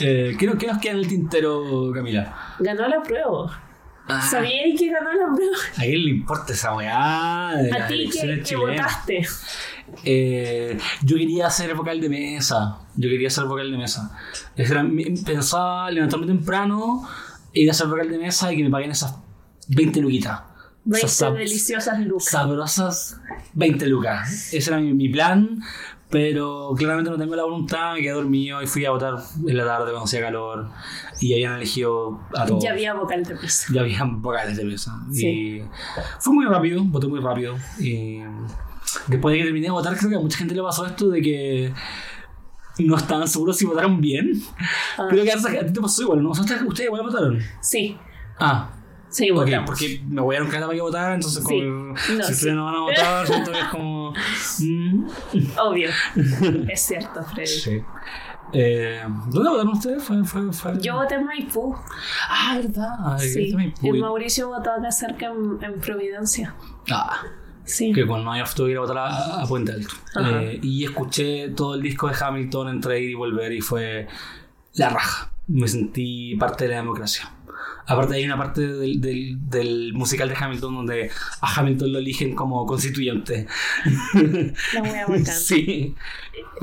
[0.00, 2.54] Eh, ¿qué, nos- qué nos queda en el tintero, Camila?
[2.60, 3.60] Ganó la prueba.
[4.06, 5.56] Ah, ¿Sabíais que ganó la prueba?
[5.78, 9.26] ¿A quién le importa esa weá A ti que, que votaste.
[10.04, 12.78] Eh, yo quería ser vocal de mesa.
[12.96, 14.14] Yo quería ser vocal de mesa.
[15.24, 17.08] Pensaba levantarme temprano,
[17.54, 19.16] ir a ser vocal de mesa y que me paguen esas
[19.68, 20.42] 20 luquitas.
[20.86, 22.24] 20 Esas deliciosas lucas.
[22.26, 23.20] sabrosas
[23.54, 24.52] 20 lucas.
[24.52, 25.60] Ese era mi, mi plan,
[26.10, 29.14] pero claramente no tengo la voluntad, me quedé dormido y fui a votar
[29.46, 30.68] en la tarde cuando hacía calor
[31.20, 32.62] y habían elegido a todos.
[32.62, 33.72] Ya había vocal de piso.
[33.72, 34.92] Ya habían vocales de mesa.
[35.10, 35.26] Sí.
[35.26, 35.62] Y
[36.20, 37.56] fue muy rápido, voté muy rápido.
[37.80, 38.20] Y
[39.06, 41.22] después de que terminé de votar, creo que a mucha gente le pasó esto de
[41.22, 41.72] que
[42.78, 44.32] no estaban seguros si votaron bien.
[44.98, 45.06] Ah.
[45.08, 46.30] Creo que a ti te pasó igual, ¿no?
[46.30, 47.38] Ustedes, ustedes igual votaron.
[47.60, 47.96] Sí,
[48.38, 48.68] Ah,
[49.08, 49.66] sí, ok, votamos.
[49.70, 51.60] porque me voy a un para que votar, entonces Sí.
[51.60, 52.50] como No, si ustedes sí.
[52.52, 54.12] no van a votar, que es como...
[54.60, 55.06] mm,
[55.60, 55.90] Obvio.
[56.68, 57.46] es cierto, Freddy.
[57.46, 57.80] sí.
[58.52, 60.02] Eh, ¿Dónde votaron ustedes?
[60.02, 60.78] Fue, fue, fue...
[60.80, 61.74] Yo voté en Maipú.
[62.28, 63.18] Ah, verdad.
[63.18, 63.50] Sí.
[63.50, 64.00] También El pude.
[64.00, 66.54] Mauricio votó acá cerca en, en Providencia.
[66.90, 67.20] Ah.
[67.64, 67.92] Sí.
[67.92, 69.94] que con Nueva York tuve que ir a votar a, a Puente Alto.
[70.22, 74.06] Eh, y escuché todo el disco de Hamilton entre ir y volver y fue
[74.74, 75.32] la raja.
[75.46, 77.30] Me sentí parte de la democracia.
[77.86, 81.10] Aparte hay una parte del, del, del musical de Hamilton donde
[81.42, 83.46] a Hamilton lo eligen como constituyente.
[84.72, 85.24] La wea bacán.
[85.26, 85.94] sí.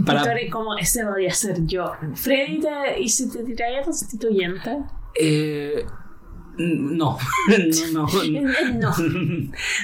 [0.05, 0.49] Para, Para...
[0.51, 1.91] como ese podía ser yo.
[2.15, 4.77] Freddy, te, ¿y si te tiraría constituyente?
[5.19, 5.85] eh,
[6.57, 7.17] no,
[7.93, 8.07] no, no,
[8.73, 8.93] No.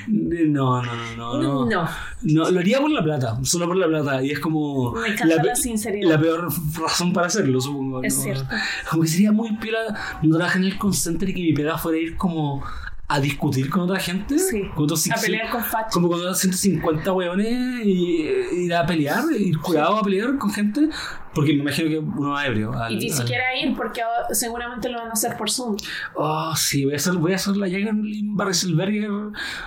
[0.08, 0.82] no, no,
[1.16, 1.90] no, no, No.
[2.24, 4.24] No, lo haría por la plata, solo por la plata.
[4.24, 4.92] Y es como.
[4.94, 6.10] Me encanta pe- la sinceridad.
[6.10, 6.48] la peor
[6.80, 8.04] razón para hacerlo, supongo.
[8.04, 8.24] Es ¿no?
[8.24, 8.46] cierto.
[8.90, 9.80] Como que sería muy piola
[10.24, 12.64] no trabajar en el call center y que mi pega fuera ir como
[13.10, 14.38] a discutir con otra gente.
[14.38, 14.64] Sí.
[14.76, 15.94] Con otros A pelear con fachos.
[15.94, 18.28] Como con otros 150 weones y
[18.66, 20.90] ir a pelear, ir curado a pelear con gente.
[21.34, 22.74] Porque me imagino que uno va ebrio.
[22.74, 24.02] al- Y ni al- siquiera ir porque
[24.32, 25.78] seguramente lo van a hacer por Zoom.
[26.16, 29.10] Oh, sí, voy a hacer, voy a hacer la Jürgen Barriselberger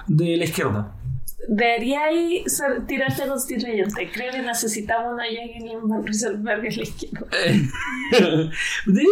[0.07, 0.93] de la izquierda.
[1.49, 4.11] Debería ir ser- tirarte constituyente.
[4.13, 7.27] Creo que necesitamos una Jacqueline en la izquierda.
[8.87, 9.07] De-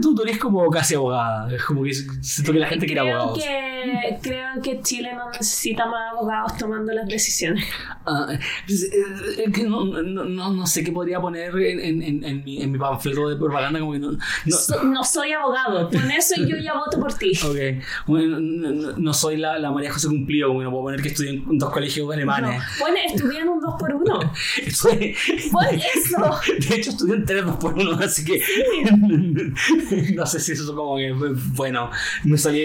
[0.00, 1.54] tú, tú eres como casi abogada.
[1.54, 3.42] Es como que siento que la gente quiere creo abogados.
[3.44, 7.64] que, creo que Chile no necesita más abogados tomando las decisiones.
[8.06, 8.28] Ah,
[8.66, 12.24] pues, eh, es que no, no, no, no sé qué podría poner en, en, en,
[12.24, 13.78] en mi, en mi panfleto de propaganda.
[13.80, 15.88] Como que no, no, So- no soy abogado.
[15.90, 17.32] Con eso yo ya voto por ti.
[17.44, 20.84] Ok, bueno, no, no- no soy la, la María José Cumplido, como que no puedo
[20.84, 22.58] poner que estudié en dos colegios alemanes.
[22.58, 22.64] No.
[22.80, 24.32] Bueno, estudié en un 2 por 1
[24.72, 25.16] Soy-
[25.52, 26.40] Por eso.
[26.68, 28.42] de hecho, estudié en tres dos por uno, así que
[30.14, 31.12] no sé si eso como que,
[31.54, 31.90] bueno,
[32.24, 32.62] me salí,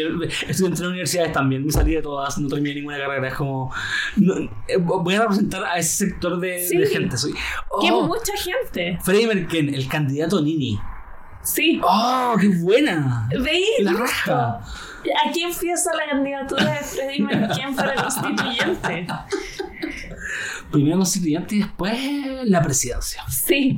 [0.48, 3.74] estudié en tres universidades también, me salí de todas, no terminé ninguna carrera, es como,
[4.18, 4.36] no,
[4.68, 6.78] eh, voy a representar a ese sector de, Sí.
[6.78, 7.18] de gente.
[7.18, 7.34] Soy,
[7.70, 8.98] oh, mucha gente.
[9.04, 10.80] Freddie Merkel, el candidato Nini.
[11.44, 11.80] Sí.
[11.84, 13.28] ¡Oh, qué buena!
[13.41, 13.66] ¿Veis?
[13.80, 13.94] La
[15.05, 15.30] raja.
[15.30, 19.07] Aquí empieza la candidatura de Freddie Merkel para constituyente.
[20.71, 21.97] Primero constituyente y después
[22.45, 23.23] la presidencia.
[23.30, 23.77] Sí.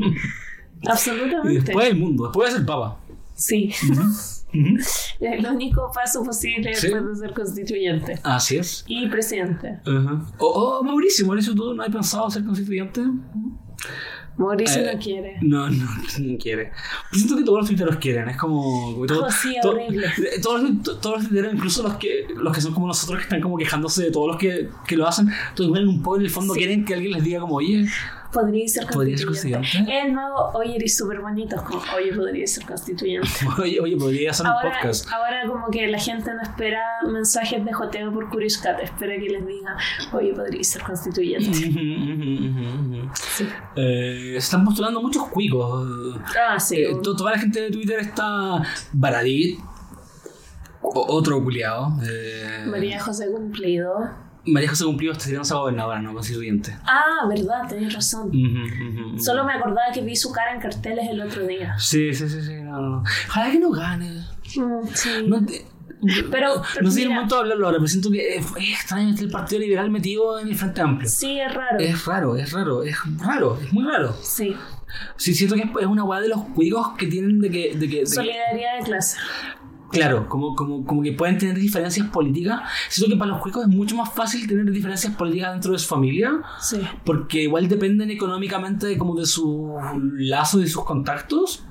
[0.81, 1.61] Y Absolutamente.
[1.61, 2.97] después el mundo, después a ser papa.
[3.35, 3.73] Sí.
[4.53, 4.77] Ujú.
[5.21, 6.87] El único paso posible Sí.
[6.87, 8.19] después de ser constituyente.
[8.23, 8.83] Así es.
[8.87, 9.79] Y presidente.
[9.85, 10.25] Ajá.
[10.39, 13.01] Oh, oh, Mauricio, Mauricio, ¿tú no has pensado ser constituyente?
[14.37, 15.37] Mauricio Eh, no quiere.
[15.41, 15.85] No, no,
[16.19, 16.71] no quiere.
[17.09, 18.93] Pues siento que todos los tuiteros quieren, es como...
[18.93, 20.07] como todo- Oh, sí, to- horrible.
[20.41, 23.23] todos, los- to- todos los tuiteros, incluso los que, los que son como nosotros, que
[23.23, 26.23] están como quejándose de todos los que, que lo hacen, todos igual un poco en
[26.23, 26.59] el fondo Sí.
[26.59, 27.87] quieren que alguien les diga como, oye,
[28.31, 29.67] Podría ser ¿Podría ser constituyente.
[29.67, 30.07] constituyente?
[30.07, 31.57] El nuevo, oye, eres súper bonito.
[31.67, 33.27] Como, oye, podría ser constituyente.
[33.61, 35.11] oye, oye, podría hacer un Ahora, podcast.
[35.11, 36.81] ahora como que la gente no espera
[37.11, 39.75] mensajes de joteo por Curious Cat, espera que les diga,
[40.13, 41.53] oye, podría ser constituyente.
[41.53, 43.47] Sí.
[43.75, 46.17] Eh, se están postulando muchos cuicos.
[46.39, 46.77] Ah, sí.
[46.77, 48.61] Eh, to- toda la gente de Twitter está
[48.93, 49.59] Baradit,
[50.81, 51.89] otro culiado.
[52.09, 54.09] Eh, María José Cumplido.
[54.45, 56.75] María José Cumplido está tirándose a gobernadora, no constituyente.
[56.83, 58.31] Ah, verdad, tenés razón.
[59.19, 61.75] Solo me acordaba que vi su cara en carteles el otro día.
[61.77, 62.53] Sí, sí, sí, sí.
[62.61, 63.03] No, no.
[63.29, 64.25] Ojalá que no gane.
[64.55, 65.09] Mm, sí.
[65.27, 65.65] No, te-
[66.31, 68.69] Pero- no sé si es el momento de hablarlo ahora, pero siento que es, es
[68.73, 71.07] extraño este el Partido Liberal metido en el Frente Amplio.
[71.07, 71.77] Sí, es raro.
[71.79, 74.15] Es raro, es raro, es raro, es muy raro.
[74.23, 74.55] Sí.
[75.15, 77.75] Sí, siento que es una weá de los cuicos que tienen de que.
[77.75, 79.17] De que, de que- Solidaridad de clase.
[79.91, 82.61] Claro, como, como, como que pueden tener diferencias políticas.
[82.89, 85.87] Siento que para los cuicos es mucho más fácil tener diferencias políticas dentro de su
[85.87, 86.79] familia, Sí.
[87.05, 89.71] porque igual dependen económicamente de, como de sus
[90.15, 91.65] lazos y sus contactos.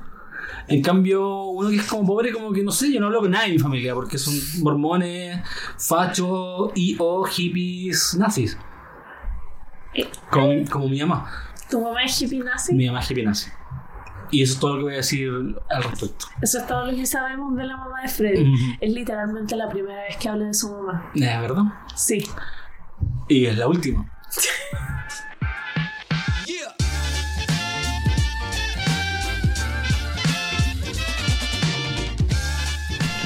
[0.69, 3.31] En cambio, uno que es como pobre, como que no sé, yo no hablo con
[3.31, 5.41] nadie de mi familia, porque son mormones,
[5.79, 8.57] fachos y o hippies nazis.
[9.95, 11.29] Eh, Como, como mi mamá.
[11.69, 12.75] ¿Tu mamá es hippie nazi?
[12.75, 13.51] Mi mamá es hippie nazi.
[14.31, 15.31] Y eso es todo lo que voy a decir
[15.70, 16.27] al respecto.
[16.40, 18.52] Eso es todo lo que sabemos de la mamá de Freddy.
[18.81, 21.11] Es literalmente la primera vez que habla de su mamá.
[21.15, 21.65] Es verdad.
[21.97, 22.24] Sí.
[23.28, 24.07] Y es la última.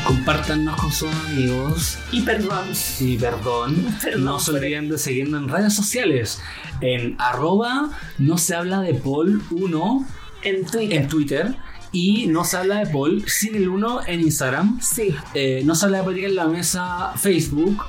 [0.06, 2.66] Compártanos con sus amigos Y perdón.
[3.00, 3.86] y perdón.
[4.02, 6.40] Perdón no se olviden de seguirnos en redes sociales.
[6.80, 10.06] En arroba no se habla de Paul 1
[10.44, 10.98] En Twitter.
[10.98, 11.54] en Twitter.
[11.92, 14.80] Y no se habla de Paul sin el 1 en Instagram.
[14.80, 15.14] Sí.
[15.32, 17.84] Eh, no se habla de política en la mesa Facebook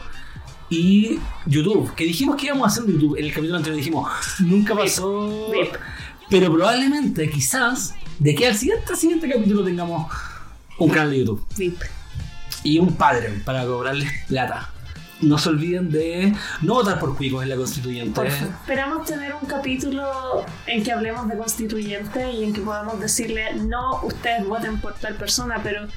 [0.69, 1.93] y YouTube.
[1.95, 3.17] Que dijimos que íbamos a hacer YouTube.
[3.17, 4.09] En el capítulo anterior dijimos,
[4.39, 5.51] nunca pasó.
[5.51, 5.73] Vip.
[6.29, 10.11] Pero probablemente, quizás, de que al siguiente, siguiente capítulo tengamos
[10.77, 11.81] un canal de YouTube VIP.
[12.63, 14.71] y un padre para cobrarles plata.
[15.21, 18.27] No se olviden de no votar por cuicos en la constituyente.
[18.27, 24.01] Esperamos tener un capítulo en que hablemos de constituyente y en que podamos decirle, no,
[24.03, 25.87] ustedes voten por tal persona, pero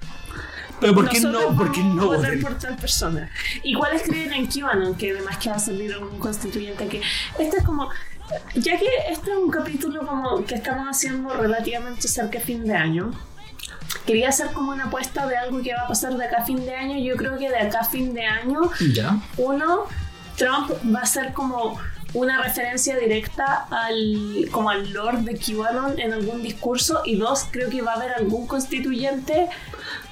[0.80, 2.42] Pero ¿por qué no, por qué no votar voten?
[2.42, 3.28] por tal persona.
[3.64, 4.94] ¿Y cuáles creen en QAnon?
[4.94, 7.02] Que además que va a salir algún constituyente que...
[7.38, 7.88] Este es como...
[8.54, 12.74] Ya que este es un capítulo como que estamos haciendo relativamente cerca de fin de
[12.74, 13.10] año,
[14.06, 16.64] quería hacer como una apuesta de algo que va a pasar de acá a fin
[16.64, 16.98] de año.
[16.98, 19.18] Yo creo que de acá a fin de año Ya.
[19.36, 19.84] uno,
[20.36, 21.78] Trump va a ser como
[22.14, 27.68] una referencia directa al como al Lord de QAnon en algún discurso y dos, creo
[27.68, 29.48] que va a haber algún constituyente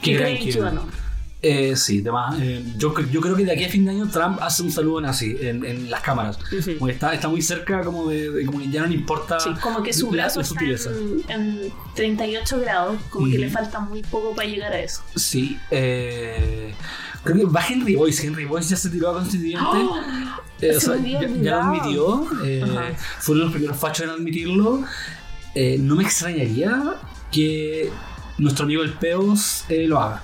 [0.02, 1.05] que cree en QAnon.
[1.42, 2.34] Eh, sí, demás.
[2.40, 4.72] eh, yo, cre- yo creo que de aquí a fin de año Trump hace un
[4.72, 6.38] saludo nazi en, en las cámaras.
[6.78, 9.38] Como está, está muy cerca, como de, de- como que ya no le importa.
[9.38, 14.02] Sí, como que su brazo está en, en 38 grados, como que le falta muy
[14.02, 15.02] poco para llegar a eso.
[15.14, 15.58] Sí.
[15.70, 16.74] Eh,
[17.22, 18.24] Creo que va Henry Boyce.
[18.26, 19.66] Henry Boyce ya se tiró a constituyente.
[20.60, 22.26] Eh, o Se sea, me había ya, ya lo admitió.
[22.44, 22.64] eh,
[23.18, 24.84] fue uno de los primeros fachos en admitirlo.
[25.54, 26.94] Eh, no me extrañaría
[27.32, 27.90] que
[28.38, 30.22] nuestro amigo el Peos eh, lo haga.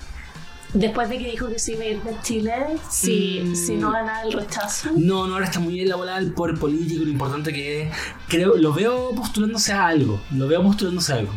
[0.75, 2.55] Después de que dijo que se iba a ir de Chile,
[2.91, 3.55] si, Mm.
[3.55, 4.91] si no ganaba el rechazo.
[4.97, 7.89] No, no, ahora está muy bien la bola del poder político, lo importante que es.
[8.29, 10.21] Creo, lo veo postulándose a algo.
[10.35, 11.33] Lo veo postulándose a algo.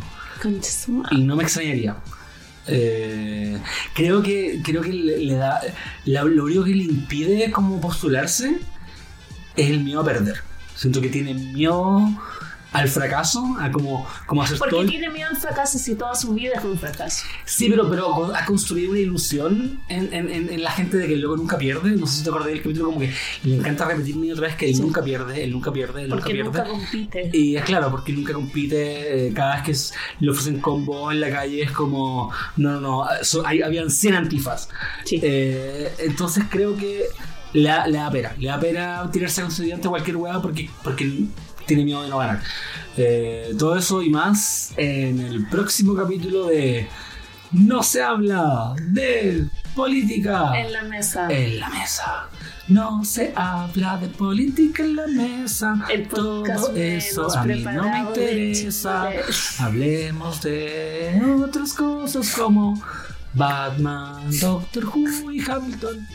[1.12, 1.98] Y no me extrañaría.
[2.68, 3.60] Eh,
[3.94, 5.60] creo que creo que le, le da
[6.06, 8.57] la- lo único que le impide como postularse
[9.56, 10.38] es el miedo a perder
[10.76, 12.10] siento que tiene miedo
[12.76, 16.53] al fracaso a como, como hacer Porque tiene miedo al fracaso si toda su vida
[16.57, 17.26] es un fracaso.
[17.45, 21.14] sí pero pero a construir una ilusión en, en- en- en la gente de que
[21.14, 23.11] el loco nunca pierde no sé si te acordás del capítulo como que
[23.43, 24.81] le encanta repetir una y otra vez que él Sí.
[24.81, 27.30] nunca pierde él nunca pierde él nunca Porque pierde nunca compite.
[27.34, 31.22] Y es claro, porque nunca compite, eh, cada vez que es- le ofrecen combo en
[31.22, 34.69] la calle es como, no, no, no, so- hay- habían 100 antifas.
[35.06, 35.19] Sí.
[35.23, 37.06] Eh, entonces creo que
[37.53, 40.69] le da, le da pera, le da pera tirarse a constituyente a cualquier hueá porque,
[40.84, 41.26] porque
[41.65, 42.41] tiene miedo de no ganar.
[42.97, 46.87] Eh, todo eso y más en el próximo capítulo de
[47.51, 51.27] No se habla de política en la mesa.
[51.29, 52.29] en la mesa.
[52.67, 55.85] No se habla de política en la mesa.
[55.91, 59.09] El Todo eso a mí no me de interesa.
[59.59, 62.81] Hablemos de otras cosas como
[63.33, 66.07] Batman, Doctor Who y Hamilton.